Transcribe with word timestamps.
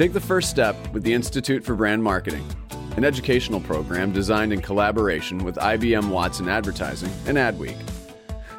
Take 0.00 0.14
the 0.14 0.20
first 0.20 0.48
step 0.48 0.74
with 0.94 1.02
the 1.02 1.12
Institute 1.12 1.62
for 1.62 1.74
Brand 1.74 2.02
Marketing, 2.02 2.46
an 2.96 3.04
educational 3.04 3.60
program 3.60 4.12
designed 4.12 4.50
in 4.50 4.62
collaboration 4.62 5.44
with 5.44 5.56
IBM 5.56 6.08
Watson 6.08 6.48
Advertising 6.48 7.12
and 7.26 7.36
Adweek. 7.36 7.76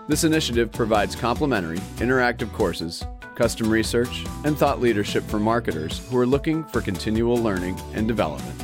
This 0.08 0.24
initiative 0.24 0.72
provides 0.72 1.16
complimentary, 1.16 1.80
interactive 1.98 2.54
courses, 2.54 3.04
custom 3.34 3.72
research, 3.72 4.24
and 4.46 4.56
thought 4.56 4.80
leadership 4.80 5.24
for 5.24 5.40
marketers 5.40 6.08
who 6.12 6.20
are 6.20 6.28
looking 6.28 6.64
for 6.66 6.80
continual 6.80 7.38
learning 7.38 7.82
and 7.96 8.08
development. 8.08 8.62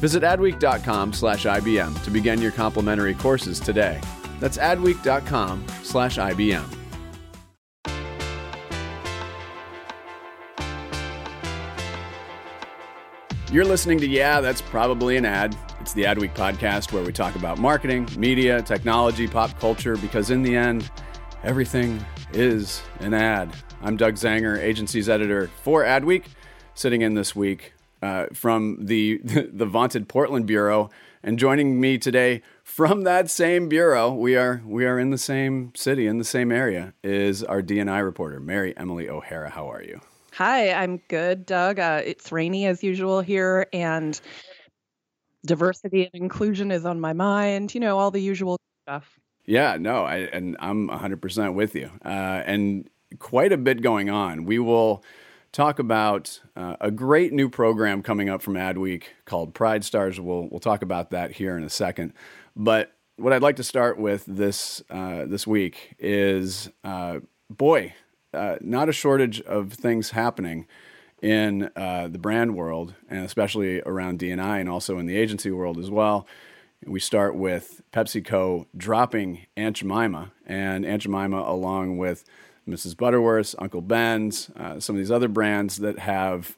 Visit 0.00 0.22
adweek.com/ibm 0.22 2.04
to 2.04 2.10
begin 2.10 2.40
your 2.40 2.52
complimentary 2.52 3.12
courses 3.12 3.60
today. 3.60 4.00
That's 4.40 4.56
adweek.com/ibm. 4.56 6.77
You're 13.50 13.64
listening 13.64 13.96
to 14.00 14.06
Yeah, 14.06 14.42
That's 14.42 14.60
Probably 14.60 15.16
an 15.16 15.24
Ad. 15.24 15.56
It's 15.80 15.94
the 15.94 16.02
Adweek 16.02 16.34
podcast 16.34 16.92
where 16.92 17.02
we 17.02 17.14
talk 17.14 17.34
about 17.34 17.56
marketing, 17.56 18.06
media, 18.18 18.60
technology, 18.60 19.26
pop 19.26 19.58
culture, 19.58 19.96
because 19.96 20.30
in 20.30 20.42
the 20.42 20.54
end, 20.54 20.90
everything 21.42 22.04
is 22.34 22.82
an 23.00 23.14
ad. 23.14 23.50
I'm 23.80 23.96
Doug 23.96 24.16
Zanger, 24.16 24.58
agency's 24.58 25.08
editor 25.08 25.48
for 25.62 25.82
Adweek, 25.82 26.24
sitting 26.74 27.00
in 27.00 27.14
this 27.14 27.34
week 27.34 27.72
uh, 28.02 28.26
from 28.34 28.84
the, 28.84 29.16
the 29.24 29.64
vaunted 29.64 30.10
Portland 30.10 30.44
bureau, 30.44 30.90
and 31.22 31.38
joining 31.38 31.80
me 31.80 31.96
today 31.96 32.42
from 32.62 33.04
that 33.04 33.30
same 33.30 33.66
bureau, 33.66 34.12
we 34.12 34.36
are 34.36 34.62
we 34.66 34.84
are 34.84 34.98
in 34.98 35.08
the 35.08 35.16
same 35.16 35.72
city, 35.74 36.06
in 36.06 36.18
the 36.18 36.24
same 36.24 36.52
area, 36.52 36.92
is 37.02 37.42
our 37.42 37.62
DNI 37.62 38.04
reporter, 38.04 38.40
Mary 38.40 38.76
Emily 38.76 39.08
O'Hara. 39.08 39.48
How 39.48 39.72
are 39.72 39.82
you? 39.82 40.02
Hi, 40.38 40.70
I'm 40.70 40.98
good, 41.08 41.46
Doug. 41.46 41.80
Uh, 41.80 42.00
it's 42.04 42.30
rainy 42.30 42.66
as 42.66 42.84
usual 42.84 43.20
here, 43.20 43.66
and 43.72 44.20
diversity 45.44 46.04
and 46.04 46.22
inclusion 46.22 46.70
is 46.70 46.84
on 46.84 47.00
my 47.00 47.12
mind. 47.12 47.74
You 47.74 47.80
know, 47.80 47.98
all 47.98 48.12
the 48.12 48.20
usual 48.20 48.56
stuff. 48.84 49.18
Yeah, 49.46 49.78
no, 49.80 50.04
I, 50.04 50.18
and 50.18 50.56
I'm 50.60 50.90
100% 50.90 51.54
with 51.54 51.74
you. 51.74 51.90
Uh, 52.04 52.08
and 52.46 52.88
quite 53.18 53.50
a 53.50 53.56
bit 53.56 53.82
going 53.82 54.10
on. 54.10 54.44
We 54.44 54.60
will 54.60 55.02
talk 55.50 55.80
about 55.80 56.40
uh, 56.54 56.76
a 56.80 56.92
great 56.92 57.32
new 57.32 57.48
program 57.48 58.00
coming 58.00 58.28
up 58.28 58.40
from 58.40 58.54
Adweek 58.54 59.06
called 59.24 59.54
Pride 59.54 59.82
Stars. 59.82 60.20
We'll, 60.20 60.46
we'll 60.48 60.60
talk 60.60 60.82
about 60.82 61.10
that 61.10 61.32
here 61.32 61.56
in 61.56 61.64
a 61.64 61.68
second. 61.68 62.12
But 62.54 62.92
what 63.16 63.32
I'd 63.32 63.42
like 63.42 63.56
to 63.56 63.64
start 63.64 63.98
with 63.98 64.24
this, 64.28 64.84
uh, 64.88 65.24
this 65.24 65.48
week 65.48 65.96
is 65.98 66.70
uh, 66.84 67.18
boy, 67.50 67.92
uh, 68.34 68.56
not 68.60 68.88
a 68.88 68.92
shortage 68.92 69.40
of 69.42 69.72
things 69.72 70.10
happening 70.10 70.66
in 71.22 71.70
uh, 71.74 72.08
the 72.08 72.18
brand 72.18 72.54
world, 72.54 72.94
and 73.08 73.24
especially 73.24 73.80
around 73.82 74.18
DNI 74.20 74.60
and 74.60 74.68
also 74.68 74.98
in 74.98 75.06
the 75.06 75.16
agency 75.16 75.50
world 75.50 75.78
as 75.78 75.90
well. 75.90 76.26
We 76.86 77.00
start 77.00 77.34
with 77.34 77.82
PepsiCo 77.92 78.66
dropping 78.76 79.46
Aunt 79.56 79.76
Jemima, 79.76 80.32
and 80.46 80.86
Aunt 80.86 81.02
Jemima, 81.02 81.40
along 81.40 81.98
with 81.98 82.24
Mrs. 82.68 82.96
Butterworth, 82.96 83.54
Uncle 83.58 83.80
Ben's, 83.80 84.50
uh, 84.50 84.78
some 84.78 84.94
of 84.94 84.98
these 84.98 85.10
other 85.10 85.28
brands 85.28 85.78
that 85.78 85.98
have. 85.98 86.56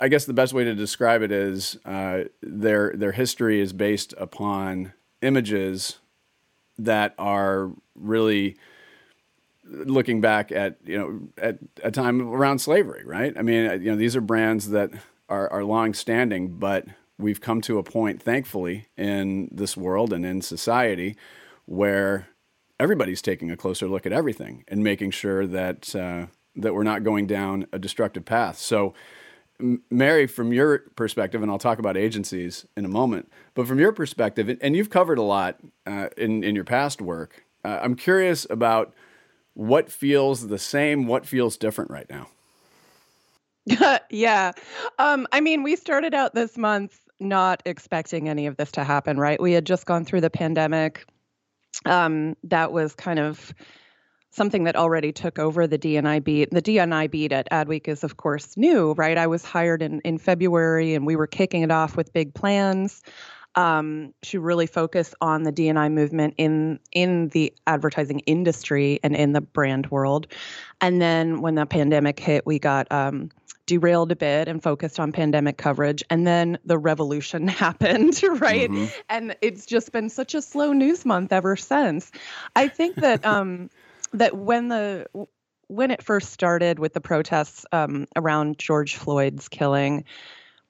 I 0.00 0.08
guess 0.08 0.24
the 0.24 0.32
best 0.32 0.52
way 0.52 0.64
to 0.64 0.74
describe 0.74 1.22
it 1.22 1.30
is 1.30 1.78
uh, 1.84 2.24
their 2.42 2.94
their 2.96 3.12
history 3.12 3.60
is 3.60 3.72
based 3.72 4.14
upon 4.16 4.92
images 5.22 5.98
that 6.78 7.14
are 7.18 7.70
really 7.94 8.56
looking 9.66 10.20
back 10.20 10.52
at 10.52 10.76
you 10.84 10.98
know 10.98 11.28
at 11.38 11.58
a 11.82 11.90
time 11.90 12.20
around 12.20 12.58
slavery, 12.58 13.04
right? 13.04 13.32
I 13.36 13.42
mean, 13.42 13.82
you 13.82 13.90
know, 13.90 13.96
these 13.96 14.16
are 14.16 14.20
brands 14.20 14.70
that 14.70 14.90
are, 15.28 15.50
are 15.50 15.64
long 15.64 15.94
standing, 15.94 16.58
but 16.58 16.86
we've 17.18 17.40
come 17.40 17.60
to 17.62 17.78
a 17.78 17.82
point, 17.82 18.22
thankfully, 18.22 18.88
in 18.96 19.48
this 19.52 19.76
world 19.76 20.12
and 20.12 20.24
in 20.26 20.42
society 20.42 21.16
where 21.66 22.28
everybody's 22.78 23.22
taking 23.22 23.50
a 23.50 23.56
closer 23.56 23.88
look 23.88 24.04
at 24.04 24.12
everything 24.12 24.64
and 24.68 24.82
making 24.82 25.10
sure 25.10 25.46
that 25.46 25.94
uh, 25.94 26.26
that 26.56 26.74
we're 26.74 26.82
not 26.82 27.02
going 27.02 27.26
down 27.26 27.66
a 27.72 27.78
destructive 27.78 28.24
path. 28.24 28.58
So. 28.58 28.94
Mary, 29.88 30.26
from 30.26 30.52
your 30.52 30.80
perspective, 30.96 31.40
and 31.40 31.48
I'll 31.48 31.58
talk 31.58 31.78
about 31.78 31.96
agencies 31.96 32.66
in 32.76 32.84
a 32.84 32.88
moment, 32.88 33.30
but 33.54 33.68
from 33.68 33.78
your 33.78 33.92
perspective, 33.92 34.58
and 34.60 34.74
you've 34.74 34.90
covered 34.90 35.16
a 35.16 35.22
lot 35.22 35.60
uh, 35.86 36.08
in 36.16 36.42
in 36.42 36.56
your 36.56 36.64
past 36.64 37.00
work, 37.00 37.44
uh, 37.64 37.78
I'm 37.80 37.94
curious 37.94 38.48
about 38.50 38.92
what 39.54 39.90
feels 39.90 40.48
the 40.48 40.58
same, 40.58 41.06
what 41.06 41.26
feels 41.26 41.56
different 41.56 41.90
right 41.90 42.08
now? 42.10 42.28
yeah. 44.10 44.52
Um, 44.98 45.26
I 45.32 45.40
mean, 45.40 45.62
we 45.62 45.76
started 45.76 46.14
out 46.14 46.34
this 46.34 46.58
month 46.58 47.00
not 47.20 47.62
expecting 47.64 48.28
any 48.28 48.46
of 48.46 48.56
this 48.56 48.72
to 48.72 48.84
happen, 48.84 49.18
right? 49.18 49.40
We 49.40 49.52
had 49.52 49.64
just 49.64 49.86
gone 49.86 50.04
through 50.04 50.20
the 50.20 50.30
pandemic. 50.30 51.06
Um, 51.86 52.36
that 52.44 52.72
was 52.72 52.94
kind 52.94 53.18
of 53.18 53.54
something 54.30 54.64
that 54.64 54.74
already 54.74 55.12
took 55.12 55.38
over 55.38 55.66
the 55.66 55.78
DNI 55.78 56.22
beat. 56.22 56.50
The 56.50 56.60
DNI 56.60 57.08
beat 57.10 57.32
at 57.32 57.48
Adweek 57.50 57.86
is, 57.86 58.02
of 58.02 58.16
course, 58.16 58.56
new, 58.56 58.92
right? 58.92 59.16
I 59.16 59.28
was 59.28 59.44
hired 59.44 59.80
in, 59.80 60.00
in 60.00 60.18
February 60.18 60.94
and 60.94 61.06
we 61.06 61.14
were 61.14 61.28
kicking 61.28 61.62
it 61.62 61.70
off 61.70 61.96
with 61.96 62.12
big 62.12 62.34
plans 62.34 63.02
um, 63.56 64.12
to 64.22 64.40
really 64.40 64.66
focused 64.66 65.14
on 65.20 65.42
the 65.42 65.52
DNI 65.52 65.92
movement 65.92 66.34
in 66.36 66.80
in 66.92 67.28
the 67.28 67.52
advertising 67.66 68.20
industry 68.20 69.00
and 69.02 69.14
in 69.14 69.32
the 69.32 69.40
brand 69.40 69.90
world. 69.90 70.26
And 70.80 71.00
then 71.00 71.40
when 71.40 71.54
the 71.54 71.66
pandemic 71.66 72.18
hit, 72.18 72.46
we 72.46 72.58
got 72.58 72.90
um, 72.90 73.30
derailed 73.66 74.12
a 74.12 74.16
bit 74.16 74.48
and 74.48 74.62
focused 74.62 75.00
on 75.00 75.12
pandemic 75.12 75.56
coverage. 75.56 76.02
And 76.10 76.26
then 76.26 76.58
the 76.64 76.78
revolution 76.78 77.48
happened, 77.48 78.20
right? 78.22 78.70
Mm-hmm. 78.70 78.86
And 79.08 79.36
it's 79.40 79.66
just 79.66 79.92
been 79.92 80.08
such 80.10 80.34
a 80.34 80.42
slow 80.42 80.72
news 80.72 81.04
month 81.04 81.32
ever 81.32 81.56
since. 81.56 82.10
I 82.54 82.68
think 82.68 82.96
that 82.96 83.24
um, 83.26 83.70
that 84.12 84.36
when 84.36 84.68
the 84.68 85.06
when 85.68 85.90
it 85.90 86.02
first 86.02 86.30
started 86.30 86.78
with 86.78 86.92
the 86.92 87.00
protests 87.00 87.64
um, 87.72 88.06
around 88.16 88.58
George 88.58 88.96
Floyd's 88.96 89.48
killing, 89.48 90.04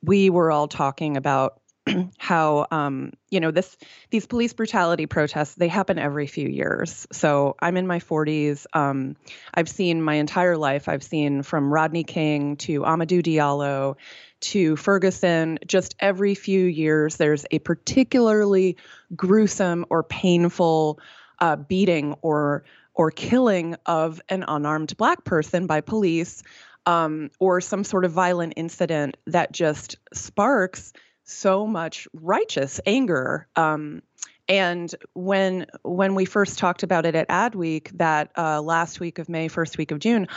we 0.02 0.30
were 0.30 0.52
all 0.52 0.68
talking 0.68 1.16
about 1.16 1.60
how 2.18 2.66
um, 2.70 3.12
you 3.30 3.40
know 3.40 3.50
this 3.50 3.76
these 4.10 4.26
police 4.26 4.52
brutality 4.52 5.06
protests 5.06 5.54
they 5.54 5.68
happen 5.68 5.98
every 5.98 6.26
few 6.26 6.48
years. 6.48 7.06
So 7.12 7.56
i'm 7.60 7.76
in 7.76 7.86
my 7.86 7.98
40s 7.98 8.66
um, 8.72 9.16
i've 9.54 9.68
seen 9.68 10.02
my 10.02 10.14
entire 10.14 10.56
life 10.56 10.88
i've 10.88 11.02
seen 11.02 11.42
from 11.42 11.72
rodney 11.72 12.04
king 12.04 12.56
to 12.56 12.80
amadou 12.82 13.22
diallo 13.22 13.96
to 14.40 14.76
ferguson 14.76 15.58
just 15.66 15.94
every 16.00 16.34
few 16.34 16.64
years 16.64 17.16
there's 17.16 17.46
a 17.50 17.58
particularly 17.60 18.76
gruesome 19.16 19.84
or 19.90 20.02
painful 20.02 20.98
uh, 21.40 21.56
beating 21.56 22.14
or 22.22 22.64
or 22.94 23.10
killing 23.10 23.76
of 23.86 24.20
an 24.28 24.44
unarmed 24.46 24.96
black 24.96 25.24
person 25.24 25.66
by 25.66 25.80
police 25.80 26.42
um, 26.86 27.30
or 27.38 27.60
some 27.60 27.82
sort 27.82 28.04
of 28.04 28.12
violent 28.12 28.52
incident 28.56 29.16
that 29.26 29.52
just 29.52 29.96
sparks 30.12 30.92
so 31.24 31.66
much 31.66 32.06
righteous 32.12 32.80
anger. 32.86 33.48
Um, 33.56 34.02
and 34.48 34.94
when 35.14 35.66
when 35.82 36.14
we 36.14 36.26
first 36.26 36.58
talked 36.58 36.82
about 36.82 37.06
it 37.06 37.14
at 37.14 37.28
Adweek, 37.28 37.96
that 37.98 38.30
uh, 38.36 38.60
last 38.60 39.00
week 39.00 39.18
of 39.18 39.28
May, 39.28 39.48
first 39.48 39.78
week 39.78 39.90
of 39.90 39.98
June, 39.98 40.28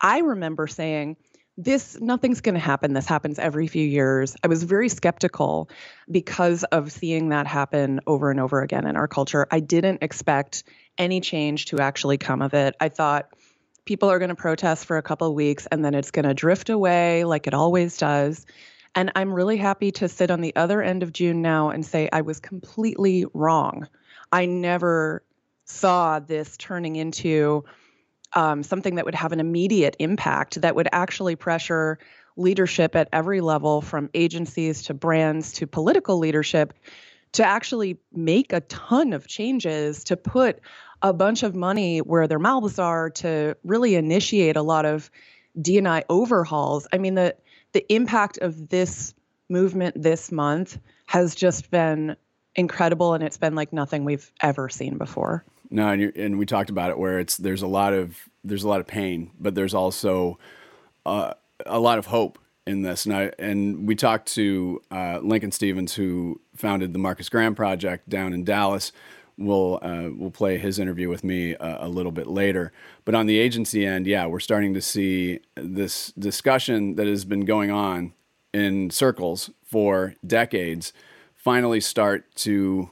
I 0.00 0.18
remember 0.18 0.66
saying, 0.66 1.16
this 1.56 1.98
nothing's 2.00 2.42
going 2.42 2.54
to 2.54 2.60
happen. 2.60 2.92
This 2.92 3.06
happens 3.06 3.38
every 3.38 3.66
few 3.66 3.86
years. 3.86 4.36
I 4.44 4.48
was 4.48 4.62
very 4.62 4.90
skeptical 4.90 5.70
because 6.10 6.64
of 6.64 6.92
seeing 6.92 7.30
that 7.30 7.46
happen 7.46 8.00
over 8.06 8.30
and 8.30 8.38
over 8.40 8.60
again 8.60 8.86
in 8.86 8.96
our 8.96 9.08
culture. 9.08 9.46
I 9.50 9.60
didn't 9.60 10.02
expect 10.02 10.64
any 10.98 11.20
change 11.20 11.66
to 11.66 11.78
actually 11.78 12.18
come 12.18 12.42
of 12.42 12.52
it. 12.52 12.74
I 12.78 12.90
thought 12.90 13.30
people 13.86 14.10
are 14.10 14.18
going 14.18 14.28
to 14.28 14.34
protest 14.34 14.84
for 14.84 14.98
a 14.98 15.02
couple 15.02 15.34
weeks 15.34 15.66
and 15.66 15.82
then 15.82 15.94
it's 15.94 16.10
going 16.10 16.26
to 16.26 16.34
drift 16.34 16.68
away 16.68 17.24
like 17.24 17.46
it 17.46 17.54
always 17.54 17.96
does. 17.96 18.44
And 18.96 19.12
I'm 19.14 19.32
really 19.32 19.58
happy 19.58 19.92
to 19.92 20.08
sit 20.08 20.30
on 20.30 20.40
the 20.40 20.56
other 20.56 20.82
end 20.82 21.02
of 21.02 21.12
June 21.12 21.42
now 21.42 21.68
and 21.68 21.84
say 21.84 22.08
I 22.12 22.22
was 22.22 22.40
completely 22.40 23.26
wrong. 23.34 23.86
I 24.32 24.46
never 24.46 25.22
saw 25.66 26.18
this 26.18 26.56
turning 26.56 26.96
into 26.96 27.64
um, 28.32 28.62
something 28.62 28.94
that 28.94 29.04
would 29.04 29.14
have 29.14 29.32
an 29.32 29.40
immediate 29.40 29.96
impact 29.98 30.62
that 30.62 30.74
would 30.74 30.88
actually 30.92 31.36
pressure 31.36 31.98
leadership 32.36 32.96
at 32.96 33.08
every 33.12 33.42
level 33.42 33.82
from 33.82 34.08
agencies 34.14 34.82
to 34.84 34.94
brands 34.94 35.52
to 35.52 35.66
political 35.66 36.18
leadership 36.18 36.72
to 37.32 37.44
actually 37.44 37.98
make 38.12 38.52
a 38.52 38.60
ton 38.62 39.12
of 39.12 39.26
changes 39.26 40.04
to 40.04 40.16
put 40.16 40.60
a 41.02 41.12
bunch 41.12 41.42
of 41.42 41.54
money 41.54 41.98
where 41.98 42.26
their 42.26 42.38
mouths 42.38 42.78
are 42.78 43.10
to 43.10 43.56
really 43.62 43.94
initiate 43.94 44.56
a 44.56 44.62
lot 44.62 44.86
of 44.86 45.10
D&I 45.60 46.04
overhauls. 46.08 46.86
I 46.92 46.98
mean 46.98 47.14
the 47.14 47.36
the 47.76 47.94
impact 47.94 48.38
of 48.38 48.70
this 48.70 49.12
movement 49.50 50.02
this 50.02 50.32
month 50.32 50.78
has 51.04 51.34
just 51.34 51.70
been 51.70 52.16
incredible 52.54 53.12
and 53.12 53.22
it's 53.22 53.36
been 53.36 53.54
like 53.54 53.70
nothing 53.70 54.06
we've 54.06 54.32
ever 54.40 54.70
seen 54.70 54.96
before. 54.96 55.44
No, 55.68 55.88
and, 55.88 56.16
and 56.16 56.38
we 56.38 56.46
talked 56.46 56.70
about 56.70 56.88
it 56.88 56.98
where 56.98 57.18
it's 57.18 57.36
there's 57.36 57.60
a 57.60 57.66
lot 57.66 57.92
of 57.92 58.16
there's 58.42 58.62
a 58.62 58.68
lot 58.68 58.80
of 58.80 58.86
pain, 58.86 59.30
but 59.38 59.54
there's 59.54 59.74
also 59.74 60.38
uh, 61.04 61.34
a 61.66 61.78
lot 61.78 61.98
of 61.98 62.06
hope 62.06 62.38
in 62.66 62.80
this. 62.80 63.04
And 63.04 63.14
I, 63.14 63.32
and 63.38 63.86
we 63.86 63.94
talked 63.94 64.32
to 64.36 64.80
uh, 64.90 65.18
Lincoln 65.22 65.52
Stephens, 65.52 65.94
who 65.94 66.40
founded 66.54 66.94
the 66.94 66.98
Marcus 66.98 67.28
Graham 67.28 67.54
Project 67.54 68.08
down 68.08 68.32
in 68.32 68.42
Dallas. 68.42 68.90
We'll 69.38 69.78
uh, 69.82 70.08
we'll 70.16 70.30
play 70.30 70.58
his 70.58 70.78
interview 70.78 71.08
with 71.08 71.22
me 71.22 71.52
a, 71.54 71.78
a, 71.82 71.88
little 71.88 72.12
bit 72.12 72.26
later. 72.26 72.72
But 73.04 73.14
on 73.14 73.26
the 73.26 73.38
agency 73.38 73.84
end, 73.84 74.06
yeah, 74.06 74.26
we're 74.26 74.40
starting 74.40 74.72
to 74.74 74.80
see 74.80 75.40
this 75.54 76.12
discussion 76.12 76.94
that 76.96 77.06
has 77.06 77.24
been 77.24 77.44
going 77.44 77.70
on 77.70 78.14
in 78.54 78.90
circles 78.90 79.50
for 79.62 80.14
decades 80.26 80.92
finally 81.34 81.80
start 81.80 82.34
to 82.34 82.90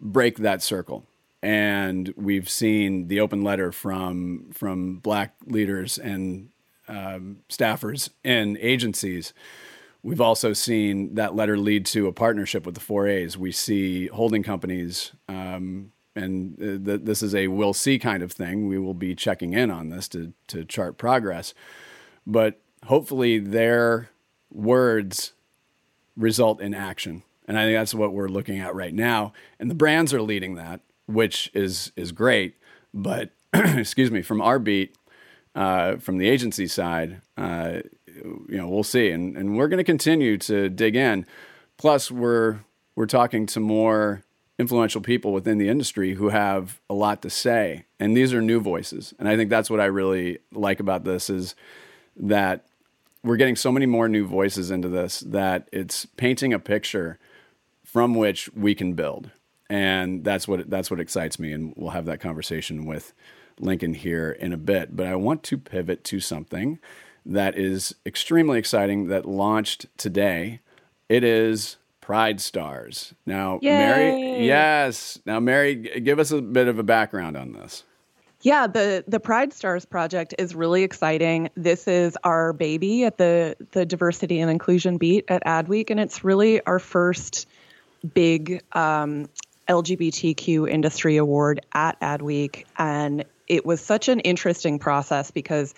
break 0.00 0.38
that 0.38 0.62
circle 0.62 1.04
and 1.42 2.14
we've 2.16 2.48
seen 2.48 3.08
the 3.08 3.20
open 3.20 3.42
letter 3.42 3.72
from 3.72 4.46
from 4.52 4.98
black 4.98 5.34
leaders 5.46 5.98
and 5.98 6.50
um, 6.88 7.38
staffers 7.48 8.10
in 8.22 8.56
agencies. 8.60 9.32
We've 10.02 10.20
also 10.20 10.52
seen 10.52 11.14
that 11.14 11.36
letter 11.36 11.56
lead 11.56 11.86
to 11.86 12.08
a 12.08 12.12
partnership 12.12 12.66
with 12.66 12.74
the 12.74 12.80
4As. 12.80 13.36
We 13.36 13.52
see 13.52 14.08
holding 14.08 14.42
companies, 14.42 15.12
um, 15.28 15.92
and 16.16 16.54
uh, 16.60 16.84
th- 16.84 17.04
this 17.04 17.22
is 17.22 17.34
a 17.34 17.48
we'll 17.48 17.72
see 17.72 17.98
kind 17.98 18.22
of 18.22 18.32
thing. 18.32 18.66
We 18.66 18.78
will 18.78 18.94
be 18.94 19.14
checking 19.14 19.52
in 19.52 19.70
on 19.70 19.90
this 19.90 20.08
to, 20.08 20.32
to 20.48 20.64
chart 20.64 20.98
progress. 20.98 21.54
But 22.26 22.60
hopefully, 22.86 23.38
their 23.38 24.10
words 24.50 25.32
result 26.16 26.60
in 26.60 26.74
action. 26.74 27.22
And 27.46 27.58
I 27.58 27.64
think 27.64 27.78
that's 27.78 27.94
what 27.94 28.12
we're 28.12 28.28
looking 28.28 28.58
at 28.58 28.74
right 28.74 28.94
now. 28.94 29.32
And 29.58 29.70
the 29.70 29.74
brands 29.74 30.12
are 30.12 30.22
leading 30.22 30.56
that 30.56 30.80
which 31.06 31.50
is 31.54 31.92
is 31.96 32.12
great. 32.12 32.56
But 32.92 33.30
excuse 33.52 34.10
me, 34.10 34.22
from 34.22 34.40
our 34.40 34.58
beat, 34.58 34.96
uh, 35.54 35.96
from 35.96 36.18
the 36.18 36.28
agency 36.28 36.66
side, 36.66 37.20
uh, 37.36 37.80
you 38.24 38.56
know, 38.56 38.68
we'll 38.68 38.84
see, 38.84 39.10
and 39.10 39.36
and 39.36 39.56
we're 39.56 39.68
going 39.68 39.78
to 39.78 39.84
continue 39.84 40.38
to 40.38 40.68
dig 40.68 40.96
in. 40.96 41.26
Plus, 41.76 42.10
we're 42.10 42.60
we're 42.94 43.06
talking 43.06 43.46
to 43.46 43.60
more 43.60 44.22
influential 44.58 45.00
people 45.00 45.32
within 45.32 45.58
the 45.58 45.68
industry 45.68 46.14
who 46.14 46.28
have 46.28 46.80
a 46.88 46.94
lot 46.94 47.22
to 47.22 47.30
say, 47.30 47.84
and 47.98 48.16
these 48.16 48.32
are 48.32 48.42
new 48.42 48.60
voices. 48.60 49.14
And 49.18 49.28
I 49.28 49.36
think 49.36 49.50
that's 49.50 49.70
what 49.70 49.80
I 49.80 49.86
really 49.86 50.38
like 50.52 50.78
about 50.78 51.04
this 51.04 51.30
is 51.30 51.54
that 52.16 52.66
we're 53.24 53.36
getting 53.36 53.56
so 53.56 53.72
many 53.72 53.86
more 53.86 54.08
new 54.08 54.26
voices 54.26 54.70
into 54.70 54.88
this 54.88 55.20
that 55.20 55.68
it's 55.72 56.06
painting 56.16 56.52
a 56.52 56.58
picture 56.58 57.18
from 57.84 58.14
which 58.14 58.52
we 58.54 58.74
can 58.74 58.94
build 58.94 59.30
and 59.72 60.22
that's 60.22 60.46
what 60.46 60.68
that's 60.68 60.90
what 60.90 61.00
excites 61.00 61.38
me. 61.38 61.50
And 61.50 61.72
we'll 61.76 61.92
have 61.92 62.04
that 62.04 62.20
conversation 62.20 62.84
with 62.84 63.14
Lincoln 63.58 63.94
here 63.94 64.30
in 64.30 64.52
a 64.52 64.58
bit. 64.58 64.94
But 64.94 65.06
I 65.06 65.14
want 65.16 65.42
to 65.44 65.56
pivot 65.56 66.04
to 66.04 66.20
something 66.20 66.78
that 67.24 67.56
is 67.56 67.94
extremely 68.04 68.58
exciting 68.58 69.08
that 69.08 69.26
launched 69.26 69.86
today. 69.96 70.60
It 71.08 71.24
is 71.24 71.76
Pride 72.00 72.40
Stars. 72.40 73.14
Now, 73.26 73.58
Yay. 73.62 73.70
Mary, 73.70 74.46
yes. 74.46 75.18
Now, 75.24 75.40
Mary, 75.40 75.74
give 75.74 76.18
us 76.18 76.30
a 76.30 76.42
bit 76.42 76.68
of 76.68 76.78
a 76.78 76.82
background 76.82 77.36
on 77.36 77.52
this. 77.52 77.84
Yeah, 78.42 78.66
the 78.66 79.04
the 79.06 79.20
Pride 79.20 79.52
Stars 79.52 79.84
project 79.84 80.34
is 80.36 80.52
really 80.54 80.82
exciting. 80.82 81.48
This 81.54 81.86
is 81.86 82.18
our 82.24 82.52
baby 82.52 83.04
at 83.04 83.16
the 83.18 83.56
the 83.70 83.86
diversity 83.86 84.40
and 84.40 84.50
inclusion 84.50 84.98
beat 84.98 85.24
at 85.28 85.44
Adweek, 85.44 85.90
and 85.90 86.00
it's 86.00 86.24
really 86.24 86.60
our 86.66 86.80
first 86.80 87.46
big 88.14 88.60
um, 88.72 89.28
LGBTQ 89.68 90.68
industry 90.68 91.16
award 91.16 91.60
at 91.72 92.00
Adweek. 92.00 92.64
And 92.78 93.24
it 93.46 93.64
was 93.64 93.80
such 93.80 94.08
an 94.08 94.18
interesting 94.20 94.78
process 94.78 95.30
because 95.30 95.74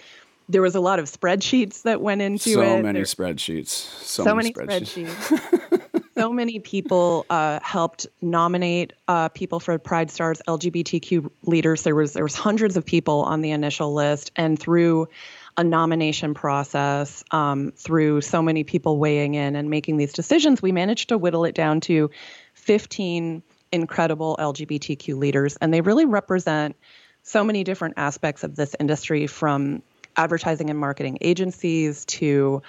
there 0.49 0.63
was 0.63 0.75
a 0.75 0.81
lot 0.81 0.99
of 0.99 1.07
spreadsheets 1.07 1.83
that 1.83 2.01
went 2.01 2.21
into 2.21 2.55
so 2.55 2.63
it. 2.63 2.67
So 2.67 2.83
many 2.83 3.01
spreadsheets. 3.01 3.69
So, 3.69 4.25
so 4.25 4.35
many, 4.35 4.53
many 4.55 4.69
spreadsheets. 4.69 5.07
spreadsheets. 5.07 6.03
so 6.19 6.33
many 6.33 6.59
people 6.61 7.27
uh, 7.31 7.61
helped 7.63 8.07
nominate 8.21 8.93
uh, 9.09 9.29
people 9.31 9.61
for 9.61 9.79
Pride 9.79 10.11
Stars 10.11 10.41
LGBTQ 10.47 11.31
leaders. 11.43 11.83
There 11.83 11.95
was 11.95 12.13
there 12.13 12.25
was 12.25 12.35
hundreds 12.35 12.77
of 12.77 12.85
people 12.85 13.23
on 13.23 13.41
the 13.41 13.51
initial 13.51 13.95
list, 13.95 14.33
and 14.37 14.59
through 14.59 15.09
a 15.57 15.65
nomination 15.65 16.35
process, 16.35 17.23
um, 17.31 17.73
through 17.77 18.21
so 18.21 18.43
many 18.43 18.65
people 18.65 18.99
weighing 18.99 19.35
in 19.35 19.55
and 19.55 19.71
making 19.71 19.97
these 19.97 20.13
decisions, 20.13 20.61
we 20.61 20.73
managed 20.73 21.11
to 21.11 21.19
whittle 21.19 21.45
it 21.45 21.55
down 21.55 21.81
to 21.81 22.11
15 22.55 23.43
incredible 23.71 24.37
LGBTQ 24.41 25.17
leaders, 25.17 25.57
and 25.61 25.73
they 25.73 25.81
really 25.81 26.05
represent 26.05 26.77
so 27.23 27.43
many 27.43 27.65
different 27.65 27.95
aspects 27.97 28.45
of 28.45 28.55
this 28.55 28.75
industry 28.79 29.27
from 29.27 29.83
advertising 30.17 30.71
and 30.71 30.79
marketing 30.79 31.19
agencies 31.21 32.05
to 32.07 32.63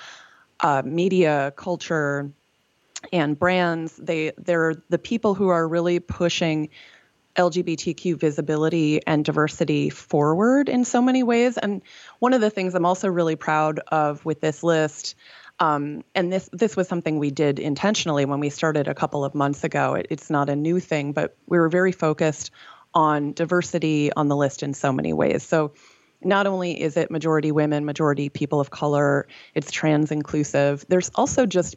uh, 0.59 0.81
media, 0.85 1.53
culture, 1.55 2.31
and 3.11 3.37
brands. 3.37 3.95
They 3.97 4.31
they're 4.37 4.75
the 4.89 4.97
people 4.97 5.33
who 5.35 5.49
are 5.49 5.67
really 5.67 5.99
pushing 5.99 6.69
LGBTQ 7.35 8.17
visibility 8.17 9.05
and 9.05 9.25
diversity 9.25 9.89
forward 9.89 10.69
in 10.69 10.85
so 10.85 11.01
many 11.01 11.21
ways. 11.21 11.57
And 11.57 11.81
one 12.19 12.33
of 12.33 12.41
the 12.41 12.49
things 12.49 12.73
I'm 12.75 12.85
also 12.85 13.09
really 13.09 13.35
proud 13.35 13.79
of 13.91 14.23
with 14.23 14.39
this 14.39 14.63
list 14.63 15.15
um, 15.59 16.03
and 16.13 16.31
this 16.31 16.49
this 16.51 16.75
was 16.75 16.87
something 16.87 17.17
we 17.17 17.31
did 17.31 17.59
intentionally 17.59 18.25
when 18.25 18.39
we 18.39 18.49
started 18.49 18.87
a 18.87 18.93
couple 18.93 19.23
of 19.23 19.33
months 19.33 19.63
ago. 19.63 19.95
It, 19.95 20.07
it's 20.09 20.29
not 20.29 20.49
a 20.49 20.55
new 20.55 20.79
thing, 20.79 21.13
but 21.13 21.35
we 21.47 21.57
were 21.57 21.69
very 21.69 21.93
focused 21.93 22.51
on 22.93 23.33
diversity 23.33 24.11
on 24.11 24.27
the 24.27 24.35
list 24.35 24.63
in 24.63 24.73
so 24.73 24.91
many 24.91 25.13
ways. 25.13 25.43
So 25.43 25.71
not 26.25 26.47
only 26.47 26.81
is 26.81 26.97
it 26.97 27.11
majority 27.11 27.51
women, 27.51 27.85
majority 27.85 28.29
people 28.29 28.59
of 28.59 28.71
color, 28.71 29.27
it's 29.53 29.71
trans 29.71 30.11
inclusive. 30.11 30.83
There's 30.89 31.11
also 31.15 31.45
just 31.45 31.75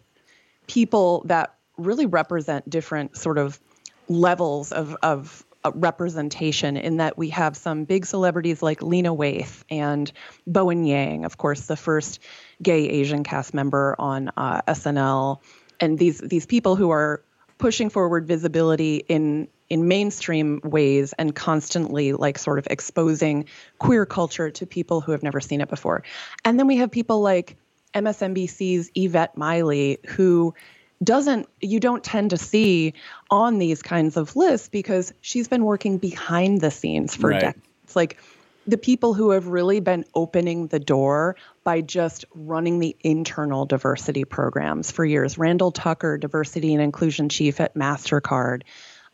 people 0.66 1.22
that 1.26 1.54
really 1.76 2.06
represent 2.06 2.68
different 2.68 3.16
sort 3.16 3.38
of 3.38 3.60
levels 4.08 4.72
of 4.72 4.96
of 5.02 5.44
uh, 5.64 5.72
representation 5.74 6.76
in 6.76 6.98
that 6.98 7.18
we 7.18 7.30
have 7.30 7.56
some 7.56 7.84
big 7.84 8.06
celebrities 8.06 8.62
like 8.62 8.80
Lena 8.82 9.14
Waithe 9.14 9.64
and 9.68 10.10
Bowen 10.46 10.84
Yang, 10.84 11.24
of 11.24 11.36
course, 11.36 11.66
the 11.66 11.76
first 11.76 12.20
gay 12.62 12.88
Asian 12.88 13.24
cast 13.24 13.52
member 13.52 13.96
on 13.98 14.30
uh, 14.36 14.62
SNL, 14.62 15.40
and 15.80 15.98
these 15.98 16.18
these 16.18 16.46
people 16.46 16.76
who 16.76 16.90
are 16.90 17.22
pushing 17.58 17.90
forward 17.90 18.26
visibility 18.26 19.04
in 19.08 19.48
in 19.70 19.88
mainstream 19.88 20.60
ways 20.64 21.12
and 21.18 21.34
constantly 21.34 22.12
like 22.12 22.38
sort 22.38 22.58
of 22.58 22.66
exposing 22.70 23.44
queer 23.78 24.06
culture 24.06 24.50
to 24.50 24.66
people 24.66 25.00
who 25.00 25.12
have 25.12 25.22
never 25.22 25.40
seen 25.40 25.60
it 25.60 25.68
before. 25.68 26.02
And 26.44 26.58
then 26.58 26.66
we 26.66 26.76
have 26.78 26.90
people 26.90 27.20
like 27.20 27.56
MSNBC's 27.94 28.90
Yvette 28.94 29.36
Miley 29.36 29.98
who 30.06 30.54
doesn't 31.02 31.48
you 31.60 31.78
don't 31.78 32.02
tend 32.02 32.30
to 32.30 32.36
see 32.36 32.94
on 33.30 33.58
these 33.58 33.82
kinds 33.82 34.16
of 34.16 34.34
lists 34.34 34.68
because 34.68 35.12
she's 35.20 35.48
been 35.48 35.64
working 35.64 35.98
behind 35.98 36.60
the 36.60 36.70
scenes 36.70 37.14
for 37.14 37.30
right. 37.30 37.40
decades. 37.40 37.96
Like 37.96 38.18
the 38.66 38.76
people 38.76 39.14
who 39.14 39.30
have 39.30 39.46
really 39.46 39.80
been 39.80 40.04
opening 40.14 40.66
the 40.66 40.78
door 40.78 41.36
by 41.64 41.80
just 41.80 42.26
running 42.34 42.80
the 42.80 42.94
internal 43.00 43.64
diversity 43.64 44.24
programs 44.24 44.90
for 44.90 45.04
years. 45.06 45.38
Randall 45.38 45.72
Tucker, 45.72 46.18
diversity 46.18 46.74
and 46.74 46.82
inclusion 46.82 47.30
chief 47.30 47.60
at 47.60 47.74
MasterCard. 47.74 48.62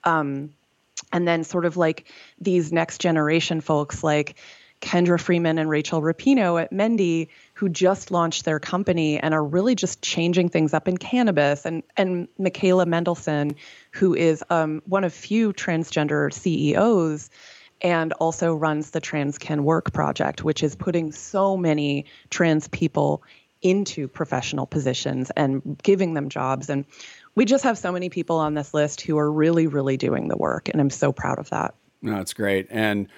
Um, 0.04 0.50
and 1.12 1.26
then 1.26 1.44
sort 1.44 1.64
of 1.64 1.76
like 1.76 2.06
these 2.40 2.73
next 2.73 3.00
generation 3.00 3.61
folks 3.61 4.02
like 4.02 4.37
Kendra 4.80 5.18
Freeman 5.18 5.58
and 5.58 5.70
Rachel 5.70 6.02
Rapinoe 6.02 6.62
at 6.62 6.73
Mendi 6.73 7.28
who 7.54 7.68
just 7.68 8.11
launched 8.11 8.44
their 8.44 8.61
company 8.61 9.18
and 9.18 9.32
are 9.32 9.42
really 9.42 9.75
just 9.75 10.02
changing 10.02 10.50
things 10.50 10.75
up 10.75 10.88
in 10.88 10.99
cannabis. 10.99 11.64
And 11.64 11.82
and 11.96 12.28
Michaela 12.38 12.84
Mendelsohn, 12.84 13.56
who 13.92 14.14
is 14.14 14.44
um, 14.50 14.82
one 14.87 15.04
of 15.04 15.12
few 15.12 15.52
transgender 15.52 16.32
CEOs 16.32 17.30
and 17.80 18.12
also 18.14 18.54
runs 18.54 18.90
the 18.90 19.00
Trans 19.00 19.38
Can 19.38 19.64
Work 19.64 19.92
project, 19.92 20.44
which 20.44 20.62
is 20.62 20.76
putting 20.76 21.12
so 21.12 21.56
many 21.56 22.06
trans 22.30 22.68
people 22.68 23.23
into 23.62 24.06
professional 24.06 24.66
positions 24.66 25.30
and 25.30 25.78
giving 25.82 26.12
them 26.12 26.28
jobs. 26.28 26.68
And 26.68 26.84
we 27.34 27.44
just 27.44 27.64
have 27.64 27.78
so 27.78 27.92
many 27.92 28.08
people 28.08 28.36
on 28.36 28.54
this 28.54 28.74
list 28.74 29.00
who 29.00 29.18
are 29.18 29.30
really, 29.30 29.66
really 29.66 29.96
doing 29.96 30.28
the 30.28 30.36
work. 30.36 30.68
And 30.68 30.80
I'm 30.80 30.90
so 30.90 31.12
proud 31.12 31.38
of 31.38 31.50
that. 31.50 31.74
No, 32.02 32.20
it's 32.20 32.34
great. 32.34 32.66
And 32.70 33.08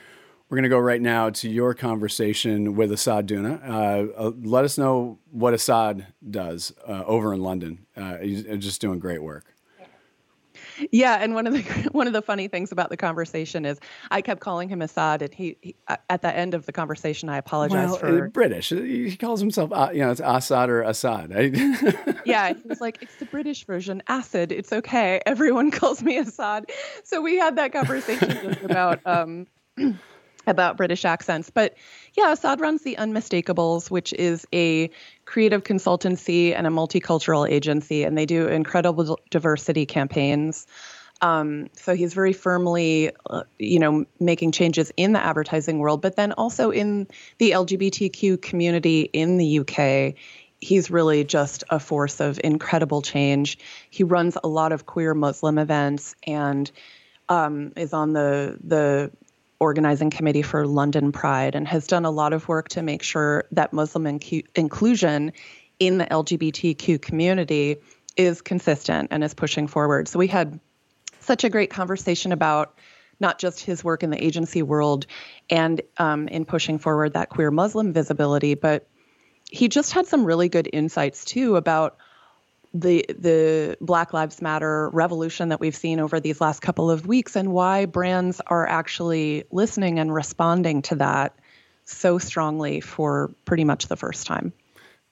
we're 0.49 0.56
going 0.56 0.62
to 0.62 0.68
go 0.68 0.78
right 0.78 1.00
now 1.00 1.30
to 1.30 1.50
your 1.50 1.75
conversation 1.75 2.76
with 2.76 2.92
Asad 2.92 3.26
Dhunna. 3.26 3.61
Uh, 3.68 4.12
uh, 4.16 4.32
let 4.42 4.64
us 4.64 4.78
know 4.78 5.18
what 5.32 5.54
Asad 5.54 6.06
does 6.28 6.73
uh, 6.87 7.02
over 7.04 7.35
in 7.35 7.40
London. 7.40 7.87
Uh, 7.96 8.18
he's 8.18 8.44
just 8.58 8.80
doing 8.80 9.00
great 9.00 9.23
work. 9.23 9.55
Yeah, 10.90 11.18
and 11.21 11.35
one 11.35 11.47
of 11.47 11.52
the 11.52 11.62
one 11.92 12.06
of 12.06 12.12
the 12.12 12.23
funny 12.23 12.49
things 12.49 12.73
about 12.73 12.90
the 12.90 12.97
conversation 12.97 13.64
is 13.64 13.78
I 14.11 14.23
kept 14.23 14.40
calling 14.40 14.68
him 14.68 14.83
Assad, 14.83 15.23
and 15.23 15.33
he, 15.33 15.56
he 15.61 15.76
at 16.09 16.23
the 16.23 16.35
end 16.35 16.54
of 16.54 16.66
the 16.66 16.73
conversation 16.73 17.28
I 17.28 17.38
apologized 17.38 17.90
well, 17.90 17.99
for 17.99 18.26
uh, 18.26 18.28
British. 18.28 18.71
He 18.71 19.16
calls 19.16 19.40
himself, 19.40 19.73
uh, 19.73 19.90
you 19.92 20.00
know, 20.00 20.11
it's 20.11 20.21
Assad 20.25 20.71
or 20.71 20.83
Assad. 20.83 21.30
yeah, 22.25 22.52
he 22.52 22.68
was 22.68 22.80
like, 22.80 22.99
it's 23.00 23.16
the 23.16 23.26
British 23.26 23.64
version, 23.64 24.02
Acid. 24.09 24.52
It's 24.52 24.73
okay. 24.73 25.21
Everyone 25.26 25.71
calls 25.73 26.02
me 26.02 26.18
Assad. 26.18 26.71
So 27.04 27.21
we 27.21 27.37
had 27.37 27.56
that 27.56 27.73
conversation 27.73 28.30
just 28.42 28.62
about. 28.62 29.00
Um, 29.06 29.47
about 30.47 30.76
British 30.76 31.05
accents. 31.05 31.50
But 31.50 31.75
yeah, 32.15 32.31
Asad 32.31 32.61
runs 32.61 32.83
the 32.83 32.97
Unmistakables 32.97 33.91
which 33.91 34.12
is 34.12 34.47
a 34.53 34.91
creative 35.25 35.65
consultancy 35.65 36.55
and 36.55 36.67
a 36.67 36.71
multicultural 36.71 37.49
agency, 37.49 38.05
and 38.05 38.17
they 38.17 38.26
do 38.26 38.47
incredible 38.47 39.19
diversity 39.31 39.87
campaigns. 39.87 40.67
Um, 41.23 41.69
so 41.73 41.95
he's 41.95 42.12
very 42.12 42.33
firmly, 42.33 43.11
uh, 43.31 43.45
you 43.59 43.79
know, 43.79 44.05
making 44.21 44.53
changes 44.53 44.93
in 44.97 45.12
the 45.12 45.25
advertising 45.25 45.79
world, 45.79 46.03
but 46.03 46.17
then 46.17 46.33
also 46.33 46.71
in 46.71 47.09
the 47.38 47.53
LGBTQ 47.53 48.41
community 48.43 49.03
in 49.12 49.38
the 49.38 49.61
UK. 49.61 50.15
He's 50.61 50.91
really 50.91 51.25
just 51.25 51.65
a 51.71 51.79
force 51.79 52.21
of 52.21 52.41
incredible 52.43 53.03
change. 53.03 53.59
He 53.91 54.05
runs 54.05 54.37
a 54.43 54.49
lot 54.49 54.73
of 54.73 54.87
queer 54.87 55.15
Muslim 55.15 55.59
events 55.59 56.15
and 56.26 56.71
um, 57.29 57.73
is 57.76 57.93
on 57.93 58.12
the 58.12 58.59
the 58.62 59.11
organizing 59.58 60.10
committee 60.10 60.42
for 60.42 60.66
London 60.66 61.12
Pride 61.12 61.54
and 61.54 61.66
has 61.66 61.86
done 61.86 62.04
a 62.04 62.10
lot 62.10 62.32
of 62.32 62.48
work 62.48 62.68
to 62.70 62.82
make 62.82 63.02
sure 63.02 63.44
that 63.52 63.72
Muslim 63.72 64.04
incu- 64.04 64.46
inclusion 64.54 65.32
in 65.78 65.98
the 65.98 66.06
LGBTQ 66.06 67.00
community 67.00 67.76
is 68.16 68.42
consistent 68.42 69.08
and 69.10 69.22
is 69.22 69.34
pushing 69.34 69.66
forward. 69.66 70.08
So 70.08 70.18
we 70.18 70.26
had 70.26 70.58
such 71.20 71.44
a 71.44 71.50
great 71.50 71.70
conversation 71.70 72.32
about 72.32 72.78
not 73.18 73.38
just 73.38 73.64
his 73.64 73.82
work 73.82 74.02
in 74.02 74.10
the 74.10 74.22
agency 74.22 74.62
world 74.62 75.06
and 75.48 75.80
um, 75.98 76.28
in 76.28 76.44
pushing 76.44 76.78
forward 76.78 77.14
that 77.14 77.28
queer 77.30 77.50
Muslim 77.50 77.92
visibility, 77.92 78.54
but 78.54 78.86
he 79.50 79.68
just 79.68 79.92
had 79.92 80.06
some 80.06 80.25
really 80.25 80.48
good 80.48 80.68
insights 80.72 81.25
too 81.25 81.56
about 81.56 81.96
the 82.80 83.04
the 83.09 83.76
Black 83.80 84.12
Lives 84.12 84.42
Matter 84.42 84.90
revolution 84.90 85.49
that 85.49 85.61
we've 85.61 85.76
seen 85.76 86.00
over 86.00 86.21
these 86.21 86.40
last 86.40 86.61
couple 86.61 86.90
of 86.90 87.06
weeks 87.06 87.37
and 87.37 87.52
why 87.52 87.87
brands 87.87 88.40
are 88.47 88.66
actually 88.66 89.45
listening 89.50 89.99
and 89.99 90.14
responding 90.14 90.83
to 90.83 90.97
that 90.97 91.38
so 91.85 92.18
strongly 92.18 92.80
for 92.80 93.33
pretty 93.45 93.64
much 93.64 93.87
the 93.87 93.97
first 93.97 94.26
time. 94.26 94.52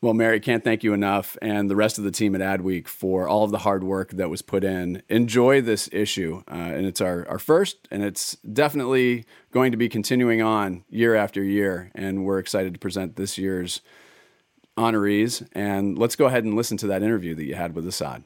Well, 0.05 0.13
Mary, 0.13 0.39
can't 0.39 0.63
thank 0.63 0.85
you 0.85 0.93
enough, 0.93 1.39
and 1.41 1.71
the 1.71 1.77
rest 1.77 1.97
of 1.97 2.05
the 2.05 2.11
team 2.11 2.35
at 2.35 2.43
Adweek 2.43 2.89
for 2.89 3.27
all 3.27 3.45
of 3.45 3.51
the 3.51 3.59
hard 3.59 3.83
work 3.83 4.11
that 4.11 4.29
was 4.29 4.43
put 4.43 4.63
in. 4.63 5.03
Enjoy 5.09 5.63
this 5.63 5.89
issue, 5.93 6.43
uh, 6.47 6.55
and 6.55 6.85
it's 6.85 7.01
our, 7.01 7.27
our 7.27 7.39
first, 7.39 7.89
and 7.91 8.03
it's 8.03 8.37
definitely 8.53 9.25
going 9.51 9.71
to 9.71 9.79
be 9.79 9.89
continuing 9.89 10.43
on 10.43 10.85
year 10.91 11.15
after 11.15 11.43
year. 11.43 11.91
And 11.95 12.27
we're 12.27 12.39
excited 12.39 12.75
to 12.75 12.79
present 12.79 13.17
this 13.17 13.39
year's 13.39 13.81
honorees. 14.77 15.47
And 15.53 15.99
let's 15.99 16.17
go 16.17 16.27
ahead 16.27 16.45
and 16.45 16.55
listen 16.55 16.77
to 16.79 16.87
that 16.89 17.03
interview 17.03 17.35
that 17.35 17.45
you 17.45 17.55
had 17.55 17.75
with 17.75 17.87
Asad. 17.87 18.25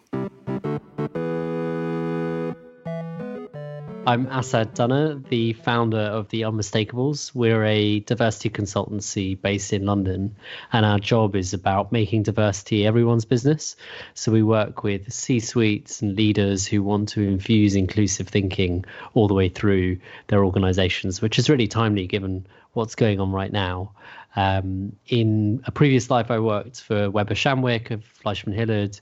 I'm 4.09 4.27
Asad 4.29 4.75
Dhunna, 4.75 5.23
the 5.29 5.53
founder 5.53 5.99
of 5.99 6.31
The 6.31 6.41
Unmistakables 6.41 7.35
We're 7.35 7.63
a 7.63 8.01
diversity 8.01 8.49
consultancy 8.49 9.39
based 9.39 9.75
in 9.75 9.85
London, 9.85 10.35
and 10.73 10.87
our 10.87 10.99
job 10.99 11.37
is 11.37 11.53
about 11.53 11.93
making 11.93 12.23
diversity 12.23 12.87
everyone's 12.87 13.27
business. 13.27 13.77
So 14.15 14.33
we 14.33 14.43
work 14.43 14.83
with 14.83 15.13
C 15.13 15.41
suites 15.41 16.01
and 16.01 16.17
leaders 16.17 16.67
who 16.67 16.83
want 16.83 17.11
to 17.11 17.21
infuse 17.21 17.75
inclusive 17.75 18.29
thinking 18.29 18.87
all 19.13 19.29
the 19.29 19.35
way 19.35 19.51
through 19.51 19.99
their 20.29 20.43
organizations, 20.43 21.21
which 21.21 21.39
is 21.39 21.51
really 21.51 21.69
timely 21.69 22.07
given 22.07 22.47
what's 22.73 22.95
going 22.95 23.21
on 23.21 23.31
right 23.31 23.53
now. 23.53 23.93
Um, 24.37 24.97
in 25.09 25.63
a 25.67 25.71
previous 25.71 26.09
life, 26.09 26.31
I 26.31 26.39
worked 26.39 26.81
for 26.81 27.11
Weber 27.11 27.35
Shandwick 27.35 27.91
of 27.91 28.07
Fleishman 28.07 28.57
Hillard 28.57 28.99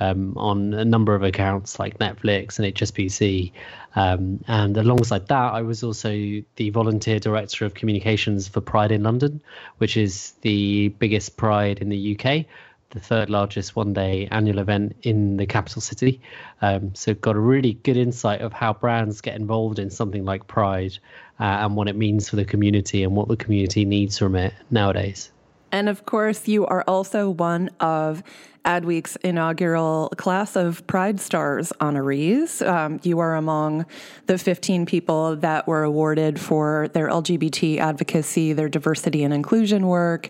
um, 0.00 0.34
on 0.36 0.74
a 0.74 0.84
number 0.84 1.14
of 1.14 1.22
accounts 1.22 1.78
like 1.78 1.98
Netflix 1.98 2.58
and 2.58 2.74
HSBC. 2.74 3.52
Um, 3.96 4.44
and 4.46 4.76
alongside 4.76 5.28
that, 5.28 5.52
I 5.54 5.62
was 5.62 5.82
also 5.82 6.10
the 6.10 6.70
volunteer 6.70 7.18
director 7.18 7.64
of 7.64 7.74
communications 7.74 8.48
for 8.48 8.60
Pride 8.60 8.92
in 8.92 9.02
London, 9.02 9.42
which 9.78 9.96
is 9.96 10.32
the 10.42 10.88
biggest 10.88 11.36
Pride 11.36 11.78
in 11.80 11.88
the 11.88 12.18
UK 12.18 12.46
the 12.90 13.00
third 13.00 13.28
largest 13.28 13.76
one 13.76 13.92
day 13.92 14.28
annual 14.30 14.58
event 14.58 14.96
in 15.02 15.36
the 15.36 15.46
capital 15.46 15.82
city. 15.82 16.20
Um, 16.62 16.94
so, 16.94 17.14
got 17.14 17.36
a 17.36 17.40
really 17.40 17.74
good 17.74 17.96
insight 17.96 18.40
of 18.40 18.52
how 18.52 18.72
brands 18.72 19.20
get 19.20 19.36
involved 19.36 19.78
in 19.78 19.90
something 19.90 20.24
like 20.24 20.46
Pride 20.46 20.98
uh, 21.38 21.42
and 21.42 21.76
what 21.76 21.88
it 21.88 21.96
means 21.96 22.28
for 22.28 22.36
the 22.36 22.44
community 22.44 23.02
and 23.02 23.14
what 23.14 23.28
the 23.28 23.36
community 23.36 23.84
needs 23.84 24.18
from 24.18 24.36
it 24.36 24.54
nowadays. 24.70 25.30
And 25.72 25.88
of 25.88 26.06
course, 26.06 26.48
you 26.48 26.66
are 26.66 26.84
also 26.86 27.30
one 27.30 27.70
of 27.80 28.22
Adweek's 28.64 29.16
inaugural 29.16 30.10
class 30.18 30.54
of 30.54 30.86
Pride 30.86 31.20
Stars 31.20 31.72
honorees. 31.80 32.66
Um, 32.66 33.00
you 33.02 33.18
are 33.18 33.34
among 33.34 33.86
the 34.26 34.36
15 34.36 34.84
people 34.84 35.36
that 35.36 35.66
were 35.66 35.84
awarded 35.84 36.38
for 36.38 36.88
their 36.92 37.08
LGBT 37.08 37.78
advocacy, 37.78 38.52
their 38.52 38.68
diversity 38.68 39.24
and 39.24 39.32
inclusion 39.32 39.86
work, 39.86 40.28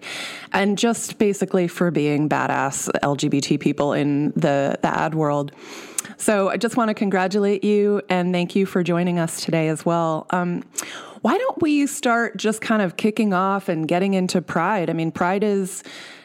and 0.52 0.78
just 0.78 1.18
basically 1.18 1.66
for 1.66 1.90
being 1.90 2.28
badass 2.28 2.88
LGBT 3.02 3.58
people 3.58 3.92
in 3.92 4.30
the, 4.36 4.78
the 4.82 4.88
ad 4.88 5.14
world. 5.16 5.50
So 6.16 6.48
I 6.48 6.56
just 6.56 6.76
want 6.76 6.88
to 6.88 6.94
congratulate 6.94 7.64
you 7.64 8.02
and 8.08 8.32
thank 8.32 8.54
you 8.54 8.66
for 8.66 8.82
joining 8.82 9.18
us 9.18 9.44
today 9.44 9.68
as 9.68 9.84
well. 9.84 10.26
Um, 10.30 10.64
why 11.22 11.36
don't 11.36 11.60
we 11.60 11.86
start 11.86 12.36
just 12.36 12.60
kind 12.60 12.82
of 12.82 12.96
kicking 12.96 13.32
off 13.32 13.68
and 13.68 13.88
getting 13.88 14.14
into 14.14 14.40
Pride? 14.40 14.90
I 14.90 14.92
mean, 14.92 15.10
Pride 15.10 15.42
is 15.42 15.82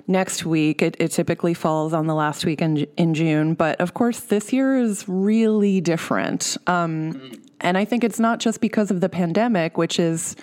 next 0.08 0.46
week. 0.46 0.82
It, 0.82 0.96
it 1.00 1.10
typically 1.10 1.54
falls 1.54 1.94
on 1.94 2.08
the 2.08 2.16
last 2.16 2.46
week 2.46 2.62
in, 2.62 2.86
in 2.98 3.14
June, 3.14 3.54
but 3.54 3.80
of 3.80 3.94
course, 3.94 4.20
this 4.20 4.52
year 4.52 4.78
is 4.78 5.08
really 5.08 5.82
different. 5.82 6.58
Um, 6.68 7.32
and 7.62 7.78
I 7.78 7.86
think 7.86 8.04
it's 8.04 8.20
not 8.20 8.40
just 8.40 8.62
because 8.62 8.92
of 8.92 9.02
the 9.02 9.10
pandemic, 9.10 9.78
which 9.78 10.00
is 10.00 10.36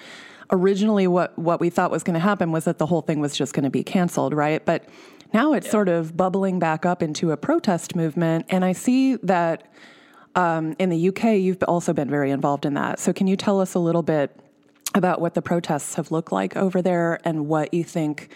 originally 0.51 1.07
what, 1.07 1.39
what 1.39 1.61
we 1.61 1.71
thought 1.71 1.91
was 1.91 2.03
going 2.03 2.15
to 2.15 2.21
happen 2.21 2.51
was 2.51 2.65
that 2.65 2.79
the 2.79 2.87
whole 2.87 3.03
thing 3.03 3.21
was 3.21 3.37
just 3.37 3.55
going 3.55 3.65
to 3.65 3.71
be 3.71 3.85
canceled, 3.85 4.33
right? 4.33 4.65
But 4.65 4.89
now 5.33 5.53
it's 5.53 5.67
yeah. 5.67 5.73
sort 5.73 5.89
of 5.89 6.17
bubbling 6.17 6.59
back 6.59 6.85
up 6.85 7.03
into 7.03 7.31
a 7.31 7.37
protest 7.37 7.95
movement. 7.95 8.47
And 8.49 8.65
I 8.65 8.73
see 8.73 9.17
that 9.17 9.71
um, 10.35 10.75
in 10.79 10.89
the 10.89 11.09
UK, 11.09 11.25
you've 11.39 11.63
also 11.65 11.93
been 11.93 12.09
very 12.09 12.31
involved 12.31 12.65
in 12.65 12.75
that. 12.75 12.99
So, 12.99 13.13
can 13.13 13.27
you 13.27 13.37
tell 13.37 13.61
us 13.61 13.75
a 13.75 13.79
little 13.79 14.03
bit 14.03 14.40
about 14.95 15.21
what 15.21 15.35
the 15.35 15.43
protests 15.43 15.95
have 15.95 16.11
looked 16.11 16.33
like 16.33 16.57
over 16.57 16.83
there 16.83 17.21
and 17.25 17.47
what 17.47 17.73
you 17.73 17.85
think 17.85 18.31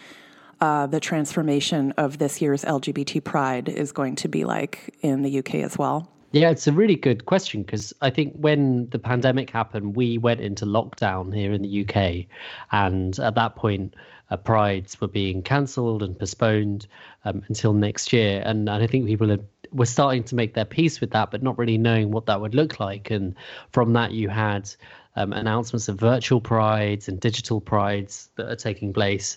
uh, 0.60 0.86
the 0.86 1.00
transformation 1.00 1.92
of 1.96 2.18
this 2.18 2.40
year's 2.40 2.64
LGBT 2.64 3.22
Pride 3.24 3.68
is 3.68 3.92
going 3.92 4.16
to 4.16 4.28
be 4.28 4.44
like 4.44 4.96
in 5.02 5.22
the 5.22 5.38
UK 5.38 5.56
as 5.56 5.76
well? 5.76 6.10
Yeah, 6.32 6.50
it's 6.50 6.66
a 6.66 6.72
really 6.72 6.96
good 6.96 7.26
question 7.26 7.62
because 7.62 7.92
I 8.00 8.10
think 8.10 8.34
when 8.34 8.88
the 8.90 8.98
pandemic 8.98 9.50
happened, 9.50 9.94
we 9.94 10.18
went 10.18 10.40
into 10.40 10.64
lockdown 10.64 11.32
here 11.34 11.52
in 11.52 11.62
the 11.62 11.86
UK. 11.86 12.26
And 12.72 13.16
at 13.20 13.36
that 13.36 13.54
point, 13.54 13.94
uh, 14.30 14.36
prides 14.36 15.00
were 15.00 15.08
being 15.08 15.42
cancelled 15.42 16.02
and 16.02 16.18
postponed 16.18 16.88
um, 17.24 17.42
until 17.48 17.72
next 17.72 18.12
year. 18.12 18.42
And, 18.44 18.68
and 18.68 18.82
I 18.82 18.86
think 18.86 19.06
people 19.06 19.28
had 19.28 19.46
were 19.74 19.86
starting 19.86 20.22
to 20.22 20.34
make 20.34 20.54
their 20.54 20.64
peace 20.64 21.00
with 21.00 21.10
that, 21.10 21.30
but 21.30 21.42
not 21.42 21.58
really 21.58 21.76
knowing 21.76 22.12
what 22.12 22.26
that 22.26 22.40
would 22.40 22.54
look 22.54 22.78
like. 22.78 23.10
And 23.10 23.34
from 23.72 23.92
that, 23.94 24.12
you 24.12 24.28
had 24.28 24.70
um, 25.16 25.32
announcements 25.32 25.88
of 25.88 25.98
virtual 25.98 26.40
prides 26.40 27.08
and 27.08 27.20
digital 27.20 27.60
prides 27.60 28.30
that 28.36 28.50
are 28.50 28.56
taking 28.56 28.92
place. 28.92 29.36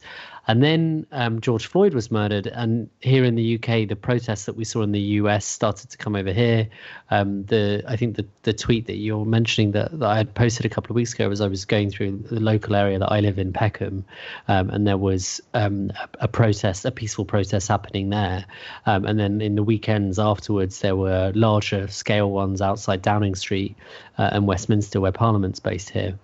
And 0.50 0.64
then 0.64 1.06
um, 1.12 1.42
George 1.42 1.68
Floyd 1.68 1.94
was 1.94 2.10
murdered, 2.10 2.48
and 2.48 2.90
here 3.02 3.26
in 3.26 3.36
the 3.36 3.56
UK, 3.56 3.88
the 3.88 3.98
protests 3.98 4.46
that 4.46 4.56
we 4.56 4.64
saw 4.64 4.82
in 4.82 4.94
the 4.94 5.00
US 5.00 5.46
started 5.46 5.90
to 5.90 5.98
come 5.98 6.16
over 6.16 6.32
here. 6.32 6.70
Um, 7.12 7.44
the 7.46 7.84
I 7.86 7.98
think 7.98 8.16
the 8.16 8.26
the 8.44 8.54
tweet 8.54 8.88
that 8.88 8.96
you're 8.96 9.26
mentioning 9.26 9.72
that, 9.72 10.00
that 10.00 10.08
I 10.08 10.16
had 10.16 10.34
posted 10.36 10.66
a 10.66 10.70
couple 10.70 10.94
of 10.94 10.96
weeks 10.96 11.14
ago 11.14 11.30
as 11.32 11.42
I 11.42 11.48
was 11.48 11.66
going 11.66 11.90
through 11.90 12.24
the 12.30 12.40
local 12.40 12.78
area 12.78 12.98
that 12.98 13.12
I 13.12 13.20
live 13.20 13.38
in, 13.38 13.52
Peckham, 13.52 14.06
um, 14.48 14.70
and 14.70 14.88
there 14.88 14.98
was 14.98 15.42
um, 15.54 15.92
a, 16.00 16.24
a, 16.26 16.28
protest, 16.30 16.86
a 16.86 16.92
peaceful 16.92 17.26
protest 17.26 17.68
happening 17.68 18.10
there. 18.10 18.46
Um, 18.86 19.04
and 19.04 19.20
then 19.20 19.42
in 19.42 19.56
the 19.56 19.64
weekends 19.64 20.18
afterwards, 20.18 20.80
there 20.80 20.96
were 20.96 21.34
larger 21.36 21.88
scale 21.90 22.32
ones 22.32 22.62
outside 22.62 23.02
Downing 23.02 23.36
Street 23.36 23.76
uh, 24.18 24.30
and 24.32 24.48
Westminster, 24.48 25.00
where 25.00 25.12
Parliament's 25.12 25.60
based 25.60 25.90
here. 25.90 26.18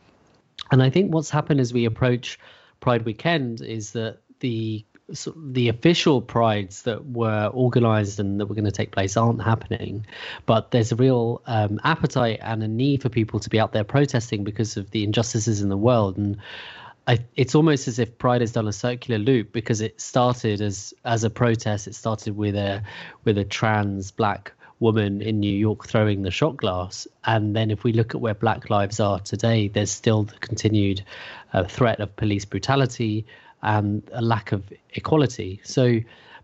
And 0.71 0.81
I 0.81 0.89
think 0.89 1.13
what's 1.13 1.29
happened 1.29 1.59
as 1.59 1.73
we 1.73 1.85
approach 1.85 2.39
Pride 2.79 3.05
weekend 3.05 3.61
is 3.61 3.91
that 3.91 4.19
the 4.39 4.85
the 5.35 5.67
official 5.67 6.21
prides 6.21 6.83
that 6.83 7.05
were 7.05 7.49
organized 7.53 8.19
and 8.19 8.39
that 8.39 8.45
were 8.45 8.55
going 8.55 8.65
to 8.65 8.71
take 8.71 8.91
place 8.91 9.17
aren't 9.17 9.43
happening 9.43 10.05
but 10.45 10.71
there's 10.71 10.93
a 10.93 10.95
real 10.95 11.41
um, 11.45 11.79
appetite 11.83 12.39
and 12.41 12.63
a 12.63 12.67
need 12.69 13.01
for 13.01 13.09
people 13.09 13.37
to 13.37 13.49
be 13.49 13.59
out 13.59 13.73
there 13.73 13.83
protesting 13.83 14.45
because 14.45 14.77
of 14.77 14.89
the 14.91 15.03
injustices 15.03 15.61
in 15.61 15.67
the 15.67 15.77
world 15.77 16.17
and 16.17 16.37
I, 17.05 17.19
it's 17.35 17.53
almost 17.53 17.89
as 17.89 17.99
if 17.99 18.17
Pride 18.17 18.39
has 18.41 18.53
done 18.53 18.67
a 18.67 18.73
circular 18.73 19.19
loop 19.19 19.51
because 19.51 19.81
it 19.81 19.99
started 19.99 20.61
as 20.61 20.93
as 21.03 21.25
a 21.25 21.29
protest. 21.29 21.85
It 21.87 21.95
started 21.95 22.37
with 22.37 22.55
a 22.55 22.81
with 23.25 23.37
a 23.37 23.43
trans 23.43 24.11
black 24.11 24.53
woman 24.83 25.21
in 25.21 25.39
New 25.39 25.57
York 25.67 25.87
throwing 25.87 26.21
the 26.21 26.31
shot 26.31 26.57
glass, 26.57 27.07
and 27.23 27.55
then 27.55 27.71
if 27.71 27.83
we 27.83 27.93
look 27.93 28.13
at 28.13 28.21
where 28.21 28.35
Black 28.35 28.69
lives 28.69 28.99
are 28.99 29.19
today, 29.19 29.69
there's 29.69 29.89
still 29.91 30.23
the 30.23 30.37
continued 30.37 31.03
uh, 31.53 31.63
threat 31.63 31.99
of 31.99 32.15
police 32.15 32.45
brutality, 32.45 33.25
and 33.63 34.03
a 34.11 34.21
lack 34.21 34.51
of 34.51 34.61
equality. 34.91 35.61
So 35.63 35.99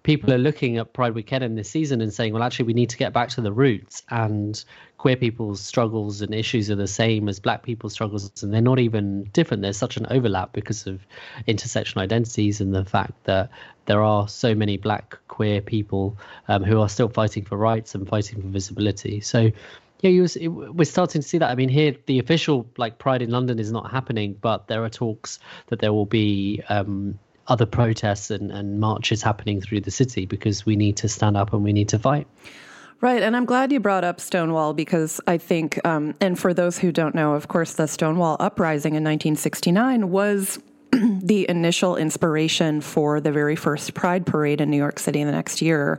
people 0.09 0.33
are 0.33 0.39
looking 0.39 0.79
at 0.79 0.91
Pride 0.91 1.13
Weekend 1.13 1.43
in 1.43 1.53
this 1.53 1.69
season 1.69 2.01
and 2.01 2.11
saying, 2.11 2.33
well, 2.33 2.41
actually, 2.41 2.65
we 2.65 2.73
need 2.73 2.89
to 2.89 2.97
get 2.97 3.13
back 3.13 3.29
to 3.29 3.41
the 3.41 3.51
roots. 3.51 4.01
And 4.09 4.65
queer 4.97 5.15
people's 5.15 5.61
struggles 5.61 6.23
and 6.23 6.33
issues 6.33 6.71
are 6.71 6.75
the 6.75 6.87
same 6.87 7.29
as 7.29 7.39
black 7.39 7.61
people's 7.61 7.93
struggles, 7.93 8.41
and 8.41 8.51
they're 8.51 8.59
not 8.59 8.79
even 8.79 9.25
different. 9.25 9.61
There's 9.61 9.77
such 9.77 9.97
an 9.97 10.07
overlap 10.09 10.51
because 10.51 10.87
of 10.87 11.05
intersectional 11.47 12.01
identities 12.01 12.59
and 12.59 12.73
the 12.73 12.85
fact 12.85 13.23
that 13.25 13.51
there 13.85 14.01
are 14.01 14.27
so 14.27 14.55
many 14.55 14.77
black 14.77 15.15
queer 15.27 15.61
people 15.61 16.17
um, 16.47 16.63
who 16.63 16.81
are 16.81 16.89
still 16.89 17.09
fighting 17.09 17.45
for 17.45 17.55
rights 17.55 17.93
and 17.93 18.09
fighting 18.09 18.41
for 18.41 18.47
visibility. 18.47 19.21
So 19.21 19.51
yeah, 19.99 20.21
was, 20.21 20.37
it, 20.37 20.47
we're 20.47 20.85
starting 20.85 21.21
to 21.21 21.27
see 21.27 21.37
that. 21.37 21.51
I 21.51 21.53
mean, 21.53 21.69
here 21.69 21.95
the 22.07 22.17
official 22.17 22.67
like 22.77 22.97
Pride 22.97 23.21
in 23.21 23.29
London 23.29 23.59
is 23.59 23.71
not 23.71 23.91
happening, 23.91 24.37
but 24.41 24.69
there 24.69 24.83
are 24.83 24.89
talks 24.89 25.37
that 25.67 25.77
there 25.77 25.93
will 25.93 26.07
be 26.07 26.63
um, 26.67 27.19
other 27.49 27.65
protests 27.65 28.29
and, 28.31 28.51
and 28.51 28.79
marches 28.79 29.21
happening 29.21 29.61
through 29.61 29.81
the 29.81 29.91
city 29.91 30.25
because 30.25 30.65
we 30.65 30.75
need 30.75 30.95
to 30.97 31.09
stand 31.09 31.35
up 31.35 31.53
and 31.53 31.63
we 31.63 31.73
need 31.73 31.89
to 31.89 31.99
fight. 31.99 32.27
Right, 33.01 33.23
and 33.23 33.35
I'm 33.35 33.45
glad 33.45 33.71
you 33.71 33.79
brought 33.79 34.03
up 34.03 34.19
Stonewall 34.19 34.73
because 34.73 35.21
I 35.25 35.37
think, 35.37 35.79
um, 35.85 36.15
and 36.19 36.37
for 36.37 36.53
those 36.53 36.77
who 36.77 36.91
don't 36.91 37.15
know, 37.15 37.33
of 37.33 37.47
course, 37.47 37.73
the 37.73 37.87
Stonewall 37.87 38.35
uprising 38.41 38.91
in 38.91 39.03
1969 39.03 40.09
was 40.09 40.59
the 40.91 41.49
initial 41.49 41.95
inspiration 41.95 42.81
for 42.81 43.21
the 43.21 43.31
very 43.31 43.55
first 43.55 43.93
Pride 43.93 44.25
Parade 44.25 44.59
in 44.59 44.69
New 44.69 44.77
York 44.77 44.99
City 44.99 45.23
the 45.23 45.31
next 45.31 45.61
year. 45.61 45.97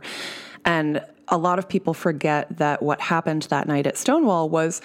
And 0.63 1.03
a 1.27 1.37
lot 1.37 1.57
of 1.57 1.67
people 1.67 1.95
forget 1.95 2.57
that 2.57 2.83
what 2.83 3.01
happened 3.01 3.43
that 3.43 3.67
night 3.67 3.87
at 3.87 3.97
Stonewall 3.97 4.49
was 4.49 4.81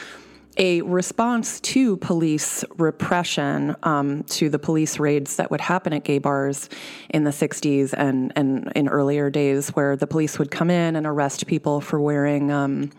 a 0.56 0.82
response 0.82 1.60
to 1.60 1.96
police 1.98 2.64
repression, 2.76 3.76
um, 3.82 4.24
to 4.24 4.48
the 4.48 4.58
police 4.58 4.98
raids 4.98 5.36
that 5.36 5.50
would 5.50 5.60
happen 5.60 5.92
at 5.92 6.04
gay 6.04 6.18
bars 6.18 6.68
in 7.10 7.24
the 7.24 7.30
60s 7.30 7.92
and, 7.92 8.32
and 8.36 8.72
in 8.74 8.88
earlier 8.88 9.28
days, 9.28 9.68
where 9.70 9.96
the 9.96 10.06
police 10.06 10.38
would 10.38 10.50
come 10.50 10.70
in 10.70 10.96
and 10.96 11.06
arrest 11.06 11.46
people 11.46 11.80
for 11.80 12.00
wearing, 12.00 12.50
um, 12.50 12.90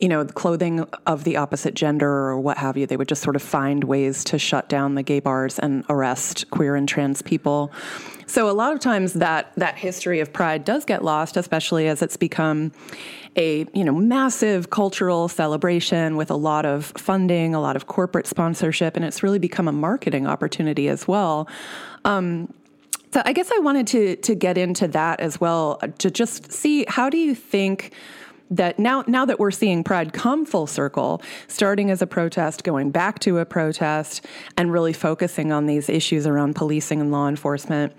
you 0.00 0.08
know, 0.08 0.24
clothing 0.24 0.80
of 1.06 1.24
the 1.24 1.36
opposite 1.36 1.74
gender 1.74 2.10
or 2.10 2.38
what 2.38 2.58
have 2.58 2.76
you. 2.76 2.86
They 2.86 2.96
would 2.96 3.08
just 3.08 3.22
sort 3.22 3.36
of 3.36 3.42
find 3.42 3.84
ways 3.84 4.24
to 4.24 4.38
shut 4.38 4.68
down 4.68 4.94
the 4.94 5.02
gay 5.02 5.20
bars 5.20 5.58
and 5.58 5.84
arrest 5.88 6.50
queer 6.50 6.76
and 6.76 6.88
trans 6.88 7.22
people. 7.22 7.72
So 8.28 8.50
a 8.50 8.52
lot 8.52 8.74
of 8.74 8.80
times 8.80 9.14
that 9.14 9.52
that 9.56 9.78
history 9.78 10.20
of 10.20 10.34
pride 10.34 10.64
does 10.64 10.84
get 10.84 11.02
lost, 11.02 11.38
especially 11.38 11.88
as 11.88 12.02
it's 12.02 12.18
become 12.18 12.72
a 13.36 13.66
you 13.72 13.82
know 13.84 13.94
massive 13.94 14.68
cultural 14.68 15.28
celebration 15.28 16.16
with 16.16 16.30
a 16.30 16.36
lot 16.36 16.66
of 16.66 16.92
funding, 16.98 17.54
a 17.54 17.60
lot 17.60 17.74
of 17.74 17.86
corporate 17.86 18.26
sponsorship, 18.26 18.96
and 18.96 19.04
it's 19.04 19.22
really 19.22 19.38
become 19.38 19.66
a 19.66 19.72
marketing 19.72 20.26
opportunity 20.26 20.88
as 20.88 21.08
well. 21.08 21.48
Um, 22.04 22.52
so 23.14 23.22
I 23.24 23.32
guess 23.32 23.50
I 23.50 23.60
wanted 23.60 23.86
to 23.88 24.16
to 24.16 24.34
get 24.34 24.58
into 24.58 24.88
that 24.88 25.20
as 25.20 25.40
well 25.40 25.78
to 25.96 26.10
just 26.10 26.52
see 26.52 26.84
how 26.86 27.08
do 27.08 27.16
you 27.16 27.34
think 27.34 27.92
that 28.50 28.78
now 28.78 29.04
now 29.06 29.24
that 29.24 29.38
we're 29.38 29.50
seeing 29.50 29.82
pride 29.82 30.12
come 30.12 30.44
full 30.44 30.66
circle 30.66 31.22
starting 31.48 31.90
as 31.90 32.02
a 32.02 32.06
protest 32.06 32.64
going 32.64 32.90
back 32.90 33.18
to 33.20 33.38
a 33.38 33.46
protest 33.46 34.24
and 34.56 34.72
really 34.72 34.92
focusing 34.92 35.50
on 35.50 35.66
these 35.66 35.88
issues 35.88 36.26
around 36.26 36.54
policing 36.54 37.00
and 37.00 37.10
law 37.10 37.28
enforcement 37.28 37.92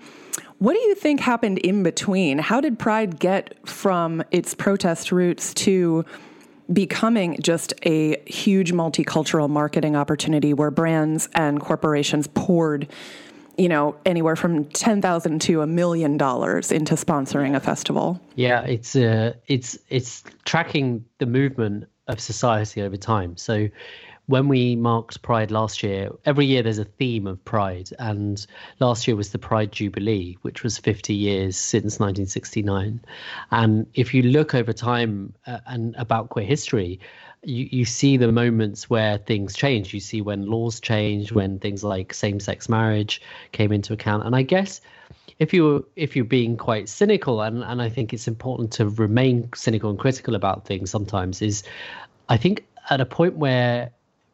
what 0.60 0.74
do 0.74 0.80
you 0.80 0.94
think 0.94 1.20
happened 1.20 1.58
in 1.58 1.82
between? 1.82 2.38
How 2.38 2.60
did 2.60 2.78
Pride 2.78 3.18
get 3.18 3.66
from 3.66 4.22
its 4.30 4.54
protest 4.54 5.10
roots 5.10 5.54
to 5.54 6.04
becoming 6.70 7.38
just 7.40 7.72
a 7.84 8.20
huge 8.30 8.70
multicultural 8.70 9.48
marketing 9.48 9.96
opportunity 9.96 10.52
where 10.52 10.70
brands 10.70 11.30
and 11.34 11.60
corporations 11.60 12.28
poured 12.28 12.86
you 13.56 13.68
know 13.68 13.96
anywhere 14.04 14.36
from 14.36 14.66
10,000 14.66 15.40
to 15.40 15.62
a 15.62 15.66
million 15.66 16.18
dollars 16.18 16.70
into 16.70 16.94
sponsoring 16.94 17.56
a 17.56 17.60
festival. 17.60 18.20
Yeah, 18.34 18.60
it's 18.62 18.94
uh, 18.94 19.32
it's 19.46 19.78
it's 19.88 20.22
tracking 20.44 21.06
the 21.18 21.26
movement 21.26 21.88
of 22.06 22.20
society 22.20 22.82
over 22.82 22.98
time. 22.98 23.38
So 23.38 23.68
when 24.26 24.48
we 24.48 24.76
marked 24.76 25.22
Pride 25.22 25.50
last 25.50 25.82
year, 25.82 26.10
every 26.24 26.46
year 26.46 26.62
there's 26.62 26.78
a 26.78 26.84
theme 26.84 27.26
of 27.26 27.44
Pride, 27.44 27.90
and 27.98 28.46
last 28.78 29.08
year 29.08 29.16
was 29.16 29.32
the 29.32 29.38
Pride 29.38 29.72
Jubilee, 29.72 30.36
which 30.42 30.62
was 30.62 30.78
50 30.78 31.14
years 31.14 31.56
since 31.56 31.98
1969. 31.98 33.00
And 33.50 33.86
if 33.94 34.14
you 34.14 34.22
look 34.22 34.54
over 34.54 34.72
time 34.72 35.34
uh, 35.46 35.58
and 35.66 35.94
about 35.96 36.28
queer 36.28 36.46
history, 36.46 37.00
you, 37.42 37.68
you 37.70 37.84
see 37.84 38.16
the 38.16 38.30
moments 38.30 38.88
where 38.88 39.18
things 39.18 39.56
change. 39.56 39.92
You 39.92 40.00
see 40.00 40.20
when 40.20 40.46
laws 40.46 40.78
change, 40.80 41.32
when 41.32 41.58
things 41.58 41.82
like 41.82 42.14
same-sex 42.14 42.68
marriage 42.68 43.20
came 43.52 43.72
into 43.72 43.92
account, 43.92 44.26
and 44.26 44.36
I 44.36 44.42
guess 44.42 44.80
if 45.38 45.54
you 45.54 45.86
if 45.96 46.14
you're 46.14 46.24
being 46.24 46.56
quite 46.56 46.88
cynical, 46.88 47.40
and 47.40 47.64
and 47.64 47.80
I 47.80 47.88
think 47.88 48.12
it's 48.12 48.28
important 48.28 48.72
to 48.74 48.88
remain 48.88 49.48
cynical 49.54 49.90
and 49.90 49.98
critical 49.98 50.34
about 50.34 50.66
things 50.66 50.90
sometimes, 50.90 51.40
is 51.40 51.62
I 52.28 52.36
think 52.36 52.66
at 52.90 53.00
a 53.00 53.06
point 53.06 53.36
where 53.36 53.90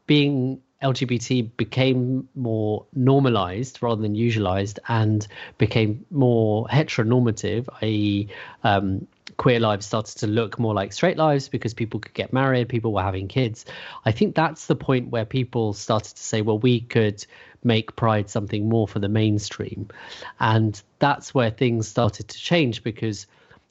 being 0.06 0.60
LGBT 0.82 1.56
became 1.56 2.28
more 2.34 2.86
normalized 2.94 3.82
rather 3.82 4.02
than 4.02 4.14
usualized 4.14 4.78
and 4.88 5.26
became 5.58 6.04
more 6.10 6.66
heteronormative, 6.66 7.66
i.e., 7.82 8.28
um, 8.62 9.06
queer 9.36 9.60
lives 9.60 9.86
started 9.86 10.18
to 10.18 10.26
look 10.26 10.58
more 10.58 10.74
like 10.74 10.92
straight 10.92 11.16
lives 11.16 11.48
because 11.48 11.74
people 11.74 12.00
could 12.00 12.14
get 12.14 12.32
married, 12.32 12.68
people 12.68 12.92
were 12.92 13.02
having 13.02 13.28
kids. 13.28 13.64
I 14.04 14.12
think 14.12 14.34
that's 14.34 14.66
the 14.66 14.76
point 14.76 15.10
where 15.10 15.24
people 15.24 15.72
started 15.72 16.16
to 16.16 16.22
say, 16.22 16.42
well, 16.42 16.58
we 16.58 16.80
could 16.80 17.24
make 17.64 17.96
Pride 17.96 18.30
something 18.30 18.68
more 18.68 18.86
for 18.86 18.98
the 18.98 19.08
mainstream. 19.08 19.88
And 20.38 20.80
that's 20.98 21.34
where 21.34 21.50
things 21.50 21.88
started 21.88 22.28
to 22.28 22.38
change 22.38 22.82
because 22.82 23.26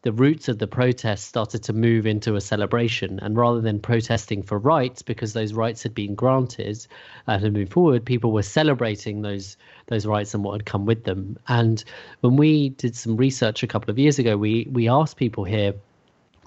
the 0.05 0.13
roots 0.13 0.47
of 0.47 0.59
the 0.59 0.67
protest 0.67 1.25
started 1.25 1.63
to 1.63 1.73
move 1.73 2.05
into 2.05 2.35
a 2.35 2.41
celebration. 2.41 3.19
And 3.23 3.35
rather 3.35 3.59
than 3.59 3.79
protesting 3.79 4.43
for 4.43 4.59
rights, 4.59 5.01
because 5.01 5.33
those 5.33 5.51
rights 5.51 5.81
had 5.81 5.95
been 5.95 6.13
granted 6.13 6.85
and 7.25 7.41
to 7.41 7.49
move 7.49 7.69
forward, 7.69 8.05
people 8.05 8.31
were 8.31 8.43
celebrating 8.43 9.23
those 9.23 9.57
those 9.87 10.05
rights 10.05 10.35
and 10.35 10.43
what 10.43 10.53
had 10.53 10.65
come 10.65 10.85
with 10.85 11.05
them. 11.05 11.39
And 11.47 11.83
when 12.21 12.35
we 12.35 12.69
did 12.69 12.95
some 12.95 13.17
research 13.17 13.63
a 13.63 13.67
couple 13.67 13.89
of 13.89 13.97
years 13.97 14.19
ago, 14.19 14.37
we 14.37 14.67
we 14.71 14.87
asked 14.89 15.17
people 15.17 15.43
here. 15.43 15.73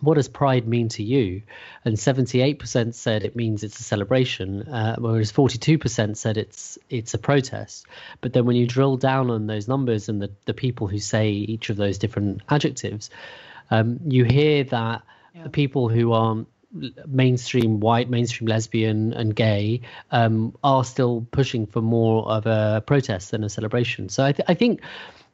What 0.02 0.14
does 0.14 0.28
pride 0.28 0.68
mean 0.68 0.88
to 0.90 1.02
you? 1.02 1.42
And 1.84 1.96
78% 1.96 2.94
said 2.94 3.24
it 3.24 3.34
means 3.34 3.64
it's 3.64 3.80
a 3.80 3.82
celebration, 3.82 4.62
uh, 4.68 4.94
whereas 5.00 5.32
42% 5.32 6.16
said 6.16 6.36
it's 6.36 6.78
it's 6.88 7.12
a 7.12 7.18
protest. 7.18 7.86
But 8.20 8.34
then 8.34 8.44
when 8.46 8.54
you 8.54 8.68
drill 8.68 8.96
down 8.96 9.30
on 9.32 9.48
those 9.48 9.66
numbers 9.66 10.08
and 10.08 10.22
the, 10.22 10.30
the 10.44 10.54
people 10.54 10.86
who 10.86 11.00
say 11.00 11.30
each 11.30 11.70
of 11.70 11.76
those 11.76 11.98
different 11.98 12.42
adjectives, 12.48 13.10
um, 13.70 14.00
you 14.06 14.24
hear 14.24 14.64
that 14.64 15.02
yeah. 15.34 15.42
the 15.42 15.50
people 15.50 15.88
who 15.88 16.12
aren't 16.12 16.48
mainstream 17.06 17.80
white, 17.80 18.10
mainstream 18.10 18.46
lesbian, 18.46 19.12
and 19.12 19.34
gay 19.34 19.80
um, 20.10 20.54
are 20.62 20.84
still 20.84 21.26
pushing 21.30 21.66
for 21.66 21.80
more 21.80 22.28
of 22.28 22.46
a 22.46 22.82
protest 22.86 23.30
than 23.30 23.42
a 23.44 23.48
celebration. 23.48 24.08
So 24.08 24.24
I, 24.24 24.32
th- 24.32 24.46
I 24.48 24.54
think 24.54 24.82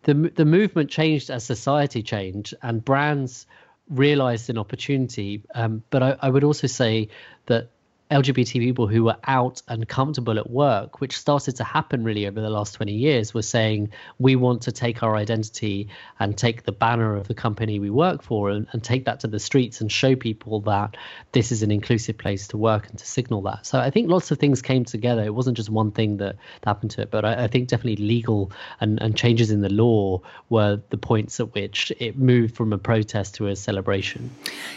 the 0.02 0.14
the 0.14 0.44
movement 0.44 0.90
changed 0.90 1.30
as 1.30 1.44
society 1.44 2.02
changed, 2.02 2.54
and 2.62 2.84
brands 2.84 3.46
realized 3.90 4.48
an 4.50 4.58
opportunity. 4.58 5.42
Um, 5.54 5.82
but 5.90 6.02
I, 6.02 6.16
I, 6.20 6.30
would 6.30 6.44
also 6.44 6.66
say 6.66 7.08
that 7.46 7.70
LGBT 8.10 8.60
people 8.60 8.86
who 8.86 9.04
were 9.04 9.16
out 9.24 9.62
and 9.66 9.88
comfortable 9.88 10.38
at 10.38 10.50
work, 10.50 11.00
which 11.00 11.18
started 11.18 11.56
to 11.56 11.64
happen 11.64 12.04
really 12.04 12.26
over 12.26 12.38
the 12.38 12.50
last 12.50 12.74
20 12.74 12.92
years, 12.92 13.32
were 13.32 13.40
saying, 13.40 13.88
we 14.18 14.36
want 14.36 14.60
to 14.62 14.72
take 14.72 15.02
our 15.02 15.16
identity 15.16 15.88
and 16.20 16.36
take 16.36 16.64
the 16.64 16.72
banner 16.72 17.16
of 17.16 17.28
the 17.28 17.34
company 17.34 17.78
we 17.78 17.88
work 17.88 18.22
for 18.22 18.50
and, 18.50 18.66
and 18.72 18.84
take 18.84 19.06
that 19.06 19.20
to 19.20 19.26
the 19.26 19.38
streets 19.38 19.80
and 19.80 19.90
show 19.90 20.14
people 20.14 20.60
that 20.60 20.98
this 21.32 21.50
is 21.50 21.62
an 21.62 21.70
inclusive 21.70 22.18
place 22.18 22.46
to 22.46 22.58
work 22.58 22.90
and 22.90 22.98
to 22.98 23.06
signal 23.06 23.40
that. 23.40 23.64
So 23.64 23.78
I 23.78 23.88
think 23.88 24.10
lots 24.10 24.30
of 24.30 24.38
things 24.38 24.60
came 24.60 24.84
together. 24.84 25.24
It 25.24 25.34
wasn't 25.34 25.56
just 25.56 25.70
one 25.70 25.90
thing 25.90 26.18
that 26.18 26.36
happened 26.62 26.90
to 26.92 27.02
it, 27.02 27.10
but 27.10 27.24
I, 27.24 27.44
I 27.44 27.48
think 27.48 27.68
definitely 27.68 28.04
legal 28.04 28.52
and, 28.80 29.00
and 29.00 29.16
changes 29.16 29.50
in 29.50 29.62
the 29.62 29.72
law 29.72 30.20
were 30.50 30.78
the 30.90 30.98
points 30.98 31.40
at 31.40 31.54
which 31.54 31.90
it 31.98 32.18
moved 32.18 32.54
from 32.54 32.74
a 32.74 32.78
protest 32.78 33.34
to 33.36 33.46
a 33.46 33.56
celebration. 33.56 34.30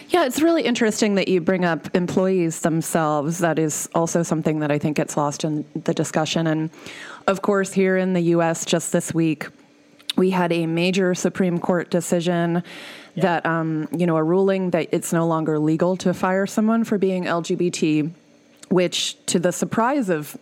Yeah, 0.10 0.26
it's 0.26 0.42
really 0.42 0.64
interesting 0.64 1.16
that 1.16 1.28
you 1.28 1.42
bring 1.42 1.66
up 1.66 1.94
employees 1.94 2.62
themselves 2.62 3.17
themselves. 3.24 3.40
That 3.40 3.60
is 3.60 3.90
also 3.94 4.24
something 4.24 4.60
that 4.60 4.72
I 4.72 4.80
think 4.80 4.98
gets 4.98 5.18
lost 5.18 5.44
in 5.44 5.66
the 5.76 5.94
discussion. 5.94 6.48
And 6.48 6.70
of 7.28 7.42
course, 7.42 7.74
here 7.74 7.98
in 7.98 8.14
the 8.14 8.22
US 8.36 8.66
just 8.66 8.92
this 8.92 9.14
week, 9.14 9.48
we 10.16 10.32
had 10.32 10.52
a 10.52 10.66
major 10.66 11.14
Supreme 11.14 11.60
Court 11.60 11.92
decision 11.92 12.64
yeah. 13.16 13.24
that, 13.24 13.46
um, 13.46 13.88
you 13.96 14.08
know, 14.08 14.18
a 14.18 14.24
ruling 14.24 14.72
that 14.72 14.90
it's 14.92 15.14
no 15.14 15.28
longer 15.28 15.60
legal 15.60 15.96
to 15.98 16.14
fire 16.14 16.48
someone 16.48 16.84
for 16.84 16.98
being 16.98 17.26
LGBT, 17.26 18.12
which, 18.70 19.24
to 19.28 19.40
the 19.40 19.52
surprise 19.52 20.10
of 20.10 20.36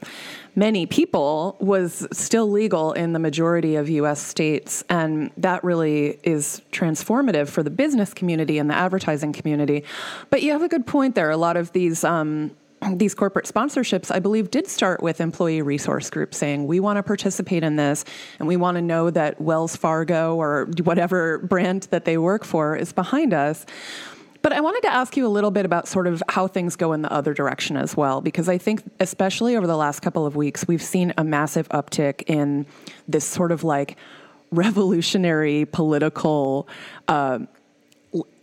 many 0.55 0.85
people 0.85 1.57
was 1.59 2.07
still 2.11 2.49
legal 2.49 2.93
in 2.93 3.13
the 3.13 3.19
majority 3.19 3.75
of 3.75 3.89
US 3.89 4.21
states. 4.21 4.83
And 4.89 5.29
that 5.37 5.63
really 5.63 6.19
is 6.23 6.61
transformative 6.71 7.49
for 7.49 7.61
the 7.61 7.69
business 7.69 8.13
community 8.13 8.57
and 8.57 8.69
the 8.69 8.75
advertising 8.75 9.33
community. 9.33 9.83
But 10.29 10.41
you 10.41 10.53
have 10.53 10.63
a 10.63 10.69
good 10.69 10.87
point 10.87 11.15
there. 11.15 11.29
A 11.29 11.37
lot 11.37 11.57
of 11.57 11.73
these, 11.73 12.03
um, 12.03 12.51
these 12.93 13.15
corporate 13.15 13.45
sponsorships, 13.45 14.13
I 14.13 14.19
believe, 14.19 14.51
did 14.51 14.67
start 14.67 15.01
with 15.01 15.19
employee 15.19 15.61
resource 15.61 16.09
groups 16.09 16.37
saying, 16.37 16.67
we 16.67 16.79
want 16.79 16.97
to 16.97 17.03
participate 17.03 17.63
in 17.63 17.75
this 17.75 18.05
and 18.39 18.47
we 18.47 18.57
want 18.57 18.75
to 18.75 18.81
know 18.81 19.09
that 19.09 19.41
Wells 19.41 19.75
Fargo 19.75 20.35
or 20.35 20.67
whatever 20.83 21.39
brand 21.39 21.83
that 21.91 22.05
they 22.05 22.17
work 22.17 22.43
for 22.43 22.75
is 22.75 22.93
behind 22.93 23.33
us. 23.33 23.65
But 24.41 24.53
I 24.53 24.61
wanted 24.61 24.81
to 24.81 24.93
ask 24.93 25.17
you 25.17 25.25
a 25.25 25.29
little 25.29 25.49
bit 25.49 25.65
about 25.65 25.87
sort 25.87 26.05
of 26.05 26.21
how 26.29 26.45
things 26.45 26.75
go 26.75 26.93
in 26.93 27.01
the 27.01 27.11
other 27.11 27.33
direction 27.33 27.77
as 27.77 27.97
well, 27.97 28.21
because 28.21 28.47
I 28.47 28.59
think, 28.59 28.83
especially 28.99 29.55
over 29.55 29.65
the 29.65 29.75
last 29.75 30.01
couple 30.01 30.23
of 30.23 30.35
weeks, 30.35 30.67
we've 30.67 30.83
seen 30.83 31.13
a 31.17 31.23
massive 31.23 31.67
uptick 31.69 32.21
in 32.27 32.67
this 33.07 33.25
sort 33.25 33.51
of 33.51 33.63
like 33.63 33.97
revolutionary 34.51 35.65
political 35.65 36.67
uh, 37.07 37.39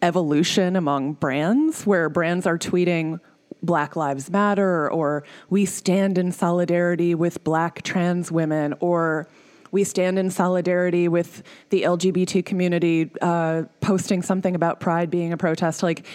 evolution 0.02 0.74
among 0.74 1.12
brands, 1.12 1.86
where 1.86 2.08
brands 2.08 2.46
are 2.48 2.58
tweeting, 2.58 3.20
Black 3.62 3.96
Lives 3.96 4.30
Matter 4.30 4.90
or 4.90 5.24
we 5.50 5.64
stand 5.64 6.18
in 6.18 6.32
solidarity 6.32 7.14
with 7.14 7.42
black 7.44 7.82
trans 7.82 8.30
women 8.32 8.74
or 8.80 9.28
we 9.70 9.84
stand 9.84 10.18
in 10.18 10.30
solidarity 10.30 11.08
with 11.08 11.42
the 11.70 11.82
LGBT 11.82 12.44
community 12.44 13.10
uh, 13.22 13.62
posting 13.80 14.20
something 14.22 14.54
about 14.54 14.80
pride 14.80 15.10
being 15.10 15.32
a 15.32 15.36
protest. 15.36 15.82
Like 15.82 16.06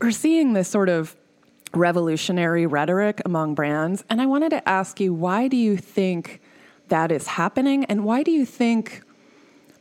we're 0.00 0.10
seeing 0.10 0.52
this 0.52 0.68
sort 0.68 0.88
of 0.88 1.16
revolutionary 1.74 2.66
rhetoric 2.66 3.22
among 3.24 3.54
brands. 3.54 4.04
And 4.10 4.20
I 4.20 4.26
wanted 4.26 4.50
to 4.50 4.68
ask 4.68 5.00
you, 5.00 5.14
why 5.14 5.48
do 5.48 5.56
you 5.56 5.76
think 5.76 6.40
that 6.88 7.10
is 7.10 7.26
happening? 7.26 7.84
And 7.86 8.04
why 8.04 8.22
do 8.22 8.30
you 8.30 8.44
think 8.44 9.02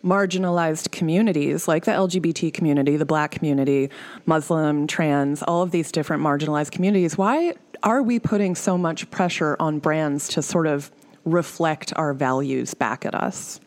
marginalized 0.06 0.91
communities 0.91 1.68
like 1.68 1.86
the 1.86 1.91
LGBT 1.91 2.54
community, 2.54 2.96
the 2.96 3.06
black 3.06 3.32
community, 3.32 3.89
Muslim, 4.26 4.86
trans, 4.86 5.41
all 5.44 5.63
of 5.63 5.72
these 5.72 5.91
different 5.91 6.22
marginalized 6.22 6.72
communities, 6.72 7.18
why 7.18 7.54
are 7.84 8.04
we 8.04 8.20
putting 8.20 8.56
so 8.56 8.78
much 8.78 9.10
pressure 9.10 9.58
on 9.60 9.80
brands 9.80 10.28
to 10.30 10.41
sort 10.41 10.68
of 10.68 10.91
reflect 11.26 11.91
our 11.96 12.13
values 12.13 12.74
back 12.74 13.06
at 13.06 13.15
us? 13.15 13.60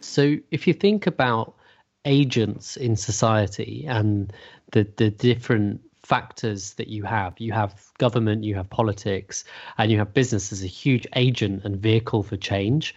So 0.00 0.36
if 0.50 0.66
you 0.66 0.72
think 0.72 1.06
about 1.06 1.54
agents 2.04 2.76
in 2.76 2.96
society 2.96 3.84
and 3.86 4.32
the, 4.72 4.88
the 4.96 5.10
different 5.10 5.80
factors 6.02 6.74
that 6.74 6.88
you 6.88 7.04
have. 7.04 7.38
You 7.38 7.52
have 7.52 7.80
government, 7.98 8.44
you 8.44 8.54
have 8.56 8.68
politics, 8.68 9.44
and 9.78 9.90
you 9.90 9.98
have 9.98 10.12
business 10.12 10.52
as 10.52 10.64
a 10.64 10.66
huge 10.66 11.06
agent 11.14 11.64
and 11.64 11.76
vehicle 11.76 12.22
for 12.22 12.36
change. 12.36 12.94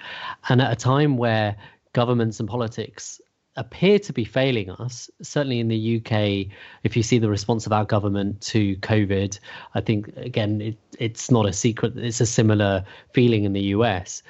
And 0.49 0.61
at 0.61 0.71
a 0.71 0.75
time 0.75 1.17
where 1.17 1.55
governments 1.95 2.41
and 2.41 2.49
politics 2.49 3.21
appear 3.55 3.97
to 3.99 4.11
be 4.11 4.25
failing 4.25 4.69
us. 4.69 5.09
Certainly 5.21 5.61
in 5.61 5.69
the 5.69 5.97
UK, 5.97 6.53
if 6.83 6.97
you 6.97 7.03
see 7.03 7.19
the 7.19 7.29
response 7.29 7.65
of 7.65 7.71
our 7.71 7.85
government 7.85 8.41
to 8.41 8.75
COVID, 8.77 9.39
I 9.73 9.81
think 9.81 10.09
again 10.17 10.61
it, 10.61 10.77
it's 10.99 11.31
not 11.31 11.45
a 11.45 11.53
secret. 11.53 11.97
It's 11.97 12.19
a 12.19 12.25
similar 12.25 12.83
feeling 13.13 13.45
in 13.45 13.53
the 13.53 13.67
US. 13.77 14.23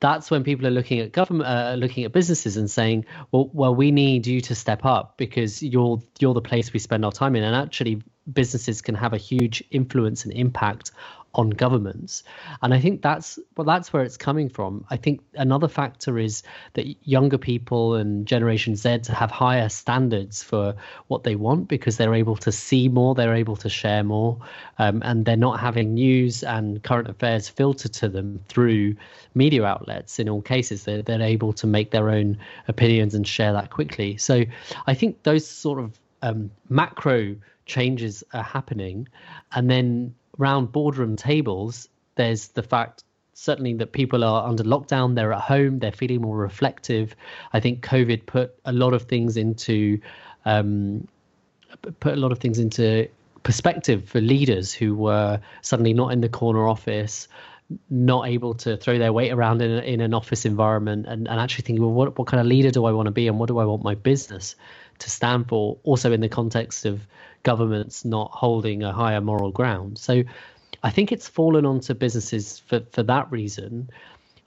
That's 0.00 0.30
when 0.30 0.44
people 0.44 0.66
are 0.66 0.70
looking 0.70 1.00
at 1.00 1.12
government, 1.12 1.48
uh, 1.48 1.74
looking 1.78 2.04
at 2.04 2.12
businesses, 2.12 2.58
and 2.58 2.70
saying, 2.70 3.06
"Well, 3.32 3.50
well, 3.52 3.74
we 3.74 3.90
need 3.90 4.26
you 4.26 4.42
to 4.42 4.54
step 4.54 4.84
up 4.84 5.16
because 5.16 5.62
you're 5.62 6.02
you're 6.18 6.34
the 6.34 6.42
place 6.42 6.72
we 6.72 6.80
spend 6.80 7.04
our 7.04 7.12
time 7.12 7.36
in." 7.36 7.42
And 7.42 7.56
actually, 7.56 8.02
businesses 8.30 8.82
can 8.82 8.94
have 8.94 9.12
a 9.14 9.18
huge 9.18 9.64
influence 9.70 10.24
and 10.24 10.34
impact 10.34 10.92
on 11.34 11.50
governments. 11.50 12.24
And 12.62 12.74
I 12.74 12.80
think 12.80 13.02
that's 13.02 13.38
well, 13.56 13.64
that's 13.64 13.92
where 13.92 14.02
it's 14.02 14.16
coming 14.16 14.48
from. 14.48 14.84
I 14.90 14.96
think 14.96 15.20
another 15.34 15.68
factor 15.68 16.18
is 16.18 16.42
that 16.74 16.86
younger 17.06 17.38
people 17.38 17.94
and 17.94 18.26
Generation 18.26 18.74
Z 18.74 19.00
have 19.08 19.30
higher 19.30 19.68
standards 19.68 20.42
for 20.42 20.74
what 21.06 21.22
they 21.22 21.36
want 21.36 21.68
because 21.68 21.96
they're 21.96 22.14
able 22.14 22.36
to 22.36 22.50
see 22.50 22.88
more, 22.88 23.14
they're 23.14 23.34
able 23.34 23.56
to 23.56 23.68
share 23.68 24.02
more, 24.02 24.38
um, 24.78 25.02
and 25.04 25.24
they're 25.24 25.36
not 25.36 25.60
having 25.60 25.94
news 25.94 26.42
and 26.42 26.82
current 26.82 27.08
affairs 27.08 27.48
filtered 27.48 27.92
to 27.94 28.08
them 28.08 28.40
through 28.48 28.96
media 29.34 29.64
outlets. 29.64 30.18
In 30.18 30.28
all 30.28 30.42
cases, 30.42 30.84
they're, 30.84 31.02
they're 31.02 31.22
able 31.22 31.52
to 31.52 31.66
make 31.66 31.92
their 31.92 32.10
own 32.10 32.38
opinions 32.66 33.14
and 33.14 33.26
share 33.26 33.52
that 33.52 33.70
quickly. 33.70 34.16
So 34.16 34.44
I 34.86 34.94
think 34.94 35.22
those 35.22 35.46
sort 35.46 35.78
of 35.78 35.98
um, 36.22 36.50
macro 36.68 37.36
changes 37.66 38.24
are 38.32 38.42
happening, 38.42 39.08
and 39.52 39.70
then 39.70 40.14
round 40.40 40.72
boardroom 40.72 41.16
tables, 41.16 41.88
there's 42.16 42.48
the 42.48 42.62
fact 42.62 43.04
certainly 43.34 43.74
that 43.74 43.92
people 43.92 44.24
are 44.24 44.46
under 44.46 44.64
lockdown, 44.64 45.14
they're 45.14 45.32
at 45.32 45.40
home, 45.40 45.78
they're 45.78 45.92
feeling 45.92 46.20
more 46.20 46.36
reflective. 46.36 47.14
I 47.52 47.60
think 47.60 47.84
COVID 47.84 48.26
put 48.26 48.54
a 48.64 48.72
lot 48.72 48.92
of 48.92 49.02
things 49.02 49.36
into 49.36 50.00
um, 50.44 51.06
put 52.00 52.14
a 52.14 52.16
lot 52.16 52.32
of 52.32 52.38
things 52.38 52.58
into 52.58 53.08
perspective 53.42 54.08
for 54.08 54.20
leaders 54.20 54.72
who 54.72 54.94
were 54.94 55.40
suddenly 55.62 55.92
not 55.94 56.12
in 56.12 56.20
the 56.20 56.28
corner 56.28 56.66
office, 56.66 57.28
not 57.88 58.28
able 58.28 58.54
to 58.54 58.76
throw 58.76 58.98
their 58.98 59.12
weight 59.12 59.32
around 59.32 59.62
in, 59.62 59.70
in 59.84 60.00
an 60.00 60.12
office 60.12 60.44
environment 60.44 61.06
and, 61.06 61.28
and 61.28 61.40
actually 61.40 61.62
thinking, 61.62 61.82
well, 61.82 61.92
what, 61.92 62.18
what 62.18 62.26
kind 62.26 62.40
of 62.40 62.46
leader 62.46 62.70
do 62.70 62.84
I 62.84 62.92
want 62.92 63.06
to 63.06 63.12
be 63.12 63.28
and 63.28 63.38
what 63.38 63.48
do 63.48 63.58
I 63.58 63.64
want 63.64 63.82
my 63.82 63.94
business 63.94 64.56
to 65.00 65.10
stand 65.10 65.48
for? 65.48 65.78
Also 65.82 66.12
in 66.12 66.20
the 66.20 66.28
context 66.28 66.86
of 66.86 67.00
governments 67.42 68.04
not 68.04 68.30
holding 68.32 68.82
a 68.82 68.92
higher 68.92 69.20
moral 69.20 69.50
ground. 69.50 69.98
So 69.98 70.22
I 70.82 70.90
think 70.90 71.12
it's 71.12 71.28
fallen 71.28 71.66
onto 71.66 71.94
businesses 71.94 72.58
for, 72.58 72.80
for 72.92 73.02
that 73.04 73.30
reason. 73.30 73.90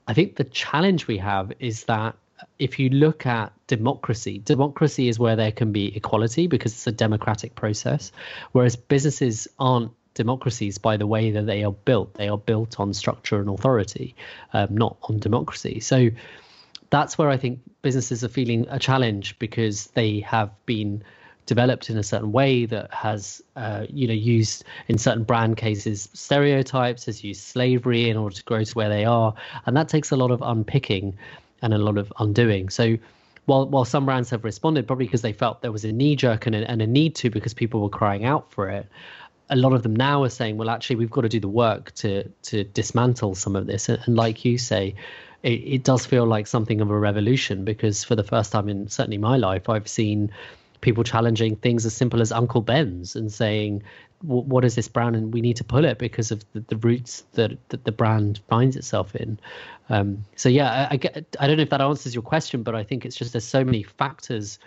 I 0.08 0.14
think 0.14 0.36
the 0.36 0.44
challenge 0.44 1.06
we 1.06 1.18
have 1.18 1.52
is 1.60 1.84
that 1.84 2.16
if 2.58 2.78
you 2.78 2.90
look 2.90 3.26
at 3.26 3.52
democracy, 3.66 4.40
democracy 4.44 5.08
is 5.08 5.18
where 5.18 5.36
there 5.36 5.52
can 5.52 5.72
be 5.72 5.96
equality 5.96 6.46
because 6.46 6.72
it's 6.72 6.86
a 6.86 6.92
democratic 6.92 7.54
process, 7.54 8.12
whereas 8.52 8.76
businesses 8.76 9.48
aren't 9.58 9.92
democracies 10.14 10.78
by 10.78 10.96
the 10.96 11.06
way 11.06 11.30
that 11.30 11.46
they 11.46 11.64
are 11.64 11.72
built. 11.72 12.14
They 12.14 12.28
are 12.28 12.38
built 12.38 12.78
on 12.78 12.92
structure 12.94 13.40
and 13.40 13.48
authority, 13.48 14.14
um, 14.52 14.68
not 14.76 14.96
on 15.02 15.18
democracy. 15.18 15.80
So 15.80 16.10
that's 16.94 17.18
where 17.18 17.28
I 17.28 17.36
think 17.36 17.58
businesses 17.82 18.22
are 18.22 18.28
feeling 18.28 18.66
a 18.70 18.78
challenge 18.78 19.36
because 19.40 19.88
they 19.94 20.20
have 20.20 20.50
been 20.64 21.02
developed 21.44 21.90
in 21.90 21.98
a 21.98 22.04
certain 22.04 22.30
way 22.30 22.66
that 22.66 22.94
has 22.94 23.42
uh, 23.56 23.84
you 23.90 24.06
know 24.06 24.14
used 24.14 24.64
in 24.86 24.96
certain 24.96 25.24
brand 25.24 25.56
cases 25.56 26.08
stereotypes 26.12 27.06
has 27.06 27.24
used 27.24 27.42
slavery 27.42 28.08
in 28.08 28.16
order 28.16 28.36
to 28.36 28.44
grow 28.44 28.62
to 28.62 28.72
where 28.74 28.88
they 28.88 29.04
are. 29.04 29.34
And 29.66 29.76
that 29.76 29.88
takes 29.88 30.12
a 30.12 30.16
lot 30.16 30.30
of 30.30 30.40
unpicking 30.40 31.18
and 31.62 31.74
a 31.74 31.78
lot 31.78 31.98
of 31.98 32.12
undoing. 32.20 32.68
So 32.68 32.96
while 33.46 33.66
while 33.66 33.84
some 33.84 34.06
brands 34.06 34.30
have 34.30 34.44
responded 34.44 34.86
probably 34.86 35.06
because 35.06 35.22
they 35.22 35.32
felt 35.32 35.62
there 35.62 35.72
was 35.72 35.84
a 35.84 35.90
knee 35.90 36.14
jerk 36.14 36.46
and 36.46 36.54
a, 36.54 36.70
and 36.70 36.80
a 36.80 36.86
need 36.86 37.16
to 37.16 37.28
because 37.28 37.54
people 37.54 37.82
were 37.82 37.88
crying 37.88 38.24
out 38.24 38.52
for 38.52 38.70
it 38.70 38.86
a 39.50 39.56
lot 39.56 39.74
of 39.74 39.82
them 39.82 39.94
now 39.94 40.22
are 40.22 40.30
saying 40.30 40.56
well 40.56 40.70
actually 40.70 40.96
we've 40.96 41.10
got 41.10 41.20
to 41.20 41.28
do 41.28 41.40
the 41.40 41.48
work 41.48 41.92
to 41.94 42.26
to 42.42 42.64
dismantle 42.64 43.34
some 43.34 43.56
of 43.56 43.66
this. 43.66 43.88
And, 43.88 44.00
and 44.06 44.16
like 44.16 44.44
you 44.44 44.56
say 44.58 44.94
it, 45.44 45.60
it 45.76 45.84
does 45.84 46.04
feel 46.04 46.26
like 46.26 46.48
something 46.48 46.80
of 46.80 46.90
a 46.90 46.98
revolution 46.98 47.64
because 47.64 48.02
for 48.02 48.16
the 48.16 48.24
first 48.24 48.50
time 48.50 48.68
in 48.68 48.88
certainly 48.88 49.18
my 49.18 49.36
life 49.36 49.68
i've 49.68 49.88
seen 49.88 50.30
people 50.84 51.02
challenging 51.02 51.56
things 51.56 51.84
as 51.86 51.94
simple 51.94 52.20
as 52.20 52.30
Uncle 52.30 52.60
Ben's 52.60 53.16
and 53.16 53.32
saying, 53.32 53.82
"What 54.20 54.64
is 54.64 54.76
this 54.76 54.86
brand?" 54.86 55.16
and 55.16 55.32
we 55.32 55.40
need 55.40 55.56
to 55.56 55.64
pull 55.64 55.84
it 55.84 55.98
because 55.98 56.30
of 56.30 56.44
the, 56.52 56.60
the 56.60 56.76
roots 56.76 57.24
that, 57.32 57.52
that 57.70 57.84
the 57.84 57.90
brand 57.90 58.40
finds 58.48 58.76
itself 58.76 59.16
in. 59.16 59.38
Um, 59.88 60.24
so 60.36 60.48
yeah, 60.48 60.70
I, 60.70 60.94
I, 60.94 60.96
get. 60.98 61.36
I 61.40 61.46
don't 61.48 61.56
know 61.56 61.62
if 61.64 61.70
that 61.70 61.80
answers 61.80 62.14
your 62.14 62.22
question, 62.22 62.62
but 62.62 62.74
I 62.74 62.84
think 62.84 63.04
it's 63.04 63.16
just 63.16 63.32
there's 63.32 63.44
so 63.44 63.64
many 63.64 63.82
factors 63.82 64.58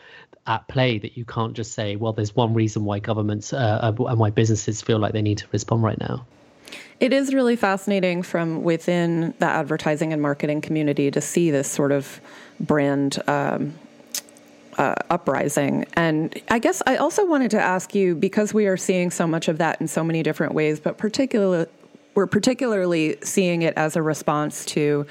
at 0.48 0.68
play 0.68 0.98
that 0.98 1.16
you 1.16 1.24
can't 1.24 1.54
just 1.54 1.74
say, 1.74 1.96
"Well, 1.96 2.14
there's 2.14 2.36
one 2.36 2.54
reason 2.54 2.84
why 2.84 3.00
governments 3.00 3.54
uh, 3.54 3.80
and 3.98 4.20
why 4.20 4.32
businesses 4.32 4.82
feel 4.82 4.98
like 4.98 5.14
they 5.14 5.22
need 5.22 5.38
to 5.38 5.48
respond 5.52 5.84
right 5.84 6.00
now." 6.00 6.26
It 7.00 7.14
is 7.14 7.34
really 7.34 7.56
fascinating 7.56 8.24
from 8.24 8.64
within 8.64 9.34
the 9.40 9.46
advertising 9.46 10.14
and 10.14 10.22
marketing 10.22 10.62
community 10.62 11.12
to 11.12 11.22
see 11.22 11.52
this 11.52 11.70
sort 11.70 11.92
of 11.92 12.20
brand 12.60 13.22
um, 13.28 13.76
uh, 14.78 14.96
uprising. 15.10 15.86
And 15.94 16.40
I 16.50 16.60
guess 16.60 16.82
I 16.86 16.98
also 16.98 17.26
wanted 17.26 17.52
to 17.52 17.62
ask 17.62 17.96
you 17.96 18.16
because 18.16 18.54
we 18.54 18.68
are 18.68 18.78
seeing 18.78 19.12
so 19.12 19.28
much 19.28 19.48
of 19.48 19.58
that 19.60 19.82
in 19.82 19.88
so 19.88 20.04
many 20.04 20.24
different 20.24 20.54
ways, 20.54 20.80
but 20.80 20.98
particularly 20.98 21.68
we're 22.16 22.26
particularly 22.26 23.16
seeing 23.22 23.62
it 23.62 23.76
as 23.78 23.96
a 23.96 24.02
response 24.02 24.66
to 24.66 25.06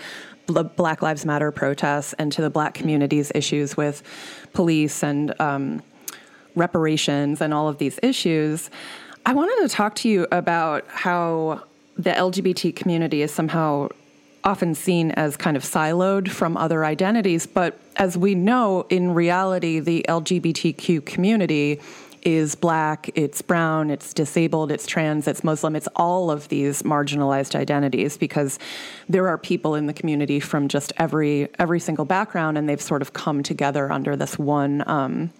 Black 0.46 1.02
Lives 1.02 1.24
Matter 1.24 1.52
protests 1.52 2.14
and 2.14 2.32
to 2.32 2.42
the 2.42 2.50
Black 2.50 2.74
community's 2.74 3.30
issues 3.32 3.76
with 3.76 4.02
police 4.52 5.04
and 5.04 5.38
um, 5.40 5.82
reparations 6.56 7.40
and 7.40 7.54
all 7.54 7.68
of 7.68 7.78
these 7.78 8.00
issues. 8.02 8.70
I 9.26 9.32
wanted 9.32 9.68
to 9.68 9.74
talk 9.74 9.96
to 9.96 10.08
you 10.08 10.28
about 10.30 10.86
how 10.86 11.64
the 11.96 12.10
LGBT 12.12 12.76
community 12.76 13.22
is 13.22 13.34
somehow 13.34 13.88
often 14.44 14.72
seen 14.72 15.10
as 15.10 15.36
kind 15.36 15.56
of 15.56 15.64
siloed 15.64 16.28
from 16.28 16.56
other 16.56 16.84
identities. 16.84 17.44
But 17.44 17.76
as 17.96 18.16
we 18.16 18.36
know, 18.36 18.86
in 18.88 19.14
reality, 19.14 19.80
the 19.80 20.06
LGBTQ 20.08 21.04
community 21.04 21.80
is 22.22 22.54
black, 22.54 23.10
it's 23.16 23.42
brown, 23.42 23.90
it's 23.90 24.14
disabled, 24.14 24.70
it's 24.70 24.86
trans, 24.86 25.26
it's 25.26 25.42
Muslim, 25.42 25.74
it's 25.74 25.88
all 25.96 26.30
of 26.30 26.46
these 26.46 26.84
marginalized 26.84 27.56
identities 27.56 28.16
because 28.16 28.60
there 29.08 29.26
are 29.26 29.38
people 29.38 29.74
in 29.74 29.86
the 29.86 29.92
community 29.92 30.38
from 30.38 30.68
just 30.68 30.92
every 30.98 31.48
every 31.58 31.80
single 31.80 32.04
background, 32.04 32.56
and 32.56 32.68
they've 32.68 32.80
sort 32.80 33.02
of 33.02 33.12
come 33.12 33.42
together 33.42 33.90
under 33.90 34.14
this 34.14 34.38
one. 34.38 34.88
Um, 34.88 35.32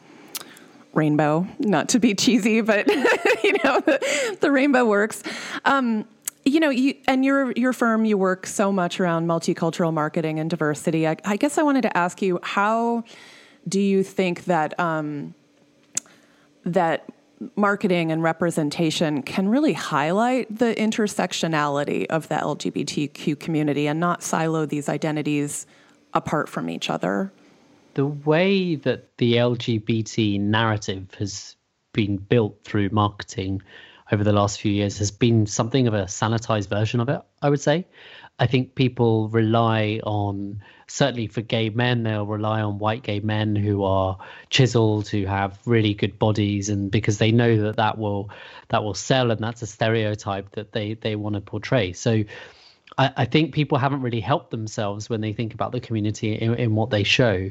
rainbow 0.97 1.47
not 1.59 1.89
to 1.89 1.99
be 1.99 2.15
cheesy 2.15 2.61
but 2.61 2.87
you 3.45 3.53
know 3.65 3.81
the, 3.81 4.37
the 4.41 4.51
rainbow 4.51 4.85
works 4.85 5.23
um, 5.65 6.07
you 6.47 6.61
know, 6.61 6.71
you, 6.71 6.95
and 7.09 7.25
your 7.25 7.51
your 7.53 7.73
firm, 7.73 8.05
you 8.05 8.17
work 8.17 8.47
so 8.47 8.71
much 8.71 9.01
around 9.01 9.27
multicultural 9.27 9.93
marketing 9.93 10.39
and 10.39 10.49
diversity. 10.49 11.07
I, 11.07 11.17
I 11.25 11.37
guess 11.37 11.59
I 11.59 11.63
wanted 11.63 11.83
to 11.83 11.97
ask 11.97 12.23
you, 12.23 12.39
how 12.41 13.03
do 13.69 13.81
you 13.81 14.05
think 14.05 14.45
that 14.45 14.79
um, 14.79 15.35
that 16.65 17.11
marketing 17.57 18.13
and 18.13 18.23
representation 18.23 19.23
can 19.23 19.49
really 19.49 19.73
highlight 19.73 20.57
the 20.57 20.73
intersectionality 20.77 22.07
of 22.07 22.29
the 22.29 22.37
LGBTQ 22.37 23.39
community 23.41 23.89
and 23.89 23.99
not 23.99 24.23
silo 24.23 24.67
these 24.67 24.89
identities 24.89 25.67
apart 26.15 26.49
from 26.49 26.71
each 26.71 26.89
other? 26.89 27.33
The 27.97 28.05
way 28.05 28.75
that 28.75 29.17
the 29.17 29.37
LGBT 29.37 30.39
narrative 30.39 31.15
has 31.19 31.57
been 31.95 32.19
built 32.19 32.63
through 32.63 32.91
marketing 32.91 33.63
over 34.13 34.23
the 34.23 34.35
last 34.35 34.61
few 34.61 34.71
years 34.71 34.99
has 34.99 35.11
been 35.11 35.47
something 35.47 35.87
of 35.87 35.95
a 35.95 36.03
sanitized 36.03 36.69
version 36.69 37.01
of 37.01 37.09
it, 37.09 37.23
I 37.41 37.49
would 37.49 37.63
say. 37.63 37.87
I 38.39 38.49
think 38.49 38.75
people 38.75 39.31
rely 39.31 40.03
on, 40.05 40.63
certainly 40.87 41.27
for 41.27 41.41
gay 41.41 41.71
men, 41.71 42.03
they'll 42.03 42.27
rely 42.27 42.61
on 42.61 42.79
white 42.79 43.03
gay 43.03 43.21
men 43.21 43.57
who 43.57 43.83
are 43.85 44.19
chiseled, 44.51 45.09
who 45.09 45.25
have 45.25 45.59
really 45.65 45.95
good 45.95 46.19
bodies, 46.19 46.69
and 46.69 46.91
because 46.91 47.17
they 47.17 47.33
know 47.33 47.63
that 47.63 47.77
that 47.77 47.97
will 47.97 48.29
that 48.69 48.85
will 48.85 48.93
sell, 48.93 49.31
and 49.31 49.41
that's 49.41 49.63
a 49.63 49.67
stereotype 49.67 50.51
that 50.51 50.73
they 50.73 50.93
they 50.93 51.17
want 51.17 51.35
to 51.35 51.41
portray. 51.41 51.95
So. 51.95 52.25
I, 52.99 53.13
I 53.17 53.25
think 53.25 53.55
people 53.55 53.79
haven't 53.79 54.03
really 54.03 54.21
helped 54.21 54.51
themselves 54.51 55.09
when 55.09 55.21
they 55.21 55.33
think 55.33 55.55
about 55.55 55.73
the 55.73 55.81
community 55.81 56.35
in, 56.35 56.55
in 56.55 56.75
what 56.75 56.91
they 56.91 57.05
show 57.05 57.51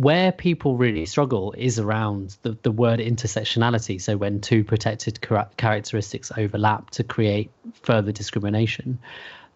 where 0.00 0.32
people 0.32 0.78
really 0.78 1.04
struggle 1.04 1.52
is 1.58 1.78
around 1.78 2.34
the, 2.40 2.56
the 2.62 2.70
word 2.70 3.00
intersectionality. 3.00 4.00
So 4.00 4.16
when 4.16 4.40
two 4.40 4.64
protected 4.64 5.20
characteristics 5.58 6.32
overlap 6.38 6.88
to 6.92 7.04
create 7.04 7.50
further 7.82 8.10
discrimination, 8.10 8.98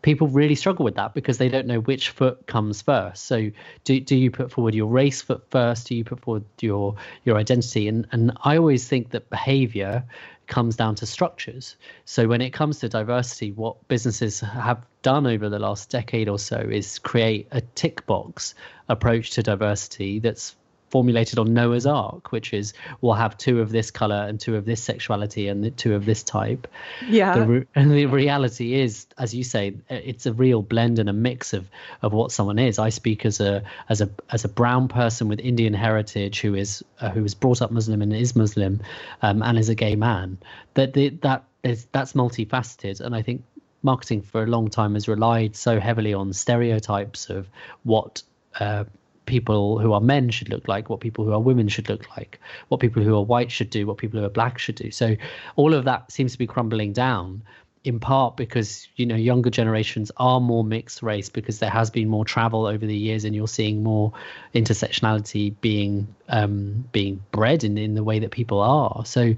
people 0.03 0.29
really 0.29 0.55
struggle 0.55 0.85
with 0.85 0.97
that 0.97 1.15
because 1.15 1.39
they 1.39 1.49
don't 1.49 1.67
know 1.67 1.81
which 1.81 2.11
foot 2.11 2.47
comes 2.47 2.83
first. 2.83 3.25
So 3.25 3.51
do 3.85 4.01
do 4.01 4.15
you 4.17 4.31
put 4.31 4.51
forward 4.51 4.75
your 4.75 4.89
race 4.89 5.23
foot 5.23 5.43
first? 5.51 5.87
Do 5.87 5.95
you 5.97 6.05
put 6.05 6.21
forward 6.21 6.45
your 6.61 6.97
your 7.25 7.39
identity? 7.39 7.89
And 7.89 8.07
and 8.13 8.37
I 8.45 8.59
always 8.59 8.87
think 8.87 9.13
that 9.13 9.31
behavior 9.31 10.05
comes 10.47 10.77
down 10.77 10.95
to 10.97 11.07
structures. 11.07 11.77
So 12.05 12.29
when 12.29 12.41
it 12.41 12.51
comes 12.51 12.79
to 12.81 12.89
diversity, 12.89 13.53
what 13.53 13.89
businesses 13.89 14.41
have 14.41 14.85
done 15.03 15.27
over 15.27 15.49
the 15.49 15.59
last 15.59 15.91
decade 15.91 16.29
or 16.29 16.39
so 16.39 16.57
is 16.57 16.99
create 16.99 17.49
a 17.53 17.61
tick 17.61 18.07
box 18.07 18.55
approach 18.89 19.31
to 19.33 19.43
diversity 19.43 20.19
that's 20.19 20.57
formulated 20.95 21.41
on 21.41 21.53
Noah's 21.53 21.87
Ark, 21.87 22.31
which 22.31 22.55
is 22.55 22.73
we'll 23.01 23.15
have 23.15 23.37
two 23.37 23.61
of 23.61 23.73
this 23.73 23.91
color 23.91 24.27
and 24.29 24.39
two 24.39 24.55
of 24.55 24.65
this 24.65 24.81
sexuality 24.81 25.49
and 25.49 25.77
two 25.77 25.97
of 25.97 26.05
this 26.05 26.23
type. 26.23 26.69
Yeah. 27.09 27.35
The, 27.35 27.67
and 27.75 27.91
the 27.91 28.07
reality 28.07 28.75
is, 28.75 29.09
as 29.19 29.35
you 29.35 29.43
say, 29.43 29.75
it's 29.89 30.27
a 30.27 30.33
real 30.33 30.63
blend 30.63 31.01
and 31.01 31.09
a 31.09 31.13
mix 31.13 31.53
of 31.53 31.69
of 32.03 32.13
what 32.13 32.31
someone 32.31 32.61
is. 32.61 32.79
I 32.79 32.91
speak 32.91 33.27
as 33.27 33.41
a 33.41 33.65
as 33.89 34.03
a 34.03 34.09
as 34.31 34.45
a 34.45 34.49
brown 34.49 34.87
person 34.87 35.27
with 35.27 35.41
Indian 35.41 35.75
heritage 35.75 36.41
who 36.41 36.55
is 36.55 36.85
uh, 37.01 37.11
who 37.11 37.25
was 37.25 37.35
brought 37.35 37.61
up 37.61 37.73
Muslim 37.73 38.01
and 38.01 38.15
is 38.15 38.37
Muslim, 38.37 38.81
um, 39.21 39.43
and 39.43 39.59
is 39.59 39.69
a 39.69 39.75
gay 39.75 39.97
man. 39.97 40.39
That 40.75 40.93
the, 40.93 41.09
that 41.23 41.43
is 41.65 41.89
that's 41.91 42.13
multifaceted, 42.13 43.01
and 43.01 43.17
I 43.17 43.23
think 43.23 43.43
marketing 43.83 44.23
for 44.23 44.45
a 44.45 44.47
long 44.47 44.69
time 44.71 44.95
has 44.95 45.09
relied 45.09 45.57
so 45.57 45.81
heavily 45.81 46.15
on 46.15 46.33
stereotypes 46.33 47.31
of 47.31 47.49
what 47.83 48.23
uh, 48.61 48.85
people 49.27 49.79
who 49.79 49.93
are 49.93 50.01
men 50.01 50.31
should 50.31 50.49
look 50.49 50.69
like, 50.69 50.91
what 50.91 51.01
people 51.01 51.25
who 51.25 51.33
are 51.33 51.41
women 51.41 51.69
should 51.69 51.89
look 51.89 52.09
like, 52.17 52.41
what 52.69 52.81
people 52.81 53.03
who 53.03 53.17
are 53.17 53.25
white 53.25 53.51
should 53.51 53.71
do, 53.71 53.87
what 53.87 53.99
people 53.99 54.21
who 54.21 54.27
are 54.27 54.31
black 54.31 54.59
should 54.59 54.75
do. 54.75 54.91
So 54.91 55.17
all 55.57 55.75
of 55.75 55.85
that 55.85 56.11
seems 56.13 56.33
to 56.33 56.39
be 56.39 56.47
crumbling 56.47 56.93
down 56.93 57.43
in 57.85 58.01
part 58.01 58.37
because 58.37 58.89
you 58.97 59.05
know 59.05 59.15
younger 59.15 59.51
generations 59.51 60.11
are 60.17 60.41
more 60.41 60.65
mixed 60.65 61.03
race 61.03 61.29
because 61.29 61.59
there 61.59 61.71
has 61.71 61.91
been 61.91 62.09
more 62.09 62.25
travel 62.25 62.65
over 62.67 62.87
the 62.87 62.97
years 62.97 63.25
and 63.25 63.37
you're 63.37 63.47
seeing 63.47 63.83
more 63.83 64.11
intersectionality 64.55 65.55
being 65.61 66.07
um, 66.31 66.89
being 66.93 67.23
bred 67.31 67.63
in, 67.63 67.77
in 67.77 67.95
the 67.95 68.03
way 68.03 68.19
that 68.19 68.31
people 68.31 68.59
are 68.61 69.05
so 69.05 69.35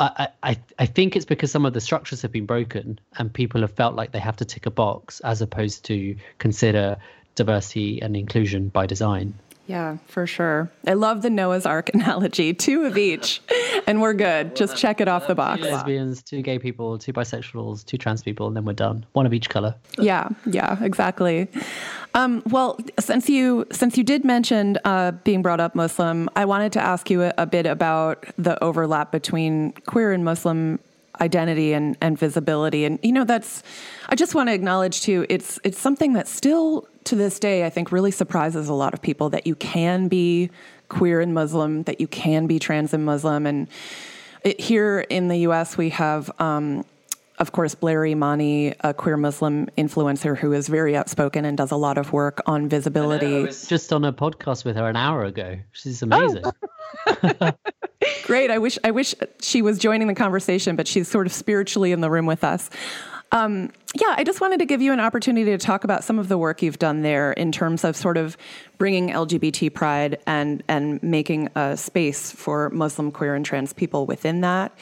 I, 0.00 0.28
I, 0.44 0.58
I 0.78 0.86
think 0.86 1.16
it's 1.16 1.24
because 1.24 1.50
some 1.50 1.66
of 1.66 1.72
the 1.72 1.80
structures 1.80 2.22
have 2.22 2.30
been 2.30 2.46
broken 2.46 3.00
and 3.18 3.32
people 3.32 3.62
have 3.62 3.72
felt 3.72 3.96
like 3.96 4.12
they 4.12 4.20
have 4.20 4.36
to 4.36 4.44
tick 4.44 4.66
a 4.66 4.70
box 4.70 5.18
as 5.20 5.42
opposed 5.42 5.84
to 5.86 6.14
consider 6.38 6.98
diversity 7.38 8.02
and 8.02 8.14
inclusion 8.16 8.68
by 8.68 8.86
design. 8.86 9.34
Yeah, 9.68 9.98
for 10.06 10.26
sure. 10.26 10.70
I 10.86 10.94
love 10.94 11.20
the 11.20 11.28
Noah's 11.28 11.66
Ark 11.66 11.90
analogy. 11.94 12.54
Two 12.54 12.86
of 12.86 12.96
each, 12.96 13.42
and 13.86 14.00
we're 14.00 14.14
good. 14.14 14.56
Just 14.56 14.76
check 14.78 15.00
it 15.00 15.08
off 15.08 15.26
the 15.26 15.34
box. 15.34 15.60
Two 15.60 15.68
lesbians, 15.68 16.22
two 16.22 16.40
gay 16.40 16.58
people, 16.58 16.98
two 16.98 17.12
bisexuals, 17.12 17.84
two 17.84 17.98
trans 17.98 18.22
people, 18.22 18.46
and 18.46 18.56
then 18.56 18.64
we're 18.64 18.72
done. 18.72 19.04
One 19.12 19.26
of 19.26 19.34
each 19.34 19.50
color. 19.50 19.74
Yeah, 19.98 20.30
yeah, 20.46 20.82
exactly. 20.82 21.48
Um, 22.14 22.42
well, 22.46 22.78
since 22.98 23.28
you 23.28 23.66
since 23.70 23.98
you 23.98 24.04
did 24.04 24.24
mention 24.24 24.78
uh, 24.84 25.12
being 25.12 25.42
brought 25.42 25.60
up 25.60 25.74
Muslim, 25.74 26.30
I 26.34 26.46
wanted 26.46 26.72
to 26.72 26.80
ask 26.80 27.10
you 27.10 27.24
a, 27.24 27.34
a 27.36 27.46
bit 27.46 27.66
about 27.66 28.24
the 28.38 28.62
overlap 28.64 29.12
between 29.12 29.72
queer 29.86 30.12
and 30.12 30.24
Muslim 30.24 30.78
identity 31.20 31.72
and, 31.72 31.96
and 32.00 32.18
visibility. 32.18 32.84
And 32.84 32.98
you 33.02 33.12
know, 33.12 33.24
that's 33.24 33.62
I 34.08 34.14
just 34.14 34.34
want 34.34 34.48
to 34.48 34.54
acknowledge 34.54 35.02
too, 35.02 35.26
it's 35.28 35.58
it's 35.62 35.78
something 35.78 36.14
that 36.14 36.26
still 36.26 36.88
to 37.08 37.16
this 37.16 37.38
day 37.38 37.64
I 37.64 37.70
think 37.70 37.92
really 37.92 38.10
surprises 38.10 38.68
a 38.68 38.74
lot 38.74 38.94
of 38.94 39.02
people 39.02 39.30
that 39.30 39.46
you 39.46 39.54
can 39.54 40.08
be 40.08 40.50
queer 40.88 41.20
and 41.20 41.34
Muslim, 41.34 41.82
that 41.84 42.00
you 42.00 42.06
can 42.06 42.46
be 42.46 42.58
trans 42.58 42.94
and 42.94 43.04
Muslim. 43.04 43.46
And 43.46 43.68
it, 44.44 44.60
here 44.60 45.00
in 45.10 45.28
the 45.28 45.38
US 45.38 45.76
we 45.76 45.90
have 45.90 46.30
um, 46.40 46.84
of 47.38 47.52
course, 47.52 47.74
Blair 47.74 48.04
Imani, 48.04 48.74
a 48.80 48.92
queer 48.92 49.16
Muslim 49.16 49.66
influencer 49.78 50.36
who 50.36 50.52
is 50.52 50.68
very 50.68 50.96
outspoken 50.96 51.44
and 51.44 51.56
does 51.56 51.70
a 51.70 51.76
lot 51.76 51.96
of 51.96 52.12
work 52.12 52.40
on 52.46 52.68
visibility. 52.68 53.36
I, 53.36 53.38
I 53.38 53.42
was 53.42 53.66
just 53.66 53.92
on 53.92 54.04
a 54.04 54.12
podcast 54.12 54.64
with 54.64 54.76
her 54.76 54.88
an 54.88 54.96
hour 54.96 55.24
ago. 55.24 55.58
She's 55.72 56.02
amazing. 56.02 56.42
Oh. 57.06 57.52
Great. 58.24 58.50
I 58.50 58.58
wish 58.58 58.78
I 58.82 58.90
wish 58.90 59.14
she 59.40 59.62
was 59.62 59.78
joining 59.78 60.08
the 60.08 60.14
conversation, 60.14 60.76
but 60.76 60.88
she's 60.88 61.08
sort 61.08 61.26
of 61.26 61.32
spiritually 61.32 61.92
in 61.92 62.00
the 62.00 62.10
room 62.10 62.26
with 62.26 62.42
us. 62.42 62.70
Um, 63.30 63.70
yeah, 63.94 64.14
I 64.16 64.24
just 64.24 64.40
wanted 64.40 64.58
to 64.58 64.66
give 64.66 64.82
you 64.82 64.92
an 64.92 65.00
opportunity 65.00 65.50
to 65.50 65.58
talk 65.58 65.82
about 65.82 66.04
some 66.04 66.18
of 66.18 66.28
the 66.28 66.36
work 66.36 66.60
you've 66.60 66.78
done 66.78 67.02
there 67.02 67.32
in 67.32 67.52
terms 67.52 67.84
of 67.84 67.96
sort 67.96 68.16
of 68.16 68.36
bringing 68.76 69.08
LGBT 69.08 69.72
pride 69.72 70.18
and 70.26 70.62
and 70.68 71.02
making 71.02 71.48
a 71.54 71.76
space 71.76 72.30
for 72.30 72.68
Muslim, 72.70 73.10
queer, 73.10 73.34
and 73.34 73.46
trans 73.46 73.72
people 73.72 74.04
within 74.04 74.42
that. 74.42 74.76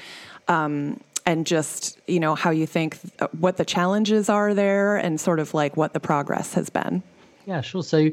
Um, 0.48 1.00
and 1.24 1.46
just 1.46 1.98
you 2.06 2.18
know 2.18 2.34
how 2.34 2.50
you 2.50 2.66
think 2.66 2.98
what 3.38 3.56
the 3.56 3.64
challenges 3.64 4.28
are 4.28 4.54
there 4.54 4.96
and 4.96 5.20
sort 5.20 5.38
of 5.38 5.54
like 5.54 5.76
what 5.76 5.92
the 5.92 6.00
progress 6.00 6.54
has 6.54 6.68
been. 6.68 7.02
Yeah 7.46 7.60
sure. 7.60 7.82
So 7.82 8.10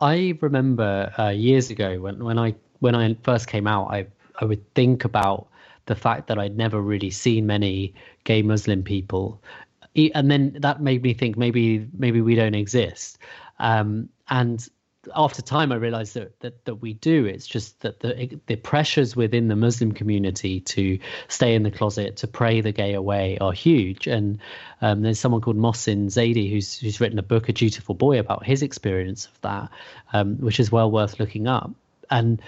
i 0.00 0.36
remember 0.40 1.12
uh, 1.18 1.30
years 1.30 1.70
ago 1.70 2.00
when, 2.00 2.22
when 2.22 2.38
i 2.38 2.54
when 2.80 2.94
i 2.94 3.16
first 3.22 3.48
came 3.48 3.66
out 3.66 3.88
i 3.90 4.06
i 4.40 4.44
would 4.44 4.62
think 4.74 5.04
about 5.04 5.48
the 5.86 5.94
fact 5.94 6.28
that 6.28 6.38
i'd 6.38 6.56
never 6.56 6.80
really 6.80 7.10
seen 7.10 7.46
many 7.46 7.92
gay 8.24 8.42
muslim 8.42 8.82
people 8.82 9.40
and 10.14 10.30
then 10.30 10.56
that 10.60 10.80
made 10.80 11.02
me 11.02 11.14
think 11.14 11.36
maybe 11.36 11.86
maybe 11.96 12.20
we 12.20 12.34
don't 12.34 12.54
exist 12.54 13.18
um, 13.58 14.08
and 14.30 14.68
after 15.14 15.42
time, 15.42 15.72
I 15.72 15.76
realized 15.76 16.14
that, 16.14 16.38
that 16.40 16.64
that 16.64 16.76
we 16.76 16.94
do. 16.94 17.24
It's 17.24 17.46
just 17.46 17.80
that 17.80 18.00
the 18.00 18.38
the 18.46 18.56
pressures 18.56 19.14
within 19.14 19.48
the 19.48 19.56
Muslim 19.56 19.92
community 19.92 20.60
to 20.60 20.98
stay 21.28 21.54
in 21.54 21.62
the 21.62 21.70
closet, 21.70 22.16
to 22.18 22.26
pray 22.26 22.60
the 22.60 22.72
gay 22.72 22.94
away, 22.94 23.38
are 23.38 23.52
huge. 23.52 24.06
And 24.06 24.38
um, 24.80 25.02
there's 25.02 25.18
someone 25.18 25.40
called 25.40 25.56
Mohsin 25.56 26.06
Zaidi 26.06 26.50
who's 26.50 26.78
who's 26.78 27.00
written 27.00 27.18
a 27.18 27.22
book, 27.22 27.48
A 27.48 27.52
Dutiful 27.52 27.94
Boy, 27.94 28.18
about 28.18 28.44
his 28.44 28.62
experience 28.62 29.26
of 29.26 29.40
that, 29.42 29.70
um, 30.12 30.36
which 30.38 30.60
is 30.60 30.72
well 30.72 30.90
worth 30.90 31.20
looking 31.20 31.46
up. 31.46 31.70
And 32.10 32.40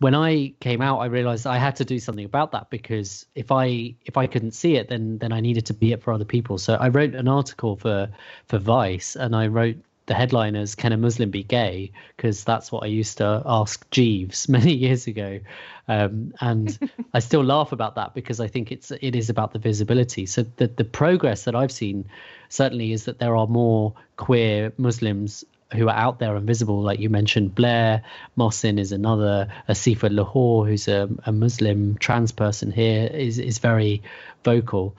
when 0.00 0.14
I 0.14 0.52
came 0.60 0.80
out, 0.80 0.98
I 0.98 1.06
realized 1.06 1.46
I 1.46 1.58
had 1.58 1.76
to 1.76 1.84
do 1.84 1.98
something 1.98 2.24
about 2.24 2.52
that 2.52 2.70
because 2.70 3.26
if 3.34 3.50
I 3.50 3.94
if 4.04 4.16
I 4.16 4.26
couldn't 4.26 4.52
see 4.52 4.76
it, 4.76 4.88
then 4.88 5.18
then 5.18 5.32
I 5.32 5.40
needed 5.40 5.66
to 5.66 5.74
be 5.74 5.92
it 5.92 6.02
for 6.02 6.12
other 6.12 6.24
people. 6.24 6.58
So 6.58 6.74
I 6.74 6.88
wrote 6.88 7.14
an 7.14 7.28
article 7.28 7.76
for 7.76 8.08
for 8.46 8.58
Vice, 8.58 9.16
and 9.16 9.34
I 9.34 9.48
wrote 9.48 9.76
the 10.06 10.14
headline 10.14 10.54
as 10.54 10.74
"Can 10.74 10.92
a 10.92 10.96
Muslim 10.96 11.30
be 11.30 11.42
gay?" 11.42 11.90
because 12.16 12.44
that's 12.44 12.70
what 12.70 12.84
I 12.84 12.86
used 12.86 13.18
to 13.18 13.42
ask 13.44 13.88
Jeeves 13.90 14.48
many 14.58 14.72
years 14.72 15.08
ago, 15.08 15.40
um, 15.88 16.32
and 16.40 16.78
I 17.14 17.18
still 17.18 17.42
laugh 17.42 17.72
about 17.72 17.96
that 17.96 18.14
because 18.14 18.38
I 18.38 18.46
think 18.46 18.70
it's 18.70 18.92
it 18.92 19.16
is 19.16 19.28
about 19.28 19.52
the 19.52 19.58
visibility. 19.58 20.26
So 20.26 20.44
the 20.56 20.68
the 20.68 20.84
progress 20.84 21.44
that 21.44 21.56
I've 21.56 21.72
seen 21.72 22.04
certainly 22.50 22.92
is 22.92 23.04
that 23.04 23.18
there 23.18 23.36
are 23.36 23.48
more 23.48 23.92
queer 24.16 24.72
Muslims 24.78 25.44
who 25.72 25.88
are 25.88 25.94
out 25.96 26.18
there 26.18 26.34
and 26.36 26.46
visible, 26.46 26.80
like 26.80 26.98
you 26.98 27.10
mentioned. 27.10 27.54
Blair 27.54 28.02
Mohsin 28.36 28.78
is 28.78 28.92
another. 28.92 29.48
Asifa 29.68 30.10
Lahore, 30.10 30.66
who's 30.66 30.88
a, 30.88 31.08
a 31.24 31.32
Muslim 31.32 31.96
trans 31.98 32.32
person 32.32 32.72
here, 32.72 33.06
is 33.06 33.38
is 33.38 33.58
very 33.58 34.02
vocal 34.44 34.96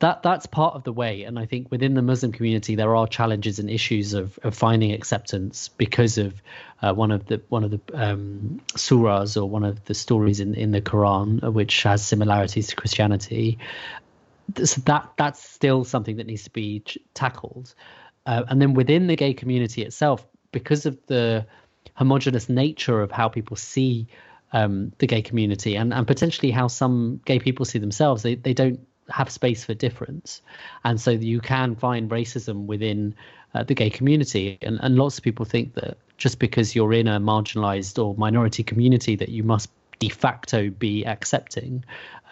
that 0.00 0.22
that's 0.22 0.46
part 0.46 0.74
of 0.74 0.84
the 0.84 0.92
way 0.92 1.24
and 1.24 1.38
i 1.38 1.46
think 1.46 1.70
within 1.70 1.94
the 1.94 2.02
muslim 2.02 2.32
community 2.32 2.74
there 2.74 2.94
are 2.94 3.06
challenges 3.06 3.58
and 3.58 3.70
issues 3.70 4.14
of, 4.14 4.38
of 4.42 4.54
finding 4.54 4.92
acceptance 4.92 5.68
because 5.68 6.18
of 6.18 6.40
uh, 6.82 6.92
one 6.94 7.10
of 7.10 7.26
the 7.26 7.40
one 7.48 7.64
of 7.64 7.70
the 7.70 7.80
um, 7.94 8.60
surahs 8.74 9.40
or 9.40 9.46
one 9.46 9.64
of 9.64 9.84
the 9.86 9.94
stories 9.94 10.40
in, 10.40 10.54
in 10.54 10.70
the 10.70 10.80
quran 10.80 11.42
uh, 11.42 11.50
which 11.50 11.82
has 11.82 12.04
similarities 12.04 12.68
to 12.68 12.76
christianity 12.76 13.58
so 14.64 14.80
that 14.82 15.10
that's 15.16 15.42
still 15.42 15.84
something 15.84 16.16
that 16.16 16.26
needs 16.26 16.44
to 16.44 16.50
be 16.50 16.80
ch- 16.80 16.98
tackled 17.14 17.74
uh, 18.28 18.44
and 18.48 18.62
then 18.62 18.74
within 18.74 19.06
the 19.08 19.16
gay 19.16 19.34
community 19.34 19.82
itself 19.82 20.26
because 20.52 20.86
of 20.86 20.96
the 21.06 21.44
homogenous 21.94 22.48
nature 22.48 23.02
of 23.02 23.10
how 23.10 23.28
people 23.28 23.56
see 23.56 24.06
um, 24.52 24.92
the 24.98 25.06
gay 25.06 25.20
community 25.20 25.74
and, 25.74 25.92
and 25.92 26.06
potentially 26.06 26.50
how 26.50 26.68
some 26.68 27.20
gay 27.24 27.38
people 27.38 27.64
see 27.64 27.78
themselves 27.78 28.22
they, 28.22 28.34
they 28.36 28.54
don't 28.54 28.80
have 29.10 29.30
space 29.30 29.64
for 29.64 29.74
difference, 29.74 30.42
and 30.84 31.00
so 31.00 31.10
you 31.10 31.40
can 31.40 31.74
find 31.74 32.10
racism 32.10 32.66
within 32.66 33.14
uh, 33.54 33.62
the 33.62 33.74
gay 33.74 33.90
community. 33.90 34.58
And, 34.62 34.78
and 34.82 34.96
lots 34.96 35.18
of 35.18 35.24
people 35.24 35.44
think 35.44 35.74
that 35.74 35.96
just 36.16 36.38
because 36.38 36.74
you're 36.74 36.92
in 36.92 37.08
a 37.08 37.20
marginalized 37.20 38.02
or 38.02 38.14
minority 38.16 38.62
community, 38.62 39.16
that 39.16 39.30
you 39.30 39.42
must 39.42 39.70
de 39.98 40.08
facto 40.08 40.70
be 40.70 41.04
accepting. 41.06 41.84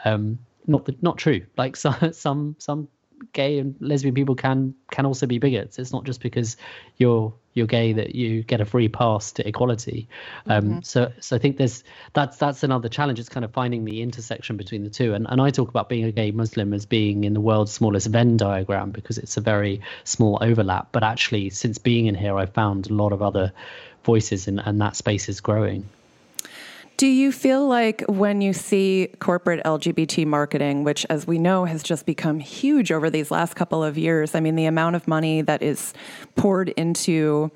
Um, 0.04 0.38
not 0.66 0.84
the, 0.84 0.96
not 1.00 1.16
true. 1.16 1.42
Like 1.56 1.76
so, 1.76 1.92
some 2.12 2.56
some 2.58 2.88
gay 3.32 3.58
and 3.58 3.74
lesbian 3.80 4.14
people 4.14 4.34
can 4.34 4.74
can 4.90 5.06
also 5.06 5.26
be 5.26 5.38
bigots. 5.38 5.78
It's 5.78 5.92
not 5.92 6.04
just 6.04 6.20
because 6.20 6.56
you're 6.96 7.34
you're 7.54 7.66
gay 7.66 7.92
that 7.94 8.14
you 8.14 8.42
get 8.42 8.60
a 8.60 8.64
free 8.64 8.88
pass 8.88 9.32
to 9.32 9.48
equality. 9.48 10.08
Um, 10.46 10.64
mm-hmm. 10.64 10.78
So 10.82 11.12
so 11.20 11.36
I 11.36 11.38
think 11.38 11.56
there's 11.56 11.84
that's 12.12 12.36
that's 12.36 12.62
another 12.62 12.88
challenge. 12.88 13.18
It's 13.18 13.28
kind 13.28 13.44
of 13.44 13.52
finding 13.52 13.84
the 13.84 14.02
intersection 14.02 14.56
between 14.56 14.84
the 14.84 14.90
two. 14.90 15.14
And 15.14 15.26
and 15.28 15.40
I 15.40 15.50
talk 15.50 15.68
about 15.68 15.88
being 15.88 16.04
a 16.04 16.12
gay 16.12 16.30
Muslim 16.30 16.72
as 16.74 16.86
being 16.86 17.24
in 17.24 17.34
the 17.34 17.40
world's 17.40 17.72
smallest 17.72 18.08
Venn 18.08 18.36
diagram 18.36 18.90
because 18.90 19.18
it's 19.18 19.36
a 19.36 19.40
very 19.40 19.80
small 20.04 20.38
overlap. 20.40 20.88
But 20.92 21.02
actually, 21.02 21.50
since 21.50 21.78
being 21.78 22.06
in 22.06 22.14
here, 22.14 22.36
I've 22.36 22.52
found 22.52 22.90
a 22.90 22.94
lot 22.94 23.12
of 23.12 23.22
other 23.22 23.52
voices, 24.04 24.48
and 24.48 24.60
and 24.60 24.80
that 24.80 24.96
space 24.96 25.28
is 25.28 25.40
growing. 25.40 25.88
Do 26.96 27.06
you 27.06 27.30
feel 27.30 27.66
like 27.66 28.02
when 28.08 28.40
you 28.40 28.54
see 28.54 29.10
corporate 29.18 29.62
LGBT 29.64 30.26
marketing, 30.26 30.82
which, 30.82 31.04
as 31.10 31.26
we 31.26 31.38
know, 31.38 31.66
has 31.66 31.82
just 31.82 32.06
become 32.06 32.38
huge 32.38 32.90
over 32.90 33.10
these 33.10 33.30
last 33.30 33.54
couple 33.54 33.84
of 33.84 33.98
years? 33.98 34.34
I 34.34 34.40
mean, 34.40 34.56
the 34.56 34.64
amount 34.64 34.96
of 34.96 35.06
money 35.06 35.42
that 35.42 35.62
is 35.62 35.92
poured 36.36 36.70
into 36.70 37.50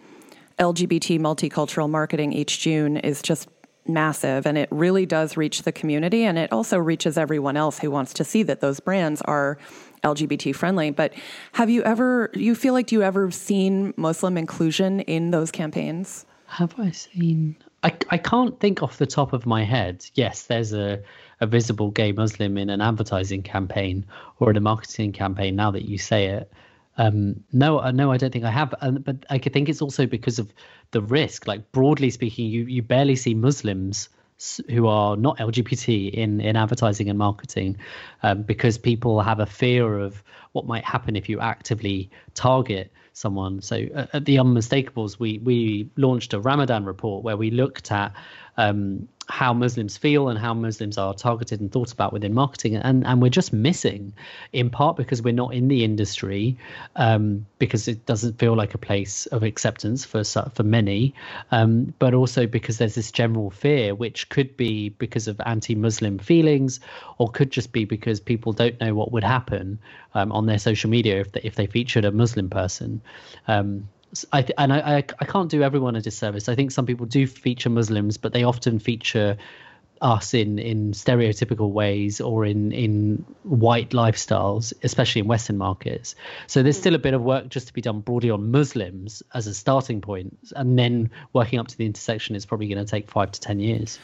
LGBT 0.58 1.18
multicultural 1.20 1.88
marketing 1.88 2.34
each 2.34 2.60
June 2.60 2.98
is 2.98 3.22
just 3.22 3.48
massive 3.86 4.46
and 4.46 4.58
it 4.58 4.68
really 4.70 5.06
does 5.06 5.38
reach 5.38 5.62
the 5.62 5.72
community 5.72 6.24
and 6.24 6.38
it 6.38 6.52
also 6.52 6.78
reaches 6.78 7.16
everyone 7.16 7.56
else 7.56 7.78
who 7.78 7.90
wants 7.90 8.12
to 8.12 8.22
see 8.22 8.42
that 8.42 8.60
those 8.60 8.78
brands 8.78 9.22
are 9.22 9.56
LGBT 10.04 10.54
friendly. 10.54 10.90
But 10.90 11.14
have 11.52 11.70
you 11.70 11.82
ever, 11.84 12.30
you 12.34 12.54
feel 12.54 12.74
like, 12.74 12.92
you 12.92 13.02
ever 13.02 13.30
seen 13.30 13.94
Muslim 13.96 14.36
inclusion 14.36 15.00
in 15.00 15.30
those 15.30 15.50
campaigns? 15.50 16.26
Have 16.46 16.74
I 16.78 16.90
seen? 16.90 17.56
I, 17.82 17.96
I 18.10 18.18
can't 18.18 18.58
think 18.60 18.82
off 18.82 18.98
the 18.98 19.06
top 19.06 19.32
of 19.32 19.46
my 19.46 19.64
head. 19.64 20.04
Yes, 20.14 20.44
there's 20.44 20.72
a, 20.72 21.02
a 21.40 21.46
visible 21.46 21.90
gay 21.90 22.12
Muslim 22.12 22.58
in 22.58 22.68
an 22.68 22.80
advertising 22.80 23.42
campaign 23.42 24.06
or 24.38 24.50
in 24.50 24.56
a 24.56 24.60
marketing 24.60 25.12
campaign. 25.12 25.56
Now 25.56 25.70
that 25.70 25.88
you 25.88 25.96
say 25.96 26.26
it, 26.26 26.52
um, 26.98 27.42
no, 27.52 27.78
uh, 27.80 27.90
no, 27.90 28.12
I 28.12 28.18
don't 28.18 28.32
think 28.32 28.44
I 28.44 28.50
have. 28.50 28.74
But 28.80 29.24
I 29.30 29.38
think 29.38 29.68
it's 29.68 29.80
also 29.80 30.06
because 30.06 30.38
of 30.38 30.52
the 30.90 31.00
risk. 31.00 31.46
Like 31.46 31.72
broadly 31.72 32.10
speaking, 32.10 32.46
you 32.46 32.64
you 32.64 32.82
barely 32.82 33.16
see 33.16 33.32
Muslims 33.32 34.10
who 34.70 34.86
are 34.86 35.16
not 35.16 35.38
LGBT 35.38 36.12
in 36.12 36.40
in 36.40 36.56
advertising 36.56 37.08
and 37.08 37.18
marketing, 37.18 37.76
um, 38.22 38.42
because 38.42 38.78
people 38.78 39.20
have 39.20 39.40
a 39.40 39.46
fear 39.46 39.98
of 39.98 40.22
what 40.52 40.66
might 40.66 40.84
happen 40.84 41.16
if 41.16 41.28
you 41.28 41.40
actively 41.40 42.10
target 42.34 42.92
someone. 43.12 43.60
So 43.60 43.86
uh, 43.94 44.06
at 44.12 44.24
the 44.24 44.36
Unmistakables 44.36 45.18
we 45.18 45.38
we 45.38 45.90
launched 45.96 46.32
a 46.32 46.40
Ramadan 46.40 46.84
report 46.84 47.24
where 47.24 47.36
we 47.36 47.50
looked 47.50 47.92
at 47.92 48.12
um, 48.56 49.08
how 49.30 49.52
Muslims 49.52 49.96
feel 49.96 50.28
and 50.28 50.38
how 50.38 50.52
Muslims 50.52 50.98
are 50.98 51.14
targeted 51.14 51.60
and 51.60 51.70
thought 51.72 51.92
about 51.92 52.12
within 52.12 52.34
marketing, 52.34 52.76
and 52.76 53.06
and 53.06 53.22
we're 53.22 53.30
just 53.30 53.52
missing, 53.52 54.12
in 54.52 54.70
part 54.70 54.96
because 54.96 55.22
we're 55.22 55.32
not 55.32 55.54
in 55.54 55.68
the 55.68 55.84
industry, 55.84 56.56
um, 56.96 57.46
because 57.58 57.88
it 57.88 58.04
doesn't 58.06 58.38
feel 58.38 58.54
like 58.54 58.74
a 58.74 58.78
place 58.78 59.26
of 59.26 59.42
acceptance 59.42 60.04
for 60.04 60.24
for 60.24 60.62
many, 60.62 61.14
um, 61.52 61.94
but 61.98 62.14
also 62.14 62.46
because 62.46 62.78
there's 62.78 62.94
this 62.94 63.12
general 63.12 63.50
fear, 63.50 63.94
which 63.94 64.28
could 64.28 64.56
be 64.56 64.90
because 64.90 65.28
of 65.28 65.40
anti-Muslim 65.46 66.18
feelings, 66.18 66.80
or 67.18 67.28
could 67.30 67.50
just 67.50 67.72
be 67.72 67.84
because 67.84 68.20
people 68.20 68.52
don't 68.52 68.80
know 68.80 68.94
what 68.94 69.12
would 69.12 69.24
happen 69.24 69.78
um, 70.14 70.32
on 70.32 70.46
their 70.46 70.58
social 70.58 70.90
media 70.90 71.20
if 71.20 71.32
they, 71.32 71.40
if 71.42 71.54
they 71.54 71.66
featured 71.66 72.04
a 72.04 72.10
Muslim 72.10 72.50
person. 72.50 73.00
Um, 73.48 73.88
I 74.32 74.42
th- 74.42 74.54
and 74.58 74.72
I, 74.72 74.78
I, 74.78 74.96
I 75.20 75.24
can't 75.24 75.50
do 75.50 75.62
everyone 75.62 75.96
a 75.96 76.00
disservice. 76.00 76.48
I 76.48 76.54
think 76.54 76.70
some 76.70 76.86
people 76.86 77.06
do 77.06 77.26
feature 77.26 77.70
Muslims, 77.70 78.16
but 78.16 78.32
they 78.32 78.42
often 78.42 78.78
feature 78.78 79.36
us 80.00 80.32
in 80.32 80.58
in 80.58 80.92
stereotypical 80.92 81.70
ways 81.70 82.20
or 82.20 82.44
in 82.44 82.72
in 82.72 83.24
white 83.42 83.90
lifestyles, 83.90 84.72
especially 84.82 85.20
in 85.20 85.28
Western 85.28 85.58
markets. 85.58 86.14
So 86.46 86.62
there's 86.62 86.76
hmm. 86.76 86.80
still 86.80 86.94
a 86.94 86.98
bit 86.98 87.14
of 87.14 87.22
work 87.22 87.48
just 87.48 87.66
to 87.68 87.72
be 87.72 87.80
done 87.80 88.00
broadly 88.00 88.30
on 88.30 88.50
Muslims 88.50 89.22
as 89.34 89.46
a 89.46 89.54
starting 89.54 90.00
point, 90.00 90.36
and 90.56 90.78
then 90.78 91.10
working 91.32 91.58
up 91.58 91.68
to 91.68 91.76
the 91.76 91.86
intersection 91.86 92.34
is 92.34 92.46
probably 92.46 92.68
going 92.68 92.84
to 92.84 92.90
take 92.90 93.10
five 93.10 93.30
to 93.32 93.40
ten 93.40 93.60
years. 93.60 93.98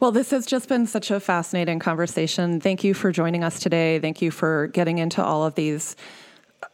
Well, 0.00 0.12
this 0.12 0.30
has 0.30 0.46
just 0.46 0.66
been 0.66 0.86
such 0.86 1.10
a 1.10 1.20
fascinating 1.20 1.78
conversation. 1.78 2.58
Thank 2.58 2.82
you 2.82 2.94
for 2.94 3.12
joining 3.12 3.44
us 3.44 3.60
today. 3.60 3.98
Thank 3.98 4.22
you 4.22 4.30
for 4.30 4.68
getting 4.68 4.96
into 4.96 5.22
all 5.22 5.44
of 5.44 5.54
these 5.56 5.94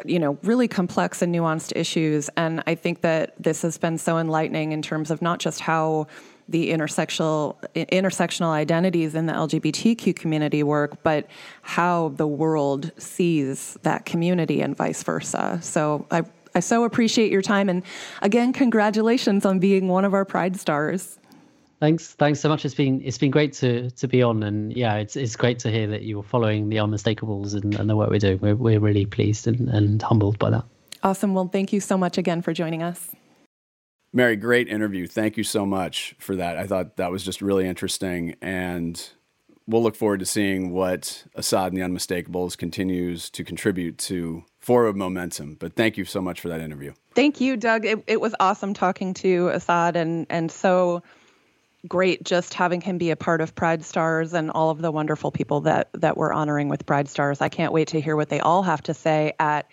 you 0.04 0.18
know, 0.18 0.38
really 0.42 0.68
complex 0.68 1.22
and 1.22 1.34
nuanced 1.34 1.72
issues. 1.76 2.28
And 2.36 2.62
I 2.66 2.74
think 2.74 3.02
that 3.02 3.34
this 3.38 3.62
has 3.62 3.78
been 3.78 3.98
so 3.98 4.18
enlightening 4.18 4.72
in 4.72 4.82
terms 4.82 5.10
of 5.10 5.22
not 5.22 5.38
just 5.38 5.60
how 5.60 6.06
the 6.48 6.70
intersectional 6.70 7.56
intersectional 7.74 8.50
identities 8.50 9.14
in 9.14 9.26
the 9.26 9.32
LGBTQ 9.32 10.14
community 10.14 10.62
work, 10.62 11.02
but 11.02 11.26
how 11.62 12.10
the 12.16 12.26
world 12.26 12.92
sees 12.98 13.76
that 13.82 14.04
community 14.04 14.60
and 14.60 14.76
vice 14.76 15.02
versa. 15.02 15.58
So 15.62 16.06
I 16.10 16.22
I 16.54 16.60
so 16.60 16.84
appreciate 16.84 17.30
your 17.32 17.42
time 17.42 17.68
and 17.68 17.82
again 18.22 18.52
congratulations 18.52 19.44
on 19.44 19.58
being 19.58 19.88
one 19.88 20.04
of 20.04 20.14
our 20.14 20.24
Pride 20.24 20.58
stars. 20.58 21.18
Thanks, 21.78 22.14
thanks 22.14 22.40
so 22.40 22.48
much. 22.48 22.64
It's 22.64 22.74
been 22.74 23.02
it's 23.04 23.18
been 23.18 23.30
great 23.30 23.52
to 23.54 23.90
to 23.90 24.08
be 24.08 24.22
on, 24.22 24.42
and 24.42 24.74
yeah, 24.74 24.94
it's 24.94 25.14
it's 25.14 25.36
great 25.36 25.58
to 25.60 25.70
hear 25.70 25.86
that 25.88 26.02
you're 26.04 26.22
following 26.22 26.70
the 26.70 26.76
Unmistakables 26.76 27.54
and, 27.54 27.74
and 27.74 27.90
the 27.90 27.96
work 27.96 28.08
we're 28.08 28.18
doing. 28.18 28.38
We're 28.40 28.56
we're 28.56 28.80
really 28.80 29.04
pleased 29.04 29.46
and, 29.46 29.68
and 29.68 30.00
humbled 30.00 30.38
by 30.38 30.50
that. 30.50 30.64
Awesome. 31.02 31.34
Well, 31.34 31.48
thank 31.48 31.72
you 31.72 31.80
so 31.80 31.98
much 31.98 32.16
again 32.16 32.40
for 32.40 32.54
joining 32.54 32.82
us. 32.82 33.10
Mary, 34.12 34.36
great 34.36 34.68
interview. 34.68 35.06
Thank 35.06 35.36
you 35.36 35.44
so 35.44 35.66
much 35.66 36.14
for 36.18 36.34
that. 36.36 36.56
I 36.56 36.66
thought 36.66 36.96
that 36.96 37.10
was 37.10 37.22
just 37.22 37.42
really 37.42 37.68
interesting, 37.68 38.36
and 38.40 39.10
we'll 39.66 39.82
look 39.82 39.96
forward 39.96 40.20
to 40.20 40.26
seeing 40.26 40.70
what 40.70 41.24
Asad 41.36 41.74
and 41.74 41.76
the 41.76 41.84
Unmistakables 41.84 42.56
continues 42.56 43.28
to 43.30 43.44
contribute 43.44 43.98
to 43.98 44.44
forward 44.60 44.96
momentum. 44.96 45.56
But 45.60 45.76
thank 45.76 45.98
you 45.98 46.06
so 46.06 46.22
much 46.22 46.40
for 46.40 46.48
that 46.48 46.62
interview. 46.62 46.94
Thank 47.14 47.38
you, 47.38 47.58
Doug. 47.58 47.84
It, 47.84 48.02
it 48.06 48.20
was 48.22 48.34
awesome 48.40 48.72
talking 48.72 49.12
to 49.14 49.50
Asad, 49.50 49.96
and 49.96 50.26
and 50.30 50.50
so 50.50 51.02
great 51.88 52.24
just 52.24 52.54
having 52.54 52.80
him 52.80 52.98
be 52.98 53.10
a 53.10 53.16
part 53.16 53.40
of 53.40 53.54
Pride 53.54 53.84
Stars 53.84 54.34
and 54.34 54.50
all 54.50 54.70
of 54.70 54.80
the 54.80 54.90
wonderful 54.90 55.30
people 55.30 55.62
that 55.62 55.88
that 55.94 56.16
we're 56.16 56.32
honoring 56.32 56.68
with 56.68 56.86
Pride 56.86 57.08
Stars. 57.08 57.40
I 57.40 57.48
can't 57.48 57.72
wait 57.72 57.88
to 57.88 58.00
hear 58.00 58.16
what 58.16 58.28
they 58.28 58.40
all 58.40 58.62
have 58.62 58.82
to 58.84 58.94
say 58.94 59.34
at 59.38 59.68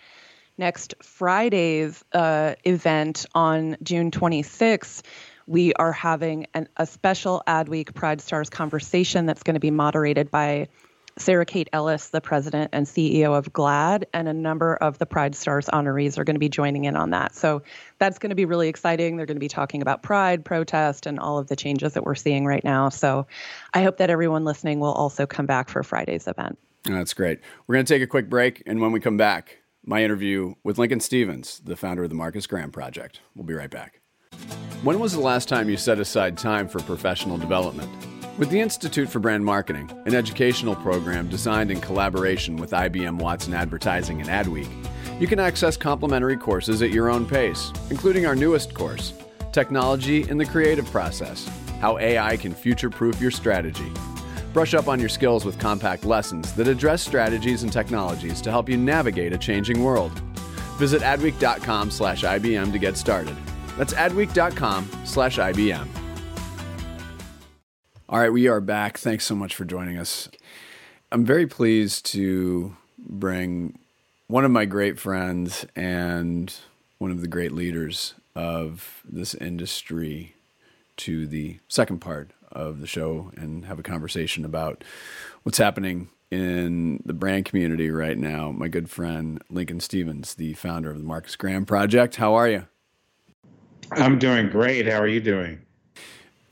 next 0.58 0.94
Friday's 1.02 2.04
uh, 2.12 2.54
event 2.64 3.26
on 3.34 3.76
June 3.82 4.10
26th, 4.10 5.02
we 5.46 5.72
are 5.74 5.92
having 5.92 6.46
an, 6.54 6.68
a 6.76 6.86
special 6.86 7.42
Adweek 7.46 7.94
Pride 7.94 8.20
Stars 8.20 8.48
conversation 8.48 9.26
that's 9.26 9.42
going 9.42 9.54
to 9.54 9.60
be 9.60 9.70
moderated 9.70 10.30
by 10.30 10.68
Sarah 11.16 11.46
Kate 11.46 11.68
Ellis, 11.72 12.08
the 12.08 12.20
president 12.20 12.70
and 12.72 12.86
CEO 12.86 13.36
of 13.36 13.52
GLAAD, 13.52 14.04
and 14.12 14.28
a 14.28 14.32
number 14.32 14.74
of 14.76 14.98
the 14.98 15.06
Pride 15.06 15.34
Stars 15.34 15.66
honorees 15.66 16.18
are 16.18 16.24
going 16.24 16.34
to 16.34 16.40
be 16.40 16.48
joining 16.48 16.84
in 16.84 16.96
on 16.96 17.10
that. 17.10 17.34
So 17.34 17.62
that's 17.98 18.18
going 18.18 18.30
to 18.30 18.36
be 18.36 18.44
really 18.44 18.68
exciting. 18.68 19.16
They're 19.16 19.26
going 19.26 19.36
to 19.36 19.40
be 19.40 19.48
talking 19.48 19.80
about 19.80 20.02
pride, 20.02 20.44
protest, 20.44 21.06
and 21.06 21.20
all 21.20 21.38
of 21.38 21.46
the 21.46 21.56
changes 21.56 21.92
that 21.92 22.04
we're 22.04 22.16
seeing 22.16 22.46
right 22.46 22.64
now. 22.64 22.88
So 22.88 23.26
I 23.74 23.82
hope 23.82 23.98
that 23.98 24.10
everyone 24.10 24.44
listening 24.44 24.80
will 24.80 24.92
also 24.92 25.26
come 25.26 25.46
back 25.46 25.68
for 25.68 25.82
Friday's 25.82 26.26
event. 26.26 26.58
That's 26.84 27.14
great. 27.14 27.40
We're 27.66 27.76
going 27.76 27.86
to 27.86 27.94
take 27.94 28.02
a 28.02 28.06
quick 28.06 28.28
break, 28.28 28.62
and 28.66 28.80
when 28.80 28.92
we 28.92 29.00
come 29.00 29.16
back, 29.16 29.58
my 29.86 30.02
interview 30.02 30.54
with 30.64 30.78
Lincoln 30.78 31.00
Stephens, 31.00 31.60
the 31.64 31.76
founder 31.76 32.04
of 32.04 32.08
the 32.08 32.16
Marcus 32.16 32.46
Graham 32.46 32.70
Project. 32.70 33.20
We'll 33.34 33.46
be 33.46 33.54
right 33.54 33.70
back. 33.70 34.00
When 34.82 34.98
was 34.98 35.12
the 35.12 35.20
last 35.20 35.48
time 35.48 35.70
you 35.70 35.76
set 35.76 35.98
aside 35.98 36.36
time 36.36 36.68
for 36.68 36.80
professional 36.80 37.38
development? 37.38 37.90
With 38.36 38.50
the 38.50 38.58
Institute 38.58 39.08
for 39.08 39.20
Brand 39.20 39.44
Marketing, 39.44 39.88
an 40.06 40.14
educational 40.14 40.74
program 40.74 41.28
designed 41.28 41.70
in 41.70 41.80
collaboration 41.80 42.56
with 42.56 42.72
IBM 42.72 43.18
Watson 43.18 43.54
Advertising 43.54 44.20
and 44.20 44.28
Adweek, 44.28 44.68
you 45.20 45.28
can 45.28 45.38
access 45.38 45.76
complimentary 45.76 46.36
courses 46.36 46.82
at 46.82 46.90
your 46.90 47.08
own 47.08 47.26
pace, 47.26 47.72
including 47.90 48.26
our 48.26 48.34
newest 48.34 48.74
course, 48.74 49.12
Technology 49.52 50.28
in 50.28 50.36
the 50.36 50.44
Creative 50.44 50.84
Process 50.86 51.48
How 51.80 51.96
AI 51.98 52.36
Can 52.36 52.54
Future 52.54 52.90
Proof 52.90 53.20
Your 53.20 53.30
Strategy. 53.30 53.92
Brush 54.52 54.74
up 54.74 54.88
on 54.88 54.98
your 54.98 55.08
skills 55.08 55.44
with 55.44 55.60
compact 55.60 56.04
lessons 56.04 56.52
that 56.54 56.66
address 56.66 57.06
strategies 57.06 57.62
and 57.62 57.72
technologies 57.72 58.40
to 58.40 58.50
help 58.50 58.68
you 58.68 58.76
navigate 58.76 59.32
a 59.32 59.38
changing 59.38 59.84
world. 59.84 60.10
Visit 60.76 61.02
adweek.com 61.02 61.88
slash 61.88 62.24
IBM 62.24 62.72
to 62.72 62.78
get 62.80 62.96
started. 62.96 63.36
That's 63.78 63.94
adweek.com 63.94 64.90
slash 65.04 65.38
IBM. 65.38 66.03
All 68.06 68.18
right, 68.18 68.32
we 68.32 68.48
are 68.48 68.60
back. 68.60 68.98
Thanks 68.98 69.24
so 69.24 69.34
much 69.34 69.54
for 69.54 69.64
joining 69.64 69.96
us. 69.96 70.28
I'm 71.10 71.24
very 71.24 71.46
pleased 71.46 72.04
to 72.12 72.76
bring 72.98 73.78
one 74.26 74.44
of 74.44 74.50
my 74.50 74.66
great 74.66 74.98
friends 74.98 75.64
and 75.74 76.54
one 76.98 77.10
of 77.10 77.22
the 77.22 77.28
great 77.28 77.52
leaders 77.52 78.12
of 78.36 79.00
this 79.08 79.34
industry 79.34 80.34
to 80.98 81.26
the 81.26 81.60
second 81.66 82.00
part 82.00 82.32
of 82.52 82.82
the 82.82 82.86
show 82.86 83.32
and 83.36 83.64
have 83.64 83.78
a 83.78 83.82
conversation 83.82 84.44
about 84.44 84.84
what's 85.42 85.58
happening 85.58 86.10
in 86.30 87.02
the 87.06 87.14
brand 87.14 87.46
community 87.46 87.90
right 87.90 88.18
now. 88.18 88.50
My 88.50 88.68
good 88.68 88.90
friend 88.90 89.42
Lincoln 89.48 89.80
Stephens, 89.80 90.34
the 90.34 90.52
founder 90.52 90.90
of 90.90 90.98
the 90.98 91.04
Marcus 91.04 91.36
Graham 91.36 91.64
Project. 91.64 92.16
How 92.16 92.34
are 92.34 92.48
you? 92.50 92.66
I'm 93.92 94.18
doing 94.18 94.50
great. 94.50 94.86
How 94.86 94.98
are 94.98 95.08
you 95.08 95.20
doing? 95.20 95.62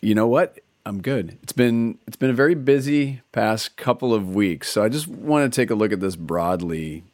You 0.01 0.15
know 0.15 0.29
what? 0.29 0.59
I'm 0.85 1.01
good. 1.01 1.39
It's 1.43 1.53
been 1.53 1.99
it's 2.07 2.17
been 2.17 2.31
a 2.31 2.35
very 2.35 2.55
busy 2.55 3.21
past 3.33 3.77
couple 3.77 4.13
of 4.13 4.35
weeks. 4.35 4.71
So 4.71 4.83
I 4.83 4.89
just 4.89 5.07
want 5.07 5.51
to 5.51 5.61
take 5.61 5.71
a 5.71 5.75
look 5.75 5.93
at 5.93 6.01
this 6.01 6.17
broadly, 6.17 7.05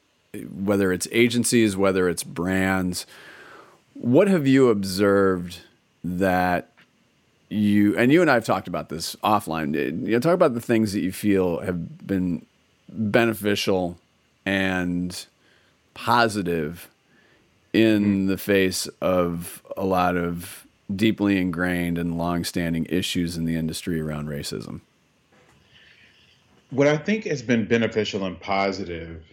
whether 0.50 0.92
it's 0.92 1.06
agencies, 1.12 1.76
whether 1.76 2.08
it's 2.08 2.24
brands. 2.24 3.06
What 3.94 4.28
have 4.28 4.46
you 4.46 4.68
observed 4.68 5.60
that 6.02 6.70
you 7.48 7.96
and 7.96 8.12
you 8.12 8.20
and 8.20 8.30
I 8.30 8.34
have 8.34 8.44
talked 8.44 8.68
about 8.68 8.88
this 8.88 9.16
offline. 9.16 9.74
You 9.74 10.12
know, 10.12 10.20
talk 10.20 10.34
about 10.34 10.54
the 10.54 10.60
things 10.60 10.92
that 10.92 11.00
you 11.00 11.12
feel 11.12 11.60
have 11.60 12.06
been 12.06 12.44
beneficial 12.88 13.98
and 14.44 15.26
positive 15.94 16.88
in 17.72 18.02
mm-hmm. 18.02 18.26
the 18.28 18.38
face 18.38 18.86
of 19.00 19.62
a 19.76 19.84
lot 19.84 20.16
of 20.16 20.66
deeply 20.94 21.38
ingrained 21.38 21.98
and 21.98 22.16
long-standing 22.16 22.86
issues 22.88 23.36
in 23.36 23.44
the 23.44 23.56
industry 23.56 24.00
around 24.00 24.28
racism? 24.28 24.80
What 26.70 26.86
I 26.86 26.96
think 26.96 27.24
has 27.24 27.42
been 27.42 27.66
beneficial 27.66 28.24
and 28.24 28.38
positive 28.40 29.24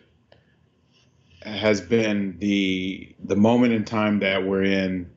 has 1.42 1.80
been 1.80 2.38
the 2.40 3.14
the 3.26 3.36
moment 3.36 3.74
in 3.74 3.86
time 3.86 4.20
that 4.20 4.44
we're 4.44 4.64
in 4.64 5.10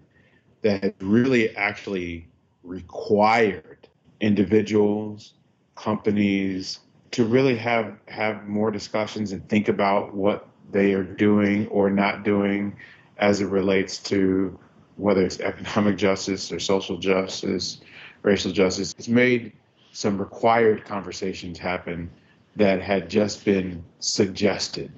that 0.63 0.83
has 0.83 0.93
really 1.01 1.57
actually 1.57 2.29
required 2.63 3.89
individuals, 4.21 5.35
companies 5.77 6.81
to 7.13 7.25
really 7.25 7.57
have 7.57 7.97
have 8.09 8.47
more 8.47 8.71
discussions 8.71 9.33
and 9.33 9.49
think 9.49 9.69
about 9.69 10.15
what 10.15 10.49
they 10.71 10.93
are 10.93 11.05
doing 11.05 11.67
or 11.69 11.89
not 11.89 12.25
doing 12.25 12.77
as 13.19 13.41
it 13.41 13.47
relates 13.47 13.99
to 13.99 14.59
whether 14.99 15.25
it's 15.25 15.41
economic 15.41 15.97
justice 15.97 16.53
or 16.53 16.59
social 16.59 16.99
justice, 16.99 17.81
racial 18.23 18.53
justice. 18.53 18.95
It's 18.99 19.09
made 19.09 19.53
some 19.93 20.19
required 20.19 20.85
conversations 20.85 21.59
happen 21.59 22.11
that 22.57 22.83
had 22.83 23.09
just 23.09 23.45
been 23.45 23.85
suggested. 24.01 24.93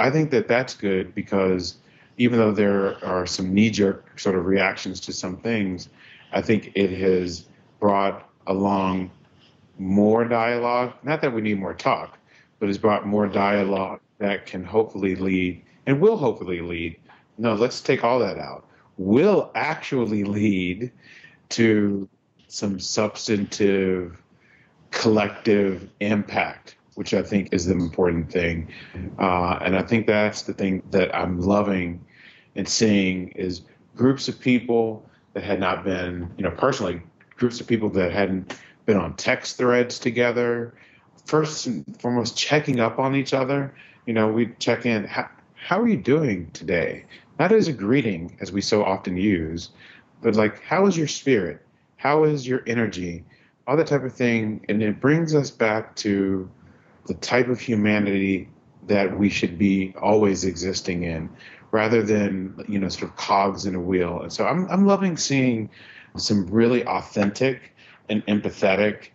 I 0.00 0.10
think 0.10 0.30
that 0.30 0.48
that's 0.48 0.74
good 0.74 1.14
because 1.14 1.76
even 2.16 2.38
though 2.38 2.52
there 2.52 3.02
are 3.04 3.26
some 3.26 3.54
knee 3.54 3.70
jerk 3.70 4.18
sort 4.18 4.36
of 4.36 4.46
reactions 4.46 5.00
to 5.00 5.12
some 5.12 5.36
things, 5.36 5.88
I 6.32 6.40
think 6.40 6.72
it 6.74 6.90
has 6.90 7.44
brought 7.78 8.28
along 8.46 9.10
more 9.78 10.24
dialogue. 10.24 10.94
Not 11.02 11.20
that 11.20 11.32
we 11.32 11.42
need 11.42 11.58
more 11.58 11.74
talk, 11.74 12.18
but 12.58 12.68
it's 12.68 12.78
brought 12.78 13.06
more 13.06 13.26
dialogue 13.26 14.00
that 14.18 14.46
can 14.46 14.64
hopefully 14.64 15.14
lead 15.14 15.62
and 15.86 16.00
will 16.00 16.16
hopefully 16.16 16.60
lead. 16.60 16.96
No, 17.38 17.54
let's 17.54 17.80
take 17.80 18.04
all 18.04 18.18
that 18.20 18.38
out 18.38 18.66
will 18.96 19.50
actually 19.54 20.24
lead 20.24 20.92
to 21.50 22.08
some 22.48 22.78
substantive 22.78 24.22
collective 24.90 25.88
impact, 26.00 26.76
which 26.94 27.14
I 27.14 27.22
think 27.22 27.52
is 27.52 27.66
the 27.66 27.72
important 27.72 28.30
thing. 28.30 28.68
Uh, 29.18 29.58
and 29.62 29.76
I 29.76 29.82
think 29.82 30.06
that's 30.06 30.42
the 30.42 30.52
thing 30.52 30.82
that 30.90 31.14
I'm 31.14 31.40
loving 31.40 32.04
and 32.54 32.68
seeing 32.68 33.28
is 33.28 33.62
groups 33.96 34.28
of 34.28 34.38
people 34.38 35.04
that 35.32 35.42
had 35.42 35.60
not 35.60 35.84
been, 35.84 36.30
you 36.36 36.44
know, 36.44 36.50
personally, 36.50 37.02
groups 37.36 37.60
of 37.60 37.66
people 37.66 37.88
that 37.90 38.12
hadn't 38.12 38.54
been 38.84 38.96
on 38.96 39.16
text 39.16 39.56
threads 39.56 39.98
together. 39.98 40.74
First 41.24 41.66
and 41.66 42.00
foremost, 42.00 42.36
checking 42.36 42.80
up 42.80 42.98
on 42.98 43.14
each 43.14 43.32
other. 43.32 43.74
You 44.06 44.12
know, 44.12 44.28
we 44.28 44.48
check 44.58 44.84
in. 44.84 45.04
How, 45.04 45.30
how 45.54 45.80
are 45.80 45.88
you 45.88 45.96
doing 45.96 46.50
today? 46.52 47.04
Not 47.42 47.50
as 47.50 47.66
a 47.66 47.72
greeting 47.72 48.36
as 48.40 48.52
we 48.52 48.60
so 48.60 48.84
often 48.84 49.16
use, 49.16 49.70
but 50.22 50.36
like, 50.36 50.62
how 50.62 50.86
is 50.86 50.96
your 50.96 51.08
spirit? 51.08 51.60
How 51.96 52.22
is 52.22 52.46
your 52.46 52.62
energy? 52.68 53.24
All 53.66 53.76
that 53.76 53.88
type 53.88 54.04
of 54.04 54.12
thing. 54.12 54.64
And 54.68 54.80
it 54.80 55.00
brings 55.00 55.34
us 55.34 55.50
back 55.50 55.96
to 55.96 56.48
the 57.08 57.14
type 57.14 57.48
of 57.48 57.58
humanity 57.58 58.48
that 58.86 59.18
we 59.18 59.28
should 59.28 59.58
be 59.58 59.92
always 60.00 60.44
existing 60.44 61.02
in 61.02 61.30
rather 61.72 62.00
than, 62.04 62.64
you 62.68 62.78
know, 62.78 62.88
sort 62.88 63.10
of 63.10 63.16
cogs 63.16 63.66
in 63.66 63.74
a 63.74 63.80
wheel. 63.80 64.22
And 64.22 64.32
so 64.32 64.46
I'm, 64.46 64.68
I'm 64.70 64.86
loving 64.86 65.16
seeing 65.16 65.68
some 66.16 66.46
really 66.46 66.86
authentic 66.86 67.74
and 68.08 68.24
empathetic 68.26 69.08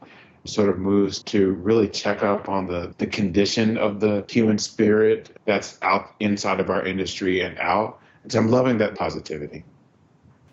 sort 0.43 0.67
of 0.67 0.77
moves 0.77 1.23
to 1.23 1.53
really 1.53 1.87
check 1.87 2.23
up 2.23 2.49
on 2.49 2.67
the, 2.67 2.93
the 2.97 3.07
condition 3.07 3.77
of 3.77 4.01
the 4.01 4.25
human 4.27 4.57
spirit 4.57 5.29
that's 5.45 5.79
out 5.81 6.13
inside 6.19 6.59
of 6.59 6.69
our 6.69 6.85
industry 6.85 7.39
and 7.39 7.57
out 7.59 8.01
so 8.27 8.39
I'm 8.39 8.49
loving 8.49 8.77
that 8.79 8.95
positivity. 8.95 9.63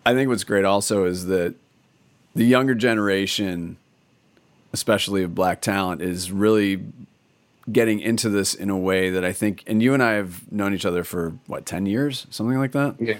I 0.07 0.15
think 0.15 0.29
what's 0.29 0.45
great 0.45 0.65
also 0.65 1.05
is 1.05 1.27
that 1.27 1.55
the 2.35 2.45
younger 2.45 2.75
generation, 2.75 3.77
especially 4.73 5.23
of 5.23 5.35
black 5.35 5.61
talent, 5.61 6.03
is 6.03 6.31
really 6.31 6.85
getting 7.71 8.01
into 8.01 8.29
this 8.29 8.55
in 8.55 8.69
a 8.69 8.77
way 8.77 9.11
that 9.11 9.25
I 9.25 9.33
think, 9.33 9.65
and 9.67 9.83
you 9.83 9.95
and 9.95 10.03
I 10.03 10.13
have 10.13 10.51
known 10.53 10.75
each 10.75 10.85
other 10.85 11.05
for 11.05 11.31
what, 11.47 11.65
10 11.65 11.87
years, 11.87 12.27
something 12.31 12.59
like 12.59 12.73
that? 12.73 12.97
Yeah. 13.01 13.17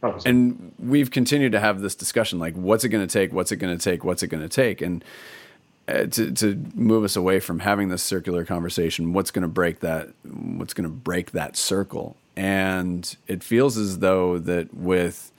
Probably. 0.00 0.28
And 0.28 0.72
we've 0.78 1.10
continued 1.10 1.52
to 1.52 1.60
have 1.60 1.80
this 1.80 1.94
discussion 1.94 2.38
like, 2.38 2.54
what's 2.54 2.84
it 2.84 2.88
going 2.88 3.06
to 3.06 3.12
take? 3.12 3.32
What's 3.32 3.52
it 3.52 3.56
going 3.56 3.76
to 3.76 3.82
take? 3.82 4.04
What's 4.04 4.22
it 4.22 4.28
going 4.28 4.42
to 4.42 4.48
take? 4.48 4.82
And 4.82 5.04
uh, 5.88 6.06
to, 6.06 6.32
to 6.32 6.64
move 6.74 7.04
us 7.04 7.16
away 7.16 7.40
from 7.40 7.60
having 7.60 7.88
this 7.88 8.02
circular 8.02 8.44
conversation, 8.44 9.12
what's 9.12 9.30
going 9.30 9.42
to 9.42 9.48
break 9.48 9.80
that? 9.80 10.10
What's 10.24 10.74
going 10.74 10.88
to 10.88 10.94
break 10.94 11.32
that 11.32 11.56
circle? 11.56 12.16
And 12.36 13.16
it 13.26 13.42
feels 13.42 13.76
as 13.76 13.98
though 13.98 14.38
that 14.38 14.72
with 14.74 15.30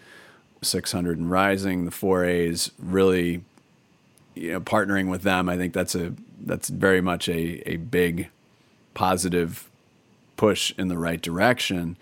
600 0.62 1.18
and 1.18 1.30
rising, 1.30 1.86
the 1.86 1.92
four 1.92 2.24
A's 2.24 2.72
really 2.80 3.44
you 4.36 4.54
know, 4.54 4.62
partnering 4.62 5.10
with 5.10 5.24
them, 5.24 5.50
I 5.50 5.58
think 5.58 5.74
that's 5.74 5.96
a 5.96 6.14
that's 6.46 6.70
very 6.70 7.02
much 7.02 7.30
a, 7.30 7.70
a 7.70 7.78
big 7.78 8.30
positive 8.94 9.70
push 10.36 10.74
in 10.78 10.88
the 10.88 10.98
right 10.98 11.22
direction. 11.22 11.98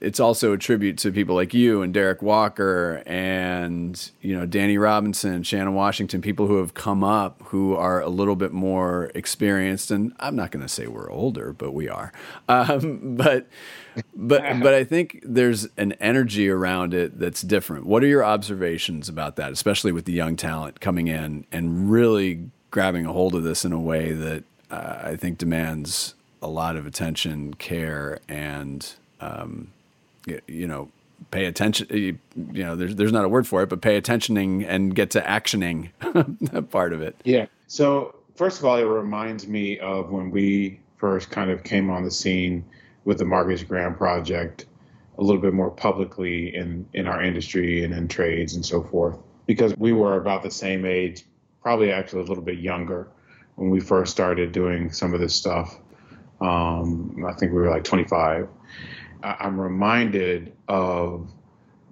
It's 0.00 0.18
also 0.18 0.52
a 0.52 0.58
tribute 0.58 0.96
to 0.98 1.12
people 1.12 1.34
like 1.34 1.52
you 1.52 1.82
and 1.82 1.92
Derek 1.92 2.22
Walker 2.22 3.02
and 3.04 4.10
you 4.22 4.36
know 4.36 4.46
Danny 4.46 4.78
Robinson, 4.78 5.42
Shannon 5.42 5.74
Washington, 5.74 6.22
people 6.22 6.46
who 6.46 6.56
have 6.56 6.72
come 6.72 7.04
up 7.04 7.42
who 7.46 7.74
are 7.76 8.00
a 8.00 8.08
little 8.08 8.36
bit 8.36 8.52
more 8.52 9.10
experienced. 9.14 9.90
And 9.90 10.14
I'm 10.18 10.34
not 10.34 10.50
going 10.50 10.62
to 10.62 10.68
say 10.68 10.86
we're 10.86 11.10
older, 11.10 11.52
but 11.52 11.72
we 11.72 11.88
are. 11.88 12.12
Um, 12.48 13.16
but 13.16 13.46
but 14.14 14.42
but 14.62 14.74
I 14.74 14.84
think 14.84 15.20
there's 15.22 15.68
an 15.76 15.92
energy 15.94 16.48
around 16.48 16.94
it 16.94 17.18
that's 17.18 17.42
different. 17.42 17.84
What 17.84 18.02
are 18.02 18.08
your 18.08 18.24
observations 18.24 19.08
about 19.08 19.36
that, 19.36 19.52
especially 19.52 19.92
with 19.92 20.06
the 20.06 20.12
young 20.12 20.36
talent 20.36 20.80
coming 20.80 21.08
in 21.08 21.44
and 21.52 21.90
really 21.90 22.50
grabbing 22.70 23.04
a 23.04 23.12
hold 23.12 23.34
of 23.34 23.42
this 23.42 23.64
in 23.64 23.72
a 23.72 23.80
way 23.80 24.12
that 24.12 24.44
uh, 24.70 25.00
I 25.02 25.16
think 25.16 25.38
demands 25.38 26.14
a 26.40 26.48
lot 26.48 26.76
of 26.76 26.86
attention, 26.86 27.52
care, 27.54 28.20
and 28.28 28.94
um, 29.20 29.72
you, 30.46 30.66
know, 30.66 30.90
pay 31.30 31.46
attention. 31.46 31.86
You, 31.90 32.18
you, 32.52 32.64
know, 32.64 32.76
there's 32.76 32.96
there's 32.96 33.12
not 33.12 33.24
a 33.24 33.28
word 33.28 33.46
for 33.46 33.62
it, 33.62 33.68
but 33.68 33.80
pay 33.80 33.96
attentioning 33.96 34.64
and 34.64 34.94
get 34.94 35.10
to 35.12 35.20
actioning 35.20 35.90
part 36.70 36.92
of 36.92 37.02
it. 37.02 37.16
Yeah. 37.24 37.46
So 37.66 38.14
first 38.34 38.58
of 38.58 38.64
all, 38.64 38.76
it 38.76 38.84
reminds 38.84 39.46
me 39.46 39.78
of 39.78 40.10
when 40.10 40.30
we 40.30 40.80
first 40.96 41.30
kind 41.30 41.50
of 41.50 41.64
came 41.64 41.90
on 41.90 42.04
the 42.04 42.10
scene 42.10 42.64
with 43.04 43.18
the 43.18 43.24
Marcus 43.24 43.62
Graham 43.62 43.94
project 43.94 44.66
a 45.18 45.22
little 45.22 45.40
bit 45.40 45.52
more 45.52 45.70
publicly 45.70 46.54
in 46.54 46.86
in 46.94 47.06
our 47.06 47.22
industry 47.22 47.84
and 47.84 47.92
in 47.92 48.08
trades 48.08 48.54
and 48.54 48.64
so 48.64 48.82
forth 48.82 49.18
because 49.46 49.74
we 49.76 49.92
were 49.92 50.16
about 50.16 50.42
the 50.42 50.50
same 50.50 50.84
age 50.84 51.24
probably 51.62 51.92
actually 51.92 52.22
a 52.22 52.24
little 52.24 52.42
bit 52.42 52.58
younger 52.58 53.08
when 53.56 53.70
we 53.70 53.80
first 53.80 54.12
started 54.12 54.52
doing 54.52 54.90
some 54.90 55.12
of 55.12 55.20
this 55.20 55.34
stuff. 55.34 55.78
Um, 56.40 57.24
I 57.28 57.32
think 57.34 57.52
we 57.52 57.58
were 57.58 57.68
like 57.68 57.84
25. 57.84 58.48
I- 59.22 59.46
am 59.46 59.60
reminded 59.60 60.52
of 60.68 61.32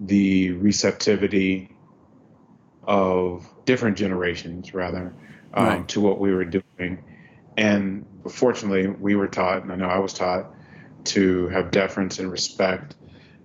the 0.00 0.52
receptivity 0.52 1.76
of 2.84 3.48
different 3.64 3.96
generations, 3.96 4.72
rather, 4.72 5.14
um, 5.54 5.66
right. 5.66 5.88
to 5.88 6.00
what 6.00 6.18
we 6.18 6.32
were 6.32 6.44
doing. 6.44 7.02
And 7.56 8.06
fortunately, 8.30 8.86
we 8.86 9.16
were 9.16 9.28
taught, 9.28 9.62
and 9.62 9.72
I 9.72 9.76
know 9.76 9.88
I 9.88 9.98
was 9.98 10.14
taught, 10.14 10.54
to 11.04 11.48
have 11.48 11.70
deference 11.70 12.18
and 12.18 12.30
respect 12.30 12.94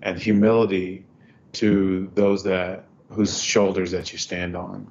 and 0.02 0.18
humility 0.20 1.06
to 1.54 2.12
those 2.14 2.44
that 2.44 2.86
whose 3.10 3.42
shoulders 3.42 3.92
that 3.92 4.12
you 4.12 4.18
stand 4.18 4.56
on. 4.56 4.90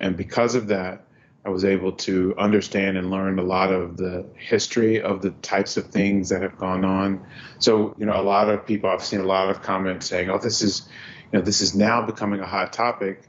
And 0.00 0.16
because 0.16 0.54
of 0.54 0.68
that, 0.68 1.06
I 1.44 1.48
was 1.48 1.64
able 1.64 1.92
to 1.92 2.34
understand 2.36 2.98
and 2.98 3.10
learn 3.10 3.38
a 3.38 3.42
lot 3.42 3.72
of 3.72 3.96
the 3.96 4.26
history 4.34 5.00
of 5.00 5.22
the 5.22 5.30
types 5.30 5.78
of 5.78 5.86
things 5.86 6.28
that 6.28 6.42
have 6.42 6.58
gone 6.58 6.84
on. 6.84 7.24
So, 7.58 7.94
you 7.98 8.04
know, 8.04 8.20
a 8.20 8.22
lot 8.22 8.50
of 8.50 8.66
people 8.66 8.90
I've 8.90 9.02
seen 9.02 9.20
a 9.20 9.26
lot 9.26 9.48
of 9.48 9.62
comments 9.62 10.06
saying, 10.06 10.28
"Oh, 10.28 10.38
this 10.38 10.60
is, 10.60 10.86
you 11.32 11.38
know, 11.38 11.44
this 11.44 11.62
is 11.62 11.74
now 11.74 12.04
becoming 12.04 12.40
a 12.40 12.46
hot 12.46 12.74
topic." 12.74 13.22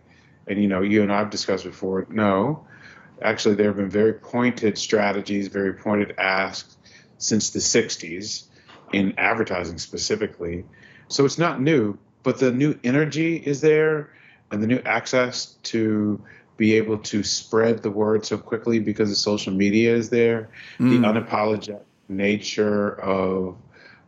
And 0.45 0.61
you 0.61 0.67
know, 0.67 0.81
you 0.81 1.03
and 1.03 1.13
I've 1.13 1.29
discussed 1.29 1.63
before. 1.63 2.05
No, 2.09 2.67
actually, 3.21 3.55
there 3.55 3.67
have 3.67 3.77
been 3.77 3.89
very 3.89 4.13
pointed 4.13 4.77
strategies, 4.77 5.47
very 5.47 5.73
pointed 5.73 6.15
asks 6.17 6.75
since 7.17 7.51
the 7.51 7.59
'60s 7.59 8.43
in 8.91 9.13
advertising 9.17 9.77
specifically. 9.77 10.65
So 11.07 11.23
it's 11.23 11.37
not 11.37 11.61
new, 11.61 11.97
but 12.23 12.39
the 12.39 12.51
new 12.51 12.77
energy 12.83 13.37
is 13.37 13.61
there, 13.61 14.09
and 14.51 14.61
the 14.61 14.67
new 14.67 14.81
access 14.85 15.45
to 15.63 16.21
be 16.61 16.75
able 16.75 16.99
to 16.99 17.23
spread 17.23 17.81
the 17.81 17.89
word 17.89 18.23
so 18.23 18.37
quickly 18.37 18.77
because 18.77 19.09
the 19.09 19.15
social 19.15 19.51
media 19.51 19.95
is 19.95 20.11
there, 20.11 20.51
mm. 20.77 20.91
the 20.91 21.07
unapologetic 21.07 21.81
nature 22.07 23.01
of 23.01 23.57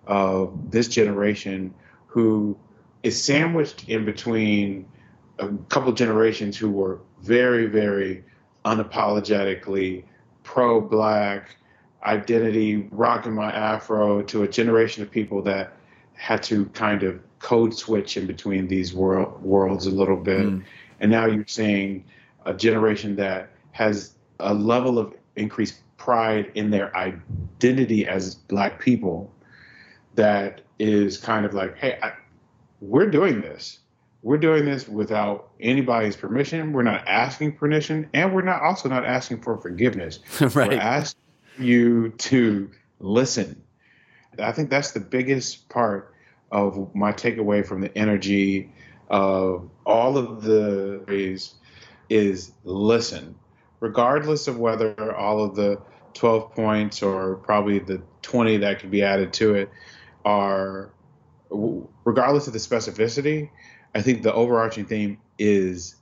of 0.05 0.69
this 0.69 0.87
generation 0.87 1.73
who 2.05 2.55
is 3.01 3.21
sandwiched 3.21 3.89
in 3.89 4.05
between 4.05 4.85
a 5.39 5.49
couple 5.69 5.91
generations 5.93 6.55
who 6.55 6.69
were 6.69 6.99
very, 7.23 7.65
very 7.65 8.23
unapologetically 8.65 10.03
pro-black 10.43 11.55
identity, 12.05 12.87
rocking 12.91 13.33
my 13.33 13.51
afro, 13.51 14.21
to 14.21 14.43
a 14.43 14.47
generation 14.47 15.01
of 15.01 15.09
people 15.09 15.41
that 15.41 15.73
had 16.13 16.43
to 16.43 16.65
kind 16.65 17.01
of 17.01 17.19
code 17.39 17.73
switch 17.73 18.15
in 18.15 18.27
between 18.27 18.67
these 18.67 18.93
world, 18.93 19.41
worlds 19.41 19.87
a 19.87 19.91
little 19.91 20.17
bit. 20.17 20.45
Mm. 20.45 20.63
And 20.99 21.09
now 21.09 21.25
you're 21.25 21.47
seeing 21.47 22.05
a 22.45 22.53
generation 22.53 23.15
that 23.15 23.49
has 23.71 24.15
a 24.39 24.53
level 24.53 24.99
of 24.99 25.13
increased 25.35 25.75
pride 25.97 26.51
in 26.55 26.69
their 26.69 26.95
identity 26.95 28.07
as 28.07 28.35
black 28.35 28.79
people 28.79 29.33
that 30.15 30.61
is 30.79 31.17
kind 31.17 31.45
of 31.45 31.53
like, 31.53 31.77
hey, 31.77 31.97
I, 32.01 32.13
we're 32.81 33.09
doing 33.09 33.41
this. 33.41 33.79
We're 34.21 34.37
doing 34.37 34.65
this 34.65 34.87
without 34.87 35.49
anybody's 35.59 36.15
permission. 36.15 36.71
We're 36.71 36.83
not 36.83 37.07
asking 37.07 37.57
permission, 37.57 38.09
and 38.13 38.33
we're 38.33 38.41
not 38.41 38.61
also 38.61 38.87
not 38.89 39.05
asking 39.05 39.41
for 39.41 39.57
forgiveness. 39.57 40.19
right. 40.41 40.69
We're 40.69 40.77
asking 40.77 41.19
you 41.57 42.09
to 42.09 42.69
listen. 42.99 43.61
I 44.39 44.51
think 44.51 44.69
that's 44.69 44.91
the 44.91 44.99
biggest 44.99 45.69
part 45.69 46.13
of 46.51 46.93
my 46.95 47.11
takeaway 47.11 47.65
from 47.65 47.81
the 47.81 47.95
energy 47.97 48.71
of 49.09 49.69
all 49.85 50.17
of 50.17 50.43
the 50.43 51.03
ways 51.07 51.55
is 52.09 52.51
listen, 52.63 53.35
regardless 53.79 54.47
of 54.47 54.57
whether 54.57 55.15
all 55.15 55.43
of 55.43 55.55
the 55.55 55.79
12 56.13 56.53
points 56.53 57.01
or 57.01 57.35
probably 57.35 57.79
the 57.79 58.01
20 58.21 58.57
that 58.57 58.79
could 58.79 58.91
be 58.91 59.03
added 59.03 59.33
to 59.33 59.55
it 59.55 59.69
are, 60.25 60.91
regardless 61.49 62.47
of 62.47 62.53
the 62.53 62.59
specificity, 62.59 63.49
I 63.95 64.01
think 64.01 64.23
the 64.23 64.33
overarching 64.33 64.85
theme 64.85 65.19
is 65.37 65.95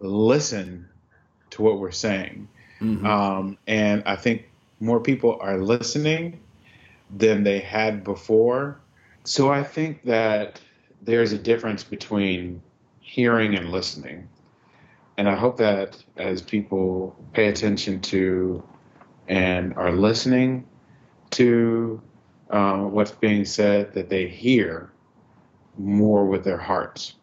listen 0.00 0.88
to 1.50 1.62
what 1.62 1.78
we're 1.78 1.90
saying. 1.90 2.48
Mm-hmm. 2.80 3.06
Um, 3.06 3.58
and 3.66 4.02
I 4.06 4.16
think 4.16 4.48
more 4.80 5.00
people 5.00 5.38
are 5.40 5.58
listening 5.58 6.40
than 7.14 7.42
they 7.44 7.60
had 7.60 8.04
before. 8.04 8.80
So 9.24 9.52
I 9.52 9.62
think 9.62 10.04
that 10.04 10.60
there's 11.02 11.32
a 11.32 11.38
difference 11.38 11.84
between 11.84 12.62
hearing 13.00 13.54
and 13.54 13.70
listening. 13.70 14.28
And 15.16 15.28
I 15.28 15.34
hope 15.34 15.56
that 15.58 16.02
as 16.16 16.40
people 16.40 17.16
pay 17.32 17.48
attention 17.48 18.00
to 18.02 18.62
and 19.28 19.74
are 19.76 19.92
listening 19.92 20.66
to 21.30 22.00
uh, 22.50 22.78
what's 22.78 23.12
being 23.12 23.44
said, 23.44 23.92
that 23.94 24.08
they 24.08 24.26
hear 24.26 24.90
more 25.78 26.26
with 26.26 26.44
their 26.44 26.58
hearts 26.58 27.14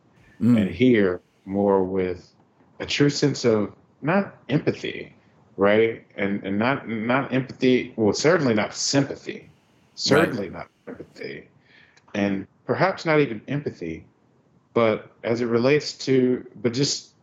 mm. 0.41 0.59
and 0.59 0.69
hear 0.69 1.21
more 1.45 1.83
with 1.83 2.33
a 2.79 2.85
true 2.85 3.09
sense 3.09 3.45
of 3.45 3.73
not 4.01 4.35
empathy, 4.49 5.13
right? 5.57 6.05
And 6.15 6.43
and 6.43 6.57
not 6.57 6.87
not 6.87 7.33
empathy. 7.33 7.93
Well, 7.95 8.13
certainly 8.13 8.53
not 8.53 8.73
sympathy. 8.73 9.49
Certainly 9.95 10.49
right. 10.49 10.59
not 10.59 10.67
empathy, 10.87 11.47
and 12.13 12.47
perhaps 12.65 13.05
not 13.05 13.19
even 13.19 13.41
empathy, 13.47 14.05
but 14.73 15.11
as 15.23 15.41
it 15.41 15.47
relates 15.47 15.93
to, 16.05 16.45
but 16.61 16.73
just 16.73 17.13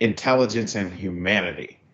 intelligence 0.00 0.74
and 0.74 0.92
humanity. 0.92 1.78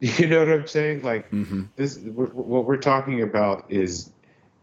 You 0.00 0.26
know 0.26 0.40
what 0.40 0.50
I'm 0.50 0.66
saying? 0.66 1.02
Like 1.02 1.30
mm-hmm. 1.30 1.62
this, 1.76 1.96
what 1.98 2.66
we're 2.66 2.76
talking 2.76 3.22
about 3.22 3.64
is 3.70 4.10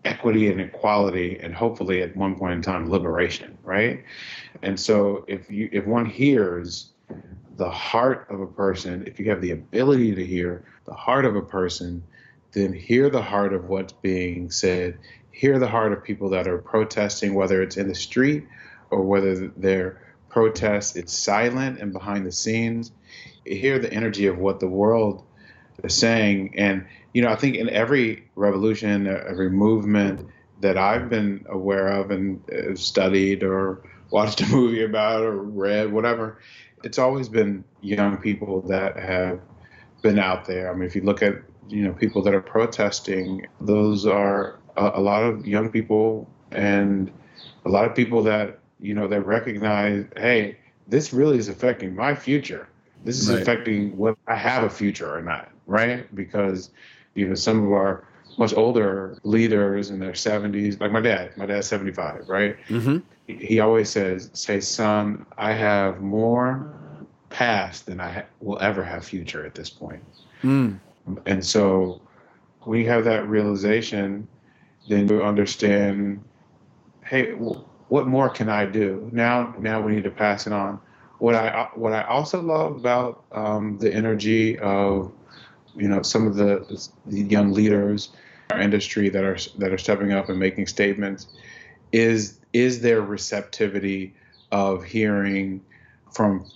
equity 0.05 0.51
and 0.51 0.61
equality, 0.61 1.39
and 1.39 1.55
hopefully 1.55 2.03
at 2.03 2.15
one 2.15 2.35
point 2.35 2.53
in 2.53 2.61
time 2.61 2.91
liberation, 2.91 3.57
right? 3.63 4.03
And 4.61 4.79
so 4.79 5.25
if 5.27 5.49
you 5.49 5.67
if 5.71 5.87
one 5.87 6.05
hears 6.05 6.91
the 7.57 7.69
heart 7.69 8.27
of 8.29 8.41
a 8.41 8.45
person, 8.45 9.05
if 9.07 9.19
you 9.19 9.29
have 9.29 9.41
the 9.41 9.51
ability 9.51 10.13
to 10.15 10.25
hear 10.25 10.63
the 10.85 10.93
heart 10.93 11.25
of 11.25 11.35
a 11.35 11.41
person, 11.41 12.03
then 12.51 12.73
hear 12.73 13.09
the 13.09 13.21
heart 13.21 13.53
of 13.53 13.69
what's 13.69 13.93
being 13.93 14.51
said. 14.51 14.97
Hear 15.31 15.59
the 15.59 15.67
heart 15.67 15.93
of 15.93 16.03
people 16.03 16.29
that 16.31 16.47
are 16.47 16.57
protesting, 16.57 17.33
whether 17.33 17.61
it's 17.61 17.77
in 17.77 17.87
the 17.87 17.95
street 17.95 18.45
or 18.89 19.01
whether 19.01 19.47
they're 19.49 20.01
protests. 20.31 20.95
It's 20.95 21.13
silent 21.13 21.79
and 21.79 21.93
behind 21.93 22.25
the 22.25 22.31
scenes. 22.31 22.91
You 23.45 23.57
hear 23.57 23.79
the 23.79 23.91
energy 23.91 24.27
of 24.27 24.37
what 24.37 24.59
the 24.59 24.67
world 24.67 25.23
is 25.83 25.95
saying. 25.95 26.53
And, 26.57 26.85
you 27.13 27.21
know, 27.21 27.29
I 27.29 27.35
think 27.35 27.55
in 27.55 27.69
every 27.69 28.29
revolution, 28.35 29.07
every 29.07 29.49
movement 29.49 30.27
that 30.61 30.77
I've 30.77 31.09
been 31.09 31.45
aware 31.49 31.87
of 31.87 32.11
and 32.11 32.41
uh, 32.49 32.75
studied 32.75 33.43
or 33.43 33.83
watched 34.11 34.41
a 34.41 34.47
movie 34.47 34.83
about 34.83 35.23
or 35.23 35.35
read, 35.35 35.91
whatever, 35.91 36.39
it's 36.83 36.99
always 36.99 37.29
been 37.29 37.63
young 37.81 38.17
people 38.17 38.61
that 38.63 38.97
have 38.97 39.39
been 40.01 40.19
out 40.19 40.45
there. 40.45 40.71
I 40.71 40.75
mean, 40.75 40.87
if 40.87 40.95
you 40.95 41.01
look 41.01 41.21
at, 41.21 41.35
you 41.67 41.83
know, 41.83 41.93
people 41.93 42.21
that 42.23 42.33
are 42.33 42.41
protesting, 42.41 43.47
those 43.59 44.05
are 44.05 44.59
a, 44.77 44.91
a 44.95 45.01
lot 45.01 45.23
of 45.23 45.47
young 45.47 45.69
people 45.71 46.29
and 46.51 47.11
a 47.65 47.69
lot 47.69 47.85
of 47.85 47.95
people 47.95 48.23
that 48.23 48.60
you 48.81 48.93
know, 48.93 49.07
that 49.07 49.25
recognize, 49.25 50.05
hey, 50.17 50.57
this 50.87 51.13
really 51.13 51.37
is 51.37 51.47
affecting 51.47 51.95
my 51.95 52.15
future. 52.15 52.67
This 53.03 53.19
is 53.19 53.29
right. 53.29 53.41
affecting 53.41 53.97
whether 53.97 54.17
I 54.27 54.35
have 54.35 54.63
a 54.63 54.69
future 54.69 55.15
or 55.15 55.21
not, 55.21 55.49
right? 55.65 56.13
Because, 56.15 56.71
you 57.13 57.27
know, 57.27 57.35
some 57.35 57.65
of 57.65 57.71
our 57.71 58.05
much 58.37 58.53
older 58.53 59.17
leaders 59.23 59.89
in 59.89 59.99
their 59.99 60.13
70s, 60.13 60.79
like 60.79 60.91
my 60.91 61.01
dad. 61.01 61.35
My 61.37 61.45
dad's 61.45 61.67
75, 61.67 62.27
right? 62.27 62.57
Mm-hmm. 62.67 62.97
He 63.27 63.59
always 63.59 63.89
says, 63.89 64.29
"Say, 64.33 64.59
son, 64.59 65.25
I 65.37 65.53
have 65.53 66.01
more 66.01 66.73
past 67.29 67.85
than 67.85 67.99
I 67.99 68.11
ha- 68.11 68.25
will 68.39 68.59
ever 68.59 68.83
have 68.83 69.05
future 69.05 69.45
at 69.45 69.55
this 69.55 69.69
point." 69.69 70.03
Mm. 70.43 70.79
And 71.25 71.45
so, 71.45 72.01
when 72.61 72.79
you 72.79 72.89
have 72.89 73.05
that 73.05 73.27
realization, 73.27 74.27
then 74.89 75.07
you 75.07 75.23
understand, 75.23 76.23
hey, 77.03 77.31
w- 77.31 77.63
what 77.91 78.07
more 78.07 78.29
can 78.29 78.47
I 78.47 78.65
do? 78.65 79.09
Now, 79.11 79.53
now 79.59 79.81
we 79.81 79.93
need 79.93 80.05
to 80.05 80.11
pass 80.11 80.47
it 80.47 80.53
on. 80.53 80.79
What 81.17 81.35
I 81.35 81.67
what 81.75 81.91
I 81.91 82.03
also 82.03 82.41
love 82.41 82.77
about 82.77 83.25
um, 83.33 83.79
the 83.79 83.93
energy 83.93 84.57
of 84.59 85.11
you 85.75 85.89
know 85.89 86.01
some 86.01 86.25
of 86.25 86.35
the, 86.35 86.87
the 87.05 87.21
young 87.23 87.51
leaders 87.51 88.07
in 88.49 88.55
our 88.55 88.61
industry 88.61 89.09
that 89.09 89.25
are 89.25 89.37
that 89.57 89.73
are 89.73 89.77
stepping 89.77 90.13
up 90.13 90.29
and 90.29 90.39
making 90.39 90.67
statements 90.67 91.27
is 91.91 92.39
is 92.53 92.79
their 92.79 93.01
receptivity 93.01 94.15
of 94.53 94.85
hearing 94.85 95.59
from 96.13 96.49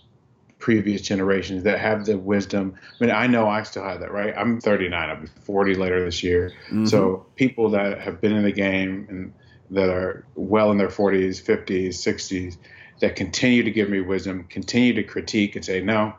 previous 0.58 1.02
generations 1.02 1.64
that 1.64 1.80
have 1.80 2.06
the 2.06 2.18
wisdom. 2.18 2.76
I 3.02 3.04
mean, 3.04 3.14
I 3.14 3.28
know 3.28 3.50
I 3.50 3.64
still 3.64 3.84
have 3.84 4.00
that, 4.00 4.14
right? 4.14 4.34
I'm 4.38 4.62
39. 4.62 5.10
I'll 5.10 5.18
be 5.18 5.28
40 5.28 5.76
later 5.76 6.06
this 6.06 6.24
year. 6.24 6.54
Mm-hmm. 6.68 6.86
So 6.86 7.26
people 7.36 7.72
that 7.72 8.00
have 8.00 8.22
been 8.22 8.32
in 8.32 8.44
the 8.44 8.54
game 8.54 9.06
and 9.10 9.34
that 9.72 9.90
are 9.90 10.26
well 10.36 10.72
in 10.72 10.78
their 10.78 10.90
40s, 10.90 11.42
50s, 11.42 11.90
60s, 11.90 12.58
that 13.02 13.16
continue 13.16 13.64
to 13.64 13.72
give 13.72 13.90
me 13.90 14.00
wisdom, 14.00 14.46
continue 14.46 14.94
to 14.94 15.04
critique 15.04 15.56
and 15.56 15.66
say, 15.66 15.82
no, 15.82 16.14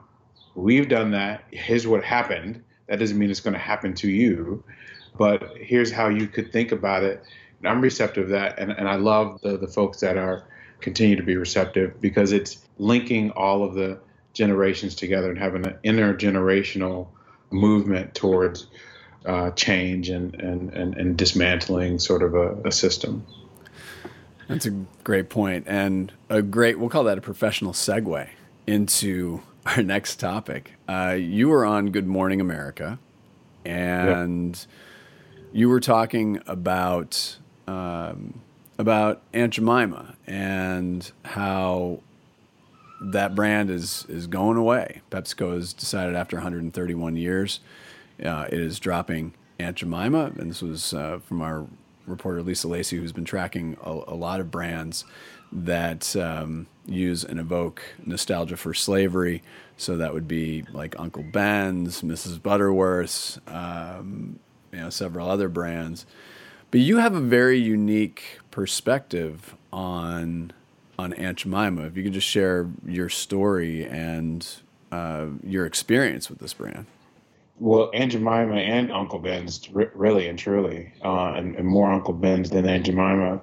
we've 0.55 0.89
done 0.89 1.13
that. 1.13 1.45
Here's 1.51 1.87
what 1.87 2.05
happened. 2.05 2.63
That 2.89 2.99
doesn't 2.99 3.19
mean 3.19 3.31
it's 3.31 3.41
going 3.41 3.55
to 3.55 3.61
happen 3.61 3.95
to 3.95 4.09
you, 4.09 4.65
but 5.19 5.57
here's 5.59 5.91
how 5.91 6.09
you 6.09 6.27
could 6.29 6.53
think 6.53 6.73
about 6.73 7.03
it. 7.03 7.23
And 7.59 7.69
I'm 7.69 7.81
receptive 7.81 8.27
to 8.27 8.33
that, 8.33 8.59
and, 8.59 8.71
and 8.71 8.89
I 8.89 8.97
love 8.97 9.41
the 9.41 9.57
the 9.57 9.67
folks 9.67 10.01
that 10.01 10.17
are 10.19 10.47
continue 10.81 11.17
to 11.17 11.23
be 11.23 11.37
receptive 11.37 12.01
because 12.01 12.33
it's 12.33 12.59
linking 12.79 13.31
all 13.31 13.65
of 13.65 13.75
the 13.75 13.99
generations 14.35 14.95
together 14.95 15.31
and 15.31 15.39
having 15.39 15.67
an 15.67 15.79
intergenerational 15.85 17.09
movement 17.51 18.15
towards 18.15 18.67
uh, 19.27 19.51
change 19.53 20.09
and, 20.09 20.35
and, 20.37 20.73
and, 20.73 20.97
and 20.97 21.17
dismantling 21.17 21.99
sort 21.99 22.23
of 22.23 22.35
a, 22.35 22.55
a 22.65 22.73
system. 22.73 23.27
That's 24.49 24.67
a 24.67 24.71
great 25.03 25.29
point, 25.29 25.65
and 25.67 26.13
a 26.29 26.41
great. 26.41 26.79
We'll 26.79 26.89
call 26.89 27.05
that 27.05 27.19
a 27.19 27.21
professional 27.21 27.73
segue 27.73 28.29
into 28.67 29.43
our 29.67 29.83
next 29.83 30.17
topic. 30.21 30.75
Uh, 30.89 31.17
you 31.19 31.49
were 31.49 31.65
on 31.65 31.91
Good 31.91 32.07
Morning 32.07 32.41
America, 32.41 32.99
and 33.65 34.57
yep. 34.57 35.45
you 35.53 35.69
were 35.69 35.81
talking 35.81 36.41
about 36.47 37.39
um, 37.67 38.41
about 38.79 39.23
Aunt 39.33 39.55
Jemima 39.55 40.15
and 40.27 41.11
how 41.25 42.01
that 43.01 43.35
brand 43.35 43.71
is 43.71 44.07
is 44.09 44.27
going 44.27 44.57
away. 44.57 45.03
PepsiCo 45.11 45.55
has 45.55 45.73
decided 45.73 46.15
after 46.15 46.37
131 46.37 47.17
years, 47.17 47.61
uh, 48.25 48.47
it 48.49 48.59
is 48.59 48.79
dropping 48.79 49.35
Aunt 49.59 49.77
Jemima, 49.77 50.33
and 50.39 50.51
this 50.51 50.63
was 50.63 50.95
uh, 50.95 51.19
from 51.25 51.43
our 51.43 51.67
reporter 52.07 52.43
Lisa 52.43 52.69
Lacy, 52.69 52.97
who's 52.97 53.13
been 53.13 53.25
tracking 53.25 53.77
a, 53.83 53.91
a 53.91 54.15
lot 54.15 54.41
of 54.41 54.51
brands 54.51 55.05
that 55.53 56.15
um, 56.17 56.67
use 56.87 57.25
and 57.25 57.39
evoke 57.39 57.83
nostalgia 58.05 58.57
for 58.57 58.75
slavery. 58.75 59.43
So 59.77 59.97
that 59.97 60.15
would 60.15 60.29
be 60.29 60.65
like 60.73 60.99
Uncle 60.99 61.23
Ben's, 61.23 62.03
Mrs. 62.03 62.43
Butterworth's, 62.43 63.39
um, 63.47 64.39
you 64.73 64.81
know, 64.81 64.91
several 64.91 65.29
other 65.29 65.49
brands. 65.49 66.07
But 66.71 66.81
you 66.81 66.99
have 66.99 67.15
a 67.15 67.21
very 67.21 67.59
unique 67.59 68.41
perspective 68.51 69.55
on 69.73 70.53
on 70.99 71.13
Aunt 71.13 71.39
Jemima. 71.39 71.83
If 71.83 71.97
you 71.97 72.03
could 72.03 72.15
just 72.15 72.27
share 72.27 72.71
your 72.87 73.11
story 73.11 73.87
and 73.87 74.47
uh, 74.91 75.27
your 75.45 75.67
experience 75.67 76.31
with 76.31 76.39
this 76.39 76.55
brand. 76.55 76.87
Well, 77.59 77.91
Aunt 77.95 78.13
Jemima 78.13 78.57
and 78.57 78.93
Uncle 78.93 79.19
Ben's, 79.19 79.69
really 79.73 80.29
and 80.29 80.39
truly, 80.39 80.93
uh, 81.03 81.33
and, 81.35 81.57
and, 81.57 81.67
more 81.67 81.91
Uncle 81.91 82.13
Ben's 82.13 82.51
than 82.51 82.69
Aunt 82.69 82.85
Jemima. 82.85 83.41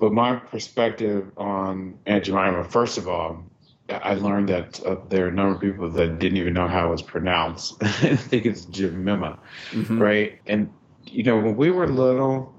But 0.00 0.12
my 0.12 0.36
perspective 0.36 1.30
on 1.36 1.98
Aunt 2.06 2.24
Jemima, 2.24 2.64
first 2.64 2.98
of 2.98 3.06
all, 3.06 3.44
I 3.88 4.14
learned 4.14 4.48
that 4.48 4.84
uh, 4.84 4.96
there 5.08 5.26
are 5.26 5.28
a 5.28 5.32
number 5.32 5.54
of 5.54 5.60
people 5.60 5.90
that 5.90 6.18
didn't 6.18 6.38
even 6.38 6.54
know 6.54 6.66
how 6.66 6.88
it 6.88 6.90
was 6.90 7.02
pronounced. 7.02 7.76
I 7.82 8.16
think 8.16 8.46
it's 8.46 8.64
Jemima, 8.64 9.38
mm-hmm. 9.70 10.00
right? 10.00 10.40
And, 10.46 10.72
you 11.04 11.22
know, 11.22 11.36
when 11.36 11.56
we 11.56 11.70
were 11.70 11.86
little, 11.86 12.54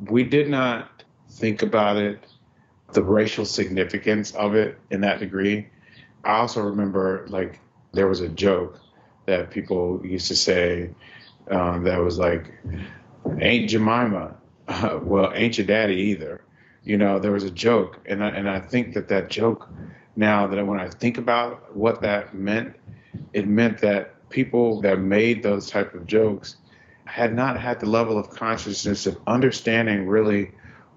we 0.00 0.24
did 0.24 0.48
not 0.48 1.04
think 1.30 1.62
about 1.62 1.96
it, 1.96 2.26
the 2.92 3.02
racial 3.02 3.44
significance 3.44 4.32
of 4.32 4.54
it 4.54 4.78
in 4.90 5.00
that 5.02 5.18
degree. 5.18 5.68
I 6.24 6.38
also 6.38 6.62
remember, 6.62 7.26
like, 7.28 7.60
there 7.92 8.06
was 8.06 8.20
a 8.20 8.28
joke 8.28 8.80
that 9.26 9.50
people 9.50 10.00
used 10.04 10.28
to 10.28 10.36
say 10.36 10.90
um, 11.50 11.84
that 11.84 11.98
was 11.98 12.18
like, 12.18 12.52
"Ain't 13.40 13.70
Jemima." 13.70 14.36
Uh, 14.68 15.00
well, 15.02 15.32
ain't 15.34 15.58
your 15.58 15.66
daddy 15.66 15.94
either. 15.94 16.44
You 16.84 16.96
know, 16.96 17.18
there 17.18 17.32
was 17.32 17.44
a 17.44 17.50
joke, 17.50 17.98
and 18.06 18.24
I, 18.24 18.28
and 18.28 18.48
I 18.48 18.60
think 18.60 18.94
that 18.94 19.08
that 19.08 19.30
joke 19.30 19.68
now 20.16 20.46
that 20.46 20.66
when 20.66 20.80
I 20.80 20.88
think 20.88 21.18
about 21.18 21.74
what 21.74 22.00
that 22.02 22.34
meant, 22.34 22.76
it 23.32 23.46
meant 23.46 23.78
that 23.80 24.28
people 24.30 24.80
that 24.80 24.98
made 24.98 25.42
those 25.42 25.70
type 25.70 25.94
of 25.94 26.06
jokes 26.06 26.56
had 27.04 27.34
not 27.34 27.60
had 27.60 27.80
the 27.80 27.86
level 27.86 28.18
of 28.18 28.30
consciousness 28.30 29.06
of 29.06 29.18
understanding 29.26 30.06
really 30.06 30.50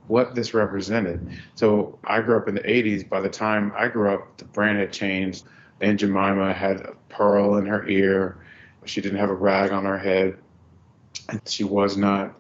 what 0.08 0.36
this 0.36 0.54
represented. 0.54 1.28
So 1.56 1.98
I 2.04 2.22
grew 2.22 2.38
up 2.38 2.48
in 2.48 2.56
the 2.56 2.62
80s. 2.62 3.08
By 3.08 3.22
the 3.22 3.30
time 3.30 3.74
I 3.76 3.88
grew 3.88 4.14
up, 4.14 4.38
the 4.38 4.46
brand 4.46 4.80
had 4.80 4.94
changed. 4.94 5.46
Aunt 5.82 6.00
Jemima 6.00 6.54
had 6.54 6.78
a 6.82 6.94
pearl 7.10 7.58
in 7.58 7.66
her 7.66 7.88
ear. 7.88 8.38
She 8.86 9.02
didn't 9.02 9.20
have 9.20 9.30
a 9.30 9.36
rag 9.36 9.72
on 9.72 9.86
her 9.86 9.98
head. 9.98 10.38
And 11.30 11.42
she 11.46 11.64
was 11.64 11.98
not 11.98 12.34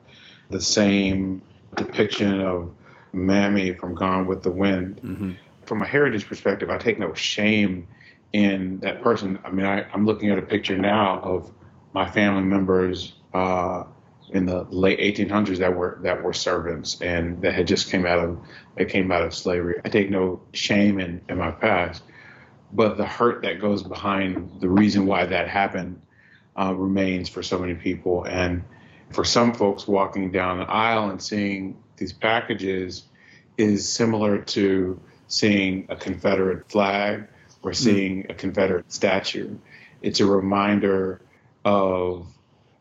the 0.49 0.61
same 0.61 1.41
depiction 1.75 2.41
of 2.41 2.71
Mammy 3.13 3.73
from 3.73 3.95
Gone 3.95 4.27
with 4.27 4.43
the 4.43 4.51
Wind. 4.51 5.01
Mm-hmm. 5.03 5.31
From 5.65 5.81
a 5.81 5.85
heritage 5.85 6.27
perspective, 6.27 6.69
I 6.69 6.77
take 6.77 6.99
no 6.99 7.13
shame 7.13 7.87
in 8.33 8.79
that 8.79 9.01
person. 9.01 9.39
I 9.43 9.51
mean, 9.51 9.65
I, 9.65 9.85
am 9.93 10.05
looking 10.05 10.29
at 10.29 10.37
a 10.37 10.41
picture 10.41 10.77
now 10.77 11.19
of 11.21 11.51
my 11.93 12.09
family 12.09 12.43
members 12.43 13.13
uh, 13.33 13.85
in 14.29 14.45
the 14.45 14.63
late 14.69 14.99
1800s 14.99 15.57
that 15.57 15.75
were 15.75 15.99
that 16.01 16.23
were 16.23 16.33
servants 16.33 16.99
and 17.01 17.41
that 17.41 17.53
had 17.53 17.67
just 17.67 17.89
came 17.89 18.05
out 18.05 18.19
of 18.19 18.39
that 18.77 18.89
came 18.89 19.11
out 19.11 19.21
of 19.21 19.33
slavery. 19.33 19.79
I 19.85 19.89
take 19.89 20.09
no 20.09 20.41
shame 20.53 20.99
in, 20.99 21.21
in 21.29 21.37
my 21.37 21.51
past 21.51 22.03
but 22.71 22.97
the 22.97 23.05
hurt 23.05 23.41
that 23.43 23.61
goes 23.61 23.83
behind 23.83 24.59
the 24.59 24.69
reason 24.69 25.05
why 25.05 25.25
that 25.25 25.47
happened 25.47 26.01
uh, 26.59 26.73
remains 26.75 27.29
for 27.29 27.43
so 27.43 27.59
many 27.59 27.73
people. 27.73 28.25
And 28.25 28.63
for 29.11 29.23
some 29.23 29.53
folks 29.53 29.87
walking 29.87 30.31
down 30.31 30.59
the 30.59 30.65
aisle 30.65 31.09
and 31.09 31.21
seeing 31.21 31.77
these 31.97 32.13
packages 32.13 33.03
is 33.57 33.87
similar 33.87 34.39
to 34.39 34.99
seeing 35.27 35.87
a 35.89 35.95
Confederate 35.95 36.69
flag 36.69 37.27
or 37.63 37.71
hmm. 37.71 37.75
seeing 37.75 38.23
mm. 38.23 38.29
a 38.29 38.33
Confederate 38.33 38.91
statue. 38.91 39.57
It's 40.01 40.19
a 40.19 40.25
reminder 40.25 41.21
of 41.63 42.27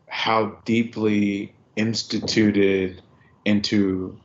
how 0.07 0.57
deeply 0.65 1.53
instituted 1.75 3.01
into 3.45 4.19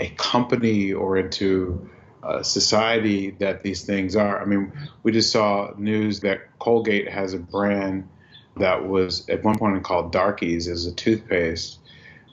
a 0.00 0.08
company 0.10 0.92
or 0.92 1.16
into 1.16 1.88
uh, 2.22 2.42
society 2.42 3.30
that 3.32 3.62
these 3.62 3.84
things 3.84 4.16
are. 4.16 4.40
I 4.40 4.44
mean, 4.44 4.72
we 5.02 5.12
just 5.12 5.30
saw 5.30 5.72
news 5.76 6.20
that 6.20 6.40
Colgate 6.58 7.08
has 7.08 7.34
a 7.34 7.38
brand 7.38 8.08
that 8.56 8.86
was 8.88 9.28
at 9.28 9.44
one 9.44 9.58
point 9.58 9.82
called 9.84 10.12
Darkies 10.12 10.68
as 10.68 10.86
a 10.86 10.92
toothpaste 10.92 11.78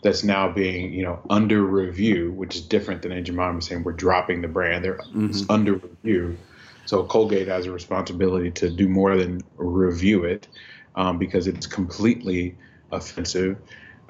that's 0.03 0.23
now 0.23 0.51
being, 0.51 0.93
you 0.93 1.03
know, 1.03 1.19
under 1.29 1.63
review, 1.63 2.31
which 2.33 2.55
is 2.55 2.61
different 2.61 3.01
than 3.01 3.11
Aunt 3.11 3.25
Jemima 3.25 3.61
saying 3.61 3.83
we're 3.83 3.93
dropping 3.93 4.41
the 4.41 4.47
brand. 4.47 4.83
They're 4.83 4.97
mm-hmm. 4.97 5.49
under 5.49 5.75
review. 5.75 6.37
So 6.85 7.03
Colgate 7.03 7.47
has 7.47 7.65
a 7.65 7.71
responsibility 7.71 8.51
to 8.51 8.69
do 8.69 8.89
more 8.89 9.15
than 9.15 9.41
review 9.55 10.25
it 10.25 10.47
um, 10.95 11.17
because 11.17 11.47
it's 11.47 11.67
completely 11.67 12.57
offensive. 12.91 13.57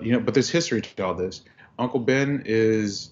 You 0.01 0.13
know, 0.13 0.19
but 0.19 0.33
there's 0.33 0.49
history 0.49 0.81
to 0.81 1.05
all 1.05 1.13
this. 1.13 1.43
Uncle 1.77 1.99
Ben 1.99 2.43
is 2.45 3.11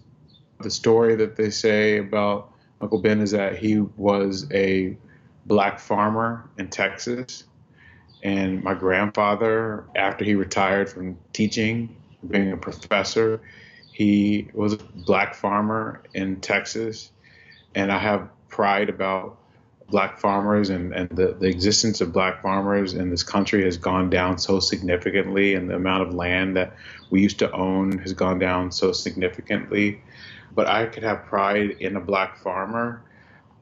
the 0.59 0.71
story 0.71 1.15
that 1.15 1.35
they 1.35 1.49
say 1.49 1.97
about 1.97 2.50
Uncle 2.81 2.99
Ben 2.99 3.21
is 3.21 3.31
that 3.31 3.57
he 3.57 3.79
was 3.79 4.47
a 4.51 4.97
black 5.45 5.79
farmer 5.79 6.49
in 6.57 6.69
Texas. 6.69 7.43
And 8.23 8.63
my 8.63 8.73
grandfather, 8.73 9.85
after 9.95 10.23
he 10.23 10.35
retired 10.35 10.89
from 10.89 11.17
teaching, 11.33 11.95
being 12.27 12.51
a 12.51 12.57
professor, 12.57 13.41
he 13.91 14.49
was 14.53 14.73
a 14.73 14.77
black 14.77 15.35
farmer 15.35 16.03
in 16.13 16.39
Texas. 16.41 17.11
And 17.73 17.91
I 17.91 17.99
have 17.99 18.29
pride 18.49 18.89
about 18.89 19.37
black 19.89 20.19
farmers 20.19 20.69
and, 20.69 20.93
and 20.93 21.09
the, 21.09 21.35
the 21.39 21.47
existence 21.47 22.01
of 22.01 22.13
black 22.13 22.41
farmers 22.41 22.93
in 22.93 23.09
this 23.09 23.23
country 23.23 23.63
has 23.65 23.77
gone 23.77 24.09
down 24.09 24.37
so 24.37 24.59
significantly 24.59 25.53
and 25.53 25.69
the 25.69 25.75
amount 25.75 26.01
of 26.01 26.13
land 26.13 26.55
that 26.55 26.75
we 27.09 27.21
used 27.21 27.39
to 27.39 27.51
own 27.51 27.97
has 27.99 28.13
gone 28.13 28.39
down 28.39 28.71
so 28.71 28.93
significantly. 28.93 30.01
But 30.53 30.67
I 30.67 30.85
could 30.85 31.03
have 31.03 31.25
pride 31.25 31.77
in 31.79 31.95
a 31.95 32.01
black 32.01 32.37
farmer, 32.37 33.03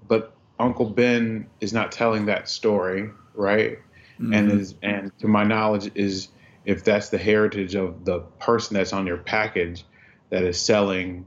but 0.08 0.36
Uncle 0.60 0.90
Ben 0.90 1.48
is 1.62 1.72
not 1.72 1.92
telling 1.92 2.26
that 2.26 2.50
story, 2.50 3.10
right? 3.34 3.80
Mm-hmm. 4.20 4.34
And 4.34 4.52
is 4.52 4.76
and 4.82 5.18
to 5.20 5.28
my 5.28 5.44
knowledge 5.44 5.92
is 5.96 6.30
if 6.66 6.84
that's 6.84 7.10
the 7.10 7.18
heritage 7.18 7.76
of 7.76 8.06
the 8.06 8.20
person 8.40 8.76
that's 8.76 8.94
on 8.94 9.08
your 9.08 9.18
package 9.18 9.86
that 10.30 10.44
is 10.44 10.60
selling 10.60 11.26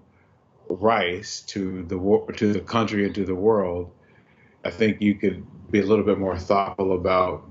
rice 0.68 1.40
to 1.40 1.84
the 1.84 2.34
to 2.36 2.52
the 2.52 2.60
country 2.60 3.06
and 3.06 3.14
to 3.14 3.24
the 3.24 3.34
world, 3.34 3.90
I 4.64 4.70
think 4.70 5.00
you 5.00 5.14
could 5.14 5.44
be 5.70 5.80
a 5.80 5.86
little 5.86 6.04
bit 6.04 6.18
more 6.18 6.38
thoughtful 6.38 6.94
about 6.94 7.48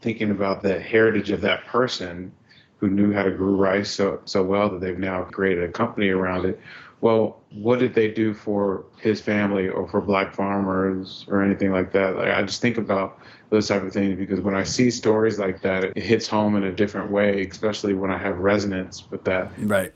thinking 0.00 0.30
about 0.30 0.62
the 0.62 0.78
heritage 0.78 1.30
of 1.30 1.40
that 1.40 1.66
person 1.66 2.32
who 2.78 2.88
knew 2.88 3.12
how 3.12 3.22
to 3.22 3.30
grow 3.30 3.54
rice 3.54 3.90
so 3.90 4.20
so 4.24 4.42
well 4.42 4.68
that 4.68 4.80
they've 4.80 4.98
now 4.98 5.22
created 5.24 5.64
a 5.64 5.72
company 5.72 6.08
around 6.10 6.44
it. 6.44 6.60
Well, 7.00 7.40
what 7.50 7.78
did 7.78 7.94
they 7.94 8.10
do 8.10 8.32
for 8.32 8.84
his 8.98 9.20
family 9.20 9.68
or 9.68 9.86
for 9.88 10.00
black 10.00 10.34
farmers 10.34 11.26
or 11.28 11.42
anything 11.42 11.70
like 11.70 11.92
that? 11.92 12.16
Like 12.16 12.30
I 12.30 12.42
just 12.42 12.62
think 12.62 12.78
about 12.78 13.18
those 13.50 13.68
type 13.68 13.82
of 13.82 13.92
things 13.92 14.18
because 14.18 14.40
when 14.40 14.54
I 14.54 14.64
see 14.64 14.90
stories 14.90 15.38
like 15.38 15.60
that, 15.62 15.84
it 15.84 15.96
hits 15.96 16.26
home 16.26 16.56
in 16.56 16.64
a 16.64 16.72
different 16.72 17.10
way, 17.10 17.46
especially 17.46 17.94
when 17.94 18.10
I 18.10 18.18
have 18.18 18.38
resonance 18.38 19.08
with 19.10 19.24
that. 19.24 19.52
Right. 19.58 19.92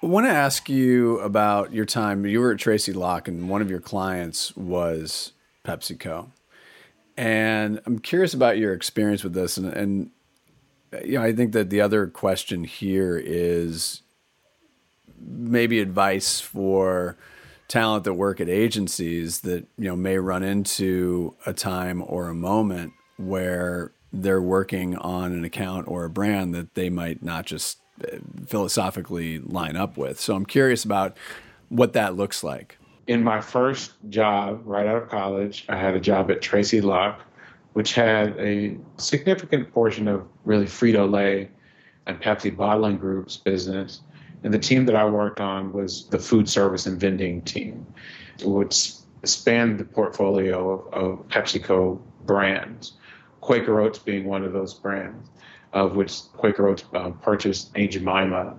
I 0.00 0.06
want 0.06 0.26
to 0.26 0.32
ask 0.32 0.68
you 0.68 1.18
about 1.20 1.72
your 1.72 1.84
time. 1.84 2.24
You 2.24 2.40
were 2.40 2.52
at 2.52 2.58
Tracy 2.58 2.92
Locke, 2.92 3.26
and 3.26 3.48
one 3.48 3.60
of 3.60 3.68
your 3.68 3.80
clients 3.80 4.56
was 4.56 5.32
PepsiCo. 5.64 6.28
And 7.16 7.80
I'm 7.84 7.98
curious 7.98 8.32
about 8.32 8.58
your 8.58 8.72
experience 8.72 9.24
with 9.24 9.32
this. 9.32 9.56
And, 9.56 9.72
and 9.72 10.10
you 11.04 11.18
know, 11.18 11.24
I 11.24 11.32
think 11.32 11.52
that 11.52 11.70
the 11.70 11.80
other 11.80 12.06
question 12.06 12.62
here 12.62 13.18
is 13.18 14.02
maybe 15.20 15.80
advice 15.80 16.40
for 16.40 17.16
talent 17.68 18.04
that 18.04 18.14
work 18.14 18.40
at 18.40 18.48
agencies 18.48 19.40
that 19.40 19.66
you 19.76 19.84
know 19.84 19.96
may 19.96 20.18
run 20.18 20.42
into 20.42 21.34
a 21.46 21.52
time 21.52 22.02
or 22.06 22.28
a 22.28 22.34
moment 22.34 22.92
where 23.16 23.92
they're 24.12 24.42
working 24.42 24.96
on 24.96 25.32
an 25.32 25.44
account 25.44 25.86
or 25.86 26.04
a 26.04 26.10
brand 26.10 26.54
that 26.54 26.74
they 26.74 26.88
might 26.88 27.22
not 27.22 27.44
just 27.44 27.78
uh, 28.02 28.16
philosophically 28.46 29.38
line 29.40 29.76
up 29.76 29.96
with. 29.96 30.18
So 30.18 30.34
I'm 30.34 30.46
curious 30.46 30.84
about 30.84 31.16
what 31.68 31.92
that 31.92 32.16
looks 32.16 32.42
like. 32.42 32.78
In 33.06 33.22
my 33.22 33.40
first 33.40 33.92
job, 34.08 34.62
right 34.64 34.86
out 34.86 35.02
of 35.02 35.08
college, 35.08 35.64
I 35.68 35.76
had 35.76 35.94
a 35.94 36.00
job 36.00 36.30
at 36.30 36.40
Tracy 36.40 36.80
Locke, 36.80 37.20
which 37.72 37.94
had 37.94 38.38
a 38.38 38.76
significant 38.96 39.72
portion 39.72 40.08
of 40.08 40.26
really 40.44 40.66
Frito 40.66 41.10
Lay 41.10 41.50
and 42.06 42.20
Pepsi 42.20 42.54
bottling 42.54 42.96
groups 42.96 43.36
business. 43.36 44.00
And 44.44 44.54
the 44.54 44.58
team 44.58 44.86
that 44.86 44.94
I 44.94 45.04
worked 45.04 45.40
on 45.40 45.72
was 45.72 46.06
the 46.08 46.18
food 46.18 46.48
service 46.48 46.86
and 46.86 46.98
vending 46.98 47.42
team, 47.42 47.86
which 48.42 48.92
spanned 49.24 49.78
the 49.78 49.84
portfolio 49.84 50.70
of, 50.70 50.94
of 50.94 51.28
PepsiCo 51.28 52.00
brands, 52.24 52.92
Quaker 53.40 53.80
Oats 53.80 53.98
being 53.98 54.26
one 54.26 54.44
of 54.44 54.52
those 54.52 54.74
brands 54.74 55.28
of 55.72 55.96
which 55.96 56.20
Quaker 56.36 56.68
Oats 56.68 56.84
uh, 56.94 57.10
purchased 57.10 57.70
Aunt 57.74 57.92
Jemima 57.92 58.56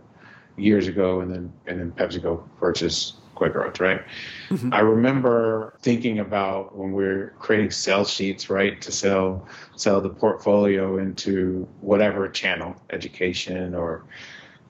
years 0.58 0.88
ago, 0.88 1.22
and 1.22 1.34
then 1.34 1.54
and 1.68 1.80
then 1.80 1.92
PepsiCo 1.92 2.44
purchased 2.60 3.16
Quaker 3.36 3.66
Oats, 3.66 3.80
right? 3.80 4.02
Mm-hmm. 4.50 4.74
I 4.74 4.80
remember 4.80 5.78
thinking 5.82 6.20
about 6.20 6.76
when 6.78 6.92
we 6.92 7.06
are 7.06 7.34
creating 7.40 7.72
sales 7.72 8.10
sheets, 8.10 8.50
right, 8.50 8.80
to 8.82 8.92
sell 8.92 9.48
sell 9.76 10.02
the 10.02 10.10
portfolio 10.10 10.98
into 10.98 11.68
whatever 11.82 12.28
channel, 12.30 12.76
education 12.92 13.74
or 13.74 14.04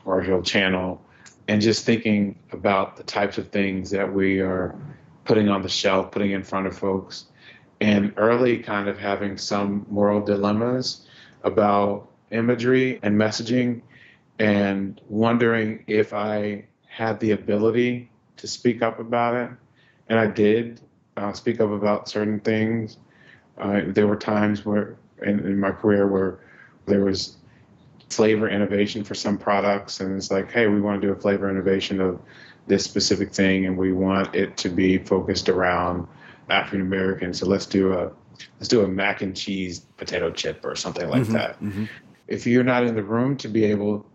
commercial 0.10 0.41
channel, 0.41 0.99
and 1.47 1.62
just 1.62 1.86
thinking 1.86 2.38
about 2.51 2.97
the 2.97 3.03
types 3.03 3.38
of 3.38 3.49
things 3.49 3.91
that 3.91 4.12
we 4.12 4.39
are 4.39 4.76
putting 5.24 5.49
on 5.49 5.62
the 5.62 5.70
shelf, 5.70 6.12
putting 6.12 6.32
in 6.32 6.43
front 6.43 6.66
of 6.66 6.76
folks, 6.76 7.26
and 7.80 8.12
early 8.18 8.57
kind 8.57 8.88
of 8.88 8.97
having 8.97 9.38
some 9.38 9.86
moral 9.89 10.20
dilemmas 10.20 11.05
about 11.43 12.10
imagery 12.32 12.99
and 13.03 13.16
messaging 13.16 13.82
and 14.39 14.99
wondering 15.10 15.84
if 15.86 16.12
I 16.12 16.66
had 16.88 17.20
the 17.20 17.32
ability 17.32 18.10
to 18.38 18.47
speak 18.47 18.82
up 18.82 18.99
about 18.99 19.36
it. 19.36 19.51
And 20.07 20.18
I 20.18 20.26
did 20.26 20.82
uh, 21.18 21.34
speak 21.34 21.62
up 21.62 21.70
about 21.70 22.10
certain 22.10 22.39
things. 22.39 22.97
Uh, 23.60 23.82
there 23.86 24.07
were 24.07 24.16
times 24.16 24.66
where 24.66 24.97
in, 25.22 25.39
in, 25.39 25.60
my 25.60 25.72
career 25.72 26.07
where 26.07 26.39
there 26.86 27.03
was 27.03 27.38
flavor 28.10 28.49
innovation 28.49 29.03
for 29.03 29.16
some 29.16 29.38
products, 29.38 29.99
and 29.99 30.16
it's 30.16 30.32
like, 30.32 30.51
hey, 30.51 30.68
we 30.68 30.82
want 30.82 31.01
to 31.01 31.07
do 31.07 31.14
a 31.14 31.16
flavor 31.16 31.49
innovation 31.49 32.01
of 32.01 32.22
this 32.68 32.84
specific 32.84 33.32
thing, 33.32 33.66
and 33.66 33.78
we 33.78 33.93
want 33.93 34.36
it 34.36 34.57
to 34.57 34.70
be 34.70 34.97
focused 34.97 35.49
around 35.49 36.07
African 36.49 36.82
Americans. 36.82 37.39
So 37.39 37.47
let's 37.47 37.66
do 37.66 37.93
a 37.93 38.12
let's 38.57 38.70
do 38.70 38.84
a 38.84 38.88
mac 38.88 39.22
and 39.22 39.36
cheese 39.36 39.80
potato 39.97 40.32
chip 40.32 40.64
or 40.64 40.76
something 40.76 41.10
like 41.10 41.24
mm-hmm, 41.24 41.34
that. 41.34 41.62
Mm-hmm 41.62 41.86
if 42.30 42.45
you're 42.45 42.64
not 42.64 42.84
in 42.84 42.95
the 42.95 43.03
room 43.03 43.36
to 43.38 43.47
be 43.47 43.66
able 43.66 44.05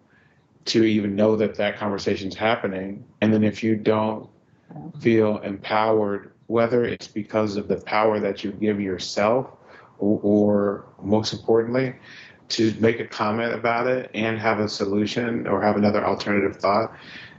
to 0.66 0.84
even 0.84 1.14
know 1.14 1.36
that 1.36 1.57
that 1.57 1.76
conversation 1.76 2.28
is 2.28 2.34
happening, 2.34 3.05
and 3.20 3.34
then 3.34 3.45
if 3.45 3.62
you 3.62 3.76
don't 3.76 4.30
feel 5.01 5.38
empowered, 5.38 6.32
whether 6.47 6.84
it's 6.84 7.09
because 7.09 7.57
of 7.57 7.68
the 7.68 7.76
power 7.76 8.20
that 8.20 8.42
you 8.42 8.53
give 8.53 8.80
yourself, 8.80 9.51
or, 9.99 10.20
or 10.22 10.84
most 11.03 11.32
importantly, 11.32 11.95
to 12.51 12.74
make 12.78 13.01
a 13.01 13.07
comment 13.07 13.55
about 13.55 13.86
it 13.86 14.11
and 14.14 14.38
have 14.38 14.61
a 14.61 14.68
solution 14.68 15.47
or 15.47 15.62
have 15.62 15.76
another 15.76 16.05
alternative 16.05 16.57
thought, 16.57 16.92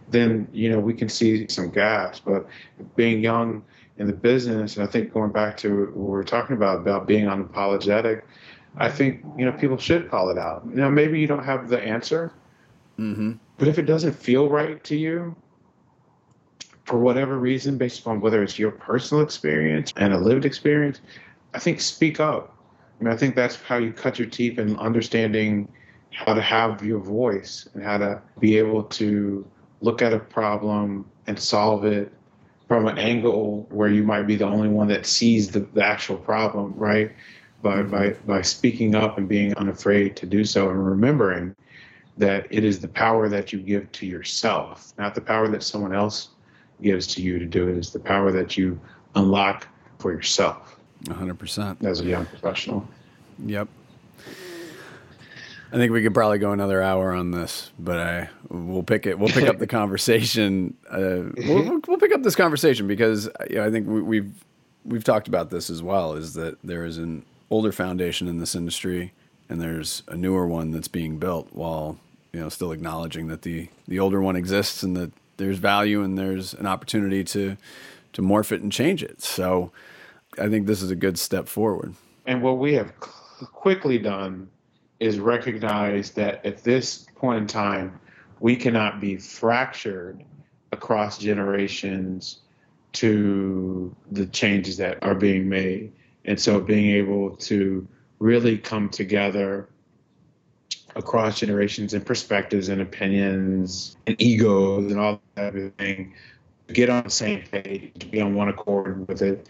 then 0.09 0.47
you 0.51 0.69
know 0.69 0.79
we 0.79 0.93
can 0.93 1.09
see 1.09 1.47
some 1.47 1.69
gaps. 1.69 2.19
But 2.19 2.47
being 2.95 3.21
young 3.21 3.63
in 3.97 4.07
the 4.07 4.13
business, 4.13 4.75
and 4.75 4.87
I 4.87 4.91
think 4.91 5.13
going 5.13 5.31
back 5.31 5.57
to 5.57 5.85
what 5.85 5.95
we 5.95 6.03
were 6.03 6.23
talking 6.23 6.55
about 6.55 6.77
about 6.77 7.07
being 7.07 7.25
unapologetic 7.25 8.23
I 8.77 8.89
think 8.89 9.23
you 9.37 9.45
know 9.45 9.51
people 9.51 9.77
should 9.77 10.09
call 10.09 10.29
it 10.29 10.37
out. 10.37 10.63
You 10.69 10.75
know, 10.75 10.89
maybe 10.89 11.19
you 11.19 11.27
don't 11.27 11.43
have 11.43 11.69
the 11.69 11.81
answer, 11.81 12.31
mm-hmm. 12.99 13.33
but 13.57 13.67
if 13.67 13.79
it 13.79 13.83
doesn't 13.83 14.13
feel 14.13 14.49
right 14.49 14.83
to 14.83 14.95
you, 14.95 15.35
for 16.83 16.99
whatever 16.99 17.37
reason, 17.37 17.77
based 17.77 18.01
upon 18.01 18.19
whether 18.19 18.43
it's 18.43 18.59
your 18.59 18.71
personal 18.71 19.23
experience 19.23 19.93
and 19.95 20.13
a 20.13 20.17
lived 20.17 20.45
experience, 20.45 20.99
I 21.53 21.59
think 21.59 21.79
speak 21.79 22.19
up. 22.19 22.54
I 23.01 23.09
I 23.09 23.17
think 23.17 23.35
that's 23.35 23.55
how 23.61 23.77
you 23.77 23.91
cut 23.91 24.19
your 24.19 24.27
teeth 24.27 24.59
in 24.59 24.75
understanding 24.77 25.67
how 26.11 26.33
to 26.33 26.41
have 26.41 26.83
your 26.83 26.99
voice 26.99 27.67
and 27.73 27.83
how 27.83 27.97
to 27.97 28.21
be 28.39 28.57
able 28.57 28.83
to 28.83 29.45
look 29.81 30.01
at 30.01 30.13
a 30.13 30.19
problem 30.19 31.05
and 31.27 31.37
solve 31.37 31.85
it 31.85 32.11
from 32.67 32.87
an 32.87 32.97
angle 32.97 33.67
where 33.69 33.89
you 33.89 34.03
might 34.03 34.23
be 34.23 34.35
the 34.35 34.45
only 34.45 34.69
one 34.69 34.87
that 34.87 35.05
sees 35.05 35.51
the, 35.51 35.59
the 35.59 35.83
actual 35.83 36.17
problem, 36.17 36.73
right? 36.75 37.11
by, 37.65 37.77
mm-hmm. 37.77 37.89
by, 37.89 38.09
by 38.37 38.41
speaking 38.41 38.95
up 38.95 39.17
and 39.17 39.27
being 39.27 39.53
unafraid 39.57 40.15
to 40.17 40.25
do 40.25 40.45
so 40.45 40.69
and 40.69 40.85
remembering 40.85 41.55
that 42.17 42.47
it 42.49 42.63
is 42.63 42.79
the 42.79 42.87
power 42.87 43.27
that 43.27 43.51
you 43.51 43.59
give 43.59 43.91
to 43.91 44.05
yourself, 44.05 44.93
not 44.97 45.15
the 45.15 45.21
power 45.21 45.49
that 45.49 45.63
someone 45.63 45.93
else 45.93 46.29
gives 46.81 47.07
to 47.07 47.21
you 47.21 47.39
to 47.39 47.45
do 47.45 47.67
it. 47.67 47.75
It's 47.75 47.89
the 47.89 47.99
power 47.99 48.31
that 48.31 48.55
you 48.55 48.79
unlock 49.15 49.67
for 49.99 50.13
yourself. 50.13 50.74
100%. 51.03 51.83
As 51.83 52.01
a 52.01 52.05
young 52.05 52.25
professional. 52.25 52.87
Yep. 53.45 53.67
I 55.71 55.77
think 55.77 55.91
we 55.91 56.01
could 56.01 56.13
probably 56.13 56.37
go 56.37 56.51
another 56.51 56.81
hour 56.81 57.11
on 57.13 57.31
this, 57.31 57.71
but 57.77 57.99
I 57.99 58.29
we'll 58.49 58.83
pick 58.83 59.05
it. 59.05 59.19
We'll 59.19 59.29
pick 59.29 59.49
up 59.49 59.57
the 59.59 59.67
conversation. 59.81 60.77
Uh, 60.89 61.33
we'll, 61.35 61.81
we'll, 61.87 61.97
pick 61.97 62.13
up 62.13 62.23
this 62.23 62.35
conversation 62.35 62.87
because 62.87 63.29
you 63.49 63.57
know, 63.57 63.65
I 63.65 63.71
think 63.71 63.87
we, 63.87 64.01
we've 64.01 64.45
we've 64.85 65.03
talked 65.03 65.27
about 65.27 65.49
this 65.49 65.69
as 65.69 65.83
well. 65.83 66.13
Is 66.13 66.33
that 66.35 66.57
there 66.63 66.85
is 66.85 66.97
an 66.97 67.25
older 67.49 67.73
foundation 67.73 68.27
in 68.27 68.37
this 68.37 68.55
industry, 68.55 69.11
and 69.49 69.59
there's 69.59 70.03
a 70.07 70.15
newer 70.15 70.47
one 70.47 70.71
that's 70.71 70.87
being 70.87 71.17
built 71.17 71.49
while 71.51 71.97
you 72.31 72.39
know 72.39 72.47
still 72.47 72.71
acknowledging 72.71 73.27
that 73.27 73.41
the 73.41 73.67
the 73.87 73.99
older 73.99 74.21
one 74.21 74.35
exists 74.35 74.81
and 74.81 74.95
that 74.95 75.11
there's 75.37 75.57
value 75.57 76.03
and 76.03 76.17
there's 76.17 76.53
an 76.53 76.67
opportunity 76.67 77.23
to 77.23 77.57
to 78.13 78.21
morph 78.21 78.51
it 78.51 78.61
and 78.61 78.71
change 78.71 79.03
it. 79.03 79.21
So 79.21 79.71
I 80.39 80.49
think 80.49 80.67
this 80.67 80.81
is 80.81 80.91
a 80.91 80.95
good 80.95 81.17
step 81.17 81.47
forward. 81.47 81.93
And 82.25 82.41
what 82.41 82.57
we 82.57 82.73
have 82.73 82.97
quickly 82.99 83.97
done 83.97 84.49
is 84.99 85.19
recognize 85.19 86.11
that 86.11 86.45
at 86.45 86.63
this 86.63 87.05
point 87.15 87.41
in 87.41 87.47
time, 87.47 87.99
we 88.39 88.55
cannot 88.55 88.99
be 88.99 89.17
fractured 89.17 90.23
across 90.71 91.17
generations 91.17 92.39
to 92.93 93.95
the 94.11 94.25
changes 94.25 94.77
that 94.77 94.97
are 95.03 95.15
being 95.15 95.49
made. 95.49 95.91
And 96.25 96.39
so 96.39 96.59
being 96.59 96.95
able 96.95 97.35
to 97.37 97.87
really 98.19 98.57
come 98.57 98.89
together 98.89 99.69
across 100.95 101.39
generations 101.39 101.93
and 101.93 102.05
perspectives 102.05 102.69
and 102.69 102.81
opinions 102.81 103.97
and 104.07 104.19
egos 104.19 104.91
and 104.91 104.99
all 104.99 105.21
that 105.35 105.51
type 105.51 105.61
of 105.61 105.73
thing, 105.75 106.13
get 106.71 106.89
on 106.89 107.03
the 107.03 107.09
same 107.09 107.43
page, 107.51 108.09
be 108.09 108.21
on 108.21 108.33
one 108.33 108.47
accord 108.47 109.07
with 109.07 109.21
it, 109.21 109.47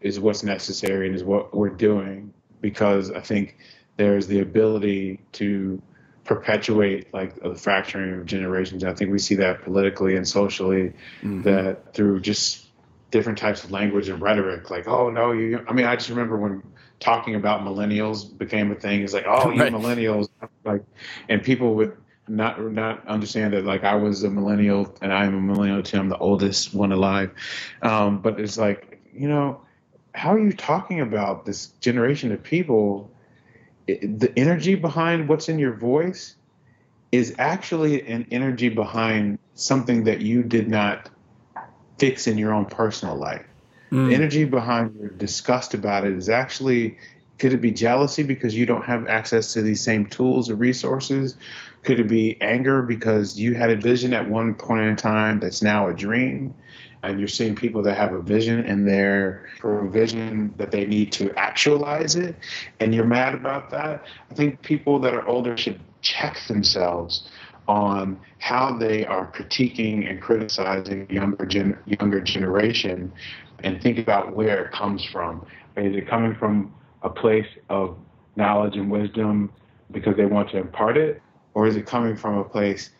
is 0.00 0.20
what's 0.20 0.42
necessary 0.42 1.06
and 1.06 1.16
is 1.16 1.24
what 1.24 1.54
we're 1.54 1.68
doing 1.68 2.32
because 2.60 3.10
I 3.10 3.20
think 3.20 3.56
there's 3.96 4.26
the 4.26 4.40
ability 4.40 5.20
to 5.32 5.80
perpetuate 6.24 7.12
like 7.14 7.40
the 7.40 7.54
fracturing 7.54 8.20
of 8.20 8.26
generations. 8.26 8.84
I 8.84 8.92
think 8.92 9.12
we 9.12 9.18
see 9.18 9.36
that 9.36 9.62
politically 9.62 10.16
and 10.16 10.26
socially 10.26 10.92
mm-hmm. 11.22 11.42
that 11.42 11.94
through 11.94 12.20
just 12.20 12.66
different 13.10 13.38
types 13.38 13.64
of 13.64 13.70
language 13.70 14.08
and 14.08 14.20
rhetoric, 14.20 14.70
like, 14.70 14.88
oh 14.88 15.08
no, 15.10 15.32
you 15.32 15.64
I 15.68 15.72
mean, 15.72 15.86
I 15.86 15.96
just 15.96 16.10
remember 16.10 16.36
when 16.36 16.62
talking 16.98 17.34
about 17.34 17.60
millennials 17.60 18.36
became 18.36 18.72
a 18.72 18.74
thing. 18.74 19.02
It's 19.02 19.12
like, 19.12 19.26
oh, 19.26 19.50
you 19.50 19.60
right. 19.60 19.72
millennials 19.72 20.28
like 20.64 20.82
and 21.28 21.42
people 21.42 21.74
would 21.76 21.96
not 22.28 22.60
not 22.72 23.06
understand 23.06 23.52
that 23.54 23.64
like 23.64 23.84
I 23.84 23.94
was 23.94 24.24
a 24.24 24.30
millennial 24.30 24.94
and 25.00 25.12
I'm 25.12 25.34
a 25.34 25.40
millennial 25.40 25.82
too. 25.82 25.98
I'm 25.98 26.08
the 26.08 26.18
oldest 26.18 26.74
one 26.74 26.92
alive. 26.92 27.30
Um, 27.82 28.20
but 28.20 28.40
it's 28.40 28.58
like, 28.58 29.00
you 29.12 29.28
know, 29.28 29.60
how 30.16 30.32
are 30.32 30.38
you 30.38 30.52
talking 30.52 31.00
about 31.00 31.44
this 31.44 31.66
generation 31.80 32.32
of 32.32 32.42
people 32.42 33.10
the 33.86 34.32
energy 34.36 34.74
behind 34.74 35.28
what's 35.28 35.48
in 35.48 35.58
your 35.58 35.74
voice 35.74 36.34
is 37.12 37.34
actually 37.38 38.06
an 38.08 38.26
energy 38.30 38.68
behind 38.68 39.38
something 39.54 40.04
that 40.04 40.20
you 40.20 40.42
did 40.42 40.68
not 40.68 41.08
fix 41.98 42.26
in 42.26 42.36
your 42.36 42.52
own 42.52 42.66
personal 42.66 43.16
life. 43.16 43.46
Mm. 43.92 44.08
The 44.08 44.14
energy 44.14 44.44
behind 44.44 44.96
your 44.96 45.10
disgust 45.10 45.74
about 45.74 46.04
it 46.04 46.14
is 46.14 46.28
actually 46.28 46.98
could 47.38 47.52
it 47.52 47.60
be 47.60 47.70
jealousy 47.70 48.22
because 48.22 48.54
you 48.54 48.64
don't 48.64 48.84
have 48.86 49.06
access 49.08 49.52
to 49.52 49.62
these 49.62 49.82
same 49.82 50.06
tools 50.06 50.48
or 50.48 50.54
resources? 50.54 51.36
Could 51.82 52.00
it 52.00 52.08
be 52.08 52.40
anger 52.40 52.82
because 52.82 53.38
you 53.38 53.54
had 53.54 53.68
a 53.68 53.76
vision 53.76 54.14
at 54.14 54.28
one 54.28 54.54
point 54.54 54.86
in 54.86 54.96
time 54.96 55.38
that's 55.38 55.62
now 55.62 55.88
a 55.88 55.94
dream? 55.94 56.54
And 57.06 57.18
you're 57.18 57.28
seeing 57.28 57.54
people 57.54 57.82
that 57.82 57.96
have 57.96 58.12
a 58.12 58.20
vision 58.20 58.60
and 58.66 58.86
they're 58.86 59.48
for 59.60 59.86
a 59.86 59.90
vision 59.90 60.52
that 60.56 60.70
they 60.70 60.86
need 60.86 61.12
to 61.12 61.32
actualize 61.38 62.16
it 62.16 62.36
and 62.80 62.94
you're 62.94 63.04
mad 63.04 63.34
about 63.34 63.70
that 63.70 64.04
i 64.30 64.34
think 64.34 64.60
people 64.62 64.98
that 64.98 65.14
are 65.14 65.26
older 65.26 65.56
should 65.56 65.80
check 66.02 66.38
themselves 66.46 67.28
on 67.68 68.18
how 68.38 68.76
they 68.76 69.04
are 69.06 69.30
critiquing 69.32 70.08
and 70.08 70.20
criticizing 70.20 71.08
younger 71.10 71.44
gen- 71.46 71.78
younger 71.86 72.20
generation 72.20 73.12
and 73.64 73.82
think 73.82 73.98
about 73.98 74.34
where 74.34 74.64
it 74.64 74.72
comes 74.72 75.04
from. 75.04 75.44
Is 75.76 75.96
it 75.96 76.08
coming 76.08 76.34
from 76.34 76.74
a 77.02 77.10
place 77.10 77.46
of 77.68 77.96
knowledge 78.36 78.76
and 78.76 78.90
wisdom 78.90 79.52
because 79.90 80.16
they 80.16 80.26
want 80.26 80.50
to 80.50 80.58
impart 80.58 80.96
it? 80.96 81.22
Or 81.54 81.66
is 81.66 81.76
it 81.76 81.86
coming 81.86 82.16
from 82.16 82.38
a 82.38 82.44
place 82.44 82.90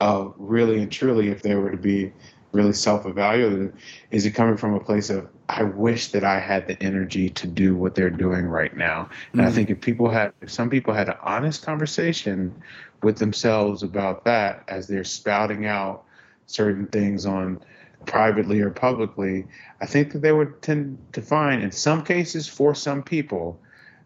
of 0.00 0.34
really 0.38 0.80
and 0.80 0.90
truly 0.90 1.28
if 1.28 1.42
they 1.42 1.54
were 1.54 1.70
to 1.70 1.76
be 1.76 2.12
really 2.52 2.72
self-evaluated 2.72 3.72
is 4.10 4.26
it 4.26 4.32
coming 4.32 4.56
from 4.56 4.74
a 4.74 4.80
place 4.80 5.10
of 5.10 5.28
i 5.48 5.62
wish 5.62 6.08
that 6.08 6.24
i 6.24 6.38
had 6.38 6.66
the 6.66 6.80
energy 6.82 7.28
to 7.28 7.46
do 7.46 7.74
what 7.74 7.94
they're 7.94 8.10
doing 8.10 8.46
right 8.46 8.76
now. 8.76 9.08
And 9.32 9.40
mm-hmm. 9.40 9.48
i 9.48 9.52
think 9.52 9.70
if 9.70 9.80
people 9.80 10.10
had 10.10 10.32
if 10.40 10.50
some 10.50 10.70
people 10.70 10.94
had 10.94 11.08
an 11.08 11.16
honest 11.22 11.64
conversation 11.64 12.54
with 13.02 13.18
themselves 13.18 13.82
about 13.82 14.24
that 14.24 14.64
as 14.68 14.86
they're 14.86 15.04
spouting 15.04 15.66
out 15.66 16.04
certain 16.46 16.86
things 16.86 17.24
on 17.24 17.60
privately 18.06 18.60
or 18.60 18.70
publicly 18.70 19.46
i 19.80 19.86
think 19.86 20.12
that 20.12 20.22
they 20.22 20.32
would 20.32 20.60
tend 20.62 20.98
to 21.12 21.22
find 21.22 21.62
in 21.62 21.70
some 21.70 22.02
cases 22.02 22.48
for 22.48 22.74
some 22.74 23.02
people 23.02 23.60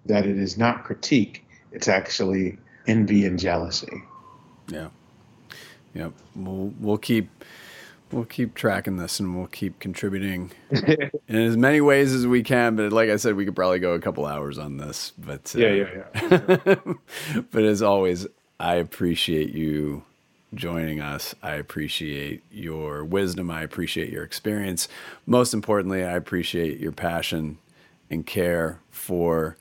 that 0.07 0.27
it 0.27 0.37
is 0.39 0.59
not 0.59 0.85
critique 0.85 1.45
it's 1.75 1.89
actually 1.89 2.57
envy 2.87 3.27
and 3.27 3.39
jealousy. 3.39 4.03
Yeah. 4.69 4.89
Yeah. 5.93 6.11
We'll 6.35 6.73
we'll 6.81 6.99
keep 6.99 7.29
We'll 8.13 8.25
keep 8.25 8.55
tracking 8.55 8.97
this 8.97 9.19
and 9.19 9.37
we'll 9.37 9.49
keep 9.49 9.81
contributing 9.81 10.53
in 10.71 11.11
as 11.29 11.57
many 11.57 11.81
ways 11.81 12.13
as 12.13 12.27
we 12.27 12.43
can. 12.43 12.77
But 12.77 12.93
like 12.93 13.11
I 13.11 13.17
said, 13.17 13.35
we 13.35 13.45
could 13.45 13.57
probably 13.57 13.81
go 13.81 13.95
a 13.95 14.01
couple 14.01 14.27
hours 14.27 14.59
on 14.59 14.77
this. 14.77 15.13
But 15.19 15.53
uh, 15.57 15.59
yeah, 15.59 15.73
yeah, 16.15 16.67
yeah. 16.67 16.95
but 17.51 17.65
as 17.65 17.83
always, 17.83 18.27
I 18.61 18.77
appreciate 18.77 19.51
you 19.53 20.05
joining 20.55 21.01
us. 21.01 21.35
I 21.43 21.55
appreciate 21.55 22.43
your 22.51 23.05
wisdom. 23.05 23.51
I 23.51 23.63
appreciate 23.63 24.11
your 24.11 24.23
experience. 24.23 24.89
Most 25.27 25.53
importantly, 25.53 26.05
I 26.05 26.13
appreciate 26.13 26.79
your 26.79 26.93
passion 26.93 27.59
and 28.11 28.27
care 28.27 28.81
for 28.91 29.57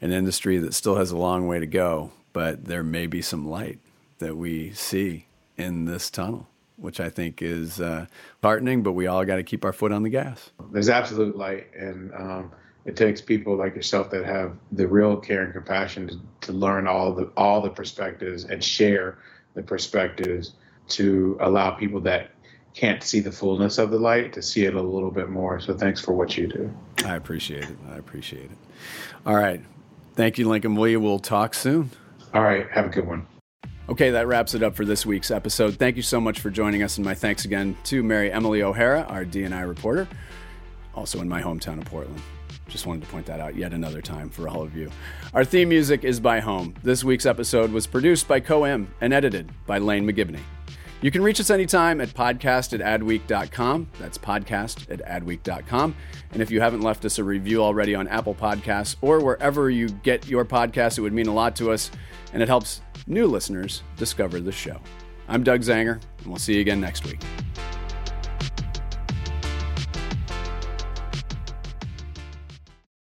an 0.00 0.12
industry 0.12 0.58
that 0.58 0.74
still 0.74 0.96
has 0.96 1.10
a 1.10 1.16
long 1.16 1.46
way 1.46 1.58
to 1.58 1.66
go, 1.66 2.12
but 2.32 2.66
there 2.66 2.84
may 2.84 3.06
be 3.06 3.22
some 3.22 3.48
light 3.48 3.80
that 4.18 4.36
we 4.36 4.72
see 4.72 5.26
in 5.56 5.86
this 5.86 6.10
tunnel 6.10 6.48
which 6.76 7.00
I 7.00 7.08
think 7.10 7.42
is 7.42 7.80
uh, 7.80 8.06
heartening. 8.42 8.82
But 8.82 8.92
we 8.92 9.06
all 9.06 9.24
got 9.24 9.36
to 9.36 9.42
keep 9.42 9.64
our 9.64 9.72
foot 9.72 9.92
on 9.92 10.02
the 10.02 10.10
gas. 10.10 10.50
There's 10.72 10.88
absolute 10.88 11.36
light, 11.36 11.68
and 11.74 12.12
um, 12.14 12.52
it 12.84 12.96
takes 12.96 13.20
people 13.20 13.56
like 13.56 13.74
yourself 13.74 14.10
that 14.10 14.24
have 14.24 14.56
the 14.72 14.86
real 14.86 15.16
care 15.16 15.42
and 15.42 15.52
compassion 15.52 16.08
to, 16.08 16.20
to 16.42 16.52
learn 16.52 16.86
all 16.86 17.12
the 17.12 17.30
all 17.36 17.60
the 17.60 17.70
perspectives 17.70 18.44
and 18.44 18.62
share 18.62 19.18
the 19.54 19.62
perspectives 19.62 20.52
to 20.88 21.36
allow 21.40 21.70
people 21.72 22.00
that 22.00 22.30
can't 22.74 23.02
see 23.02 23.20
the 23.20 23.32
fullness 23.32 23.78
of 23.78 23.90
the 23.90 23.98
light 23.98 24.34
to 24.34 24.42
see 24.42 24.66
it 24.66 24.74
a 24.74 24.82
little 24.82 25.10
bit 25.10 25.30
more. 25.30 25.58
So 25.58 25.74
thanks 25.74 26.00
for 26.00 26.12
what 26.12 26.36
you 26.36 26.46
do. 26.46 26.70
I 27.04 27.16
appreciate 27.16 27.64
it. 27.64 27.76
I 27.90 27.96
appreciate 27.96 28.44
it. 28.44 28.58
All 29.24 29.34
right. 29.34 29.62
Thank 30.14 30.38
you, 30.38 30.48
Lincoln 30.48 30.76
William. 30.76 31.02
We'll 31.02 31.18
talk 31.18 31.54
soon. 31.54 31.90
All 32.34 32.42
right. 32.42 32.70
Have 32.70 32.86
a 32.86 32.90
good 32.90 33.06
one. 33.06 33.26
Okay, 33.88 34.10
that 34.10 34.26
wraps 34.26 34.54
it 34.54 34.64
up 34.64 34.74
for 34.74 34.84
this 34.84 35.06
week's 35.06 35.30
episode. 35.30 35.76
Thank 35.76 35.94
you 35.94 36.02
so 36.02 36.20
much 36.20 36.40
for 36.40 36.50
joining 36.50 36.82
us, 36.82 36.98
and 36.98 37.04
my 37.04 37.14
thanks 37.14 37.44
again 37.44 37.76
to 37.84 38.02
Mary 38.02 38.32
Emily 38.32 38.60
O'Hara, 38.60 39.02
our 39.02 39.24
DNI 39.24 39.66
reporter, 39.66 40.08
also 40.92 41.20
in 41.20 41.28
my 41.28 41.40
hometown 41.40 41.78
of 41.78 41.84
Portland. 41.84 42.20
Just 42.66 42.84
wanted 42.84 43.02
to 43.02 43.08
point 43.08 43.26
that 43.26 43.38
out 43.38 43.54
yet 43.54 43.72
another 43.72 44.02
time 44.02 44.28
for 44.28 44.48
all 44.48 44.62
of 44.62 44.76
you. 44.76 44.90
Our 45.34 45.44
theme 45.44 45.68
music 45.68 46.02
is 46.02 46.18
by 46.18 46.40
Home. 46.40 46.74
This 46.82 47.04
week's 47.04 47.26
episode 47.26 47.70
was 47.70 47.86
produced 47.86 48.26
by 48.26 48.40
Co-M 48.40 48.92
and 49.00 49.14
edited 49.14 49.52
by 49.66 49.78
Lane 49.78 50.04
McGivney. 50.04 50.40
You 51.02 51.10
can 51.10 51.22
reach 51.22 51.40
us 51.40 51.50
anytime 51.50 52.00
at 52.00 52.08
podcast 52.08 52.78
at 52.78 53.00
adweek.com. 53.00 53.88
That's 53.98 54.16
podcast 54.16 54.90
at 54.90 55.04
adweek.com. 55.04 55.94
And 56.32 56.42
if 56.42 56.50
you 56.50 56.60
haven't 56.60 56.80
left 56.80 57.04
us 57.04 57.18
a 57.18 57.24
review 57.24 57.62
already 57.62 57.94
on 57.94 58.08
Apple 58.08 58.34
Podcasts 58.34 58.96
or 59.02 59.20
wherever 59.22 59.68
you 59.70 59.88
get 59.88 60.26
your 60.26 60.44
podcasts, 60.44 60.98
it 60.98 61.02
would 61.02 61.12
mean 61.12 61.28
a 61.28 61.34
lot 61.34 61.54
to 61.56 61.70
us 61.70 61.90
and 62.32 62.42
it 62.42 62.48
helps 62.48 62.80
new 63.06 63.26
listeners 63.26 63.82
discover 63.96 64.40
the 64.40 64.52
show. 64.52 64.80
I'm 65.28 65.42
Doug 65.42 65.60
Zanger, 65.60 66.00
and 66.18 66.26
we'll 66.26 66.38
see 66.38 66.54
you 66.54 66.60
again 66.60 66.80
next 66.80 67.04
week. 67.04 67.20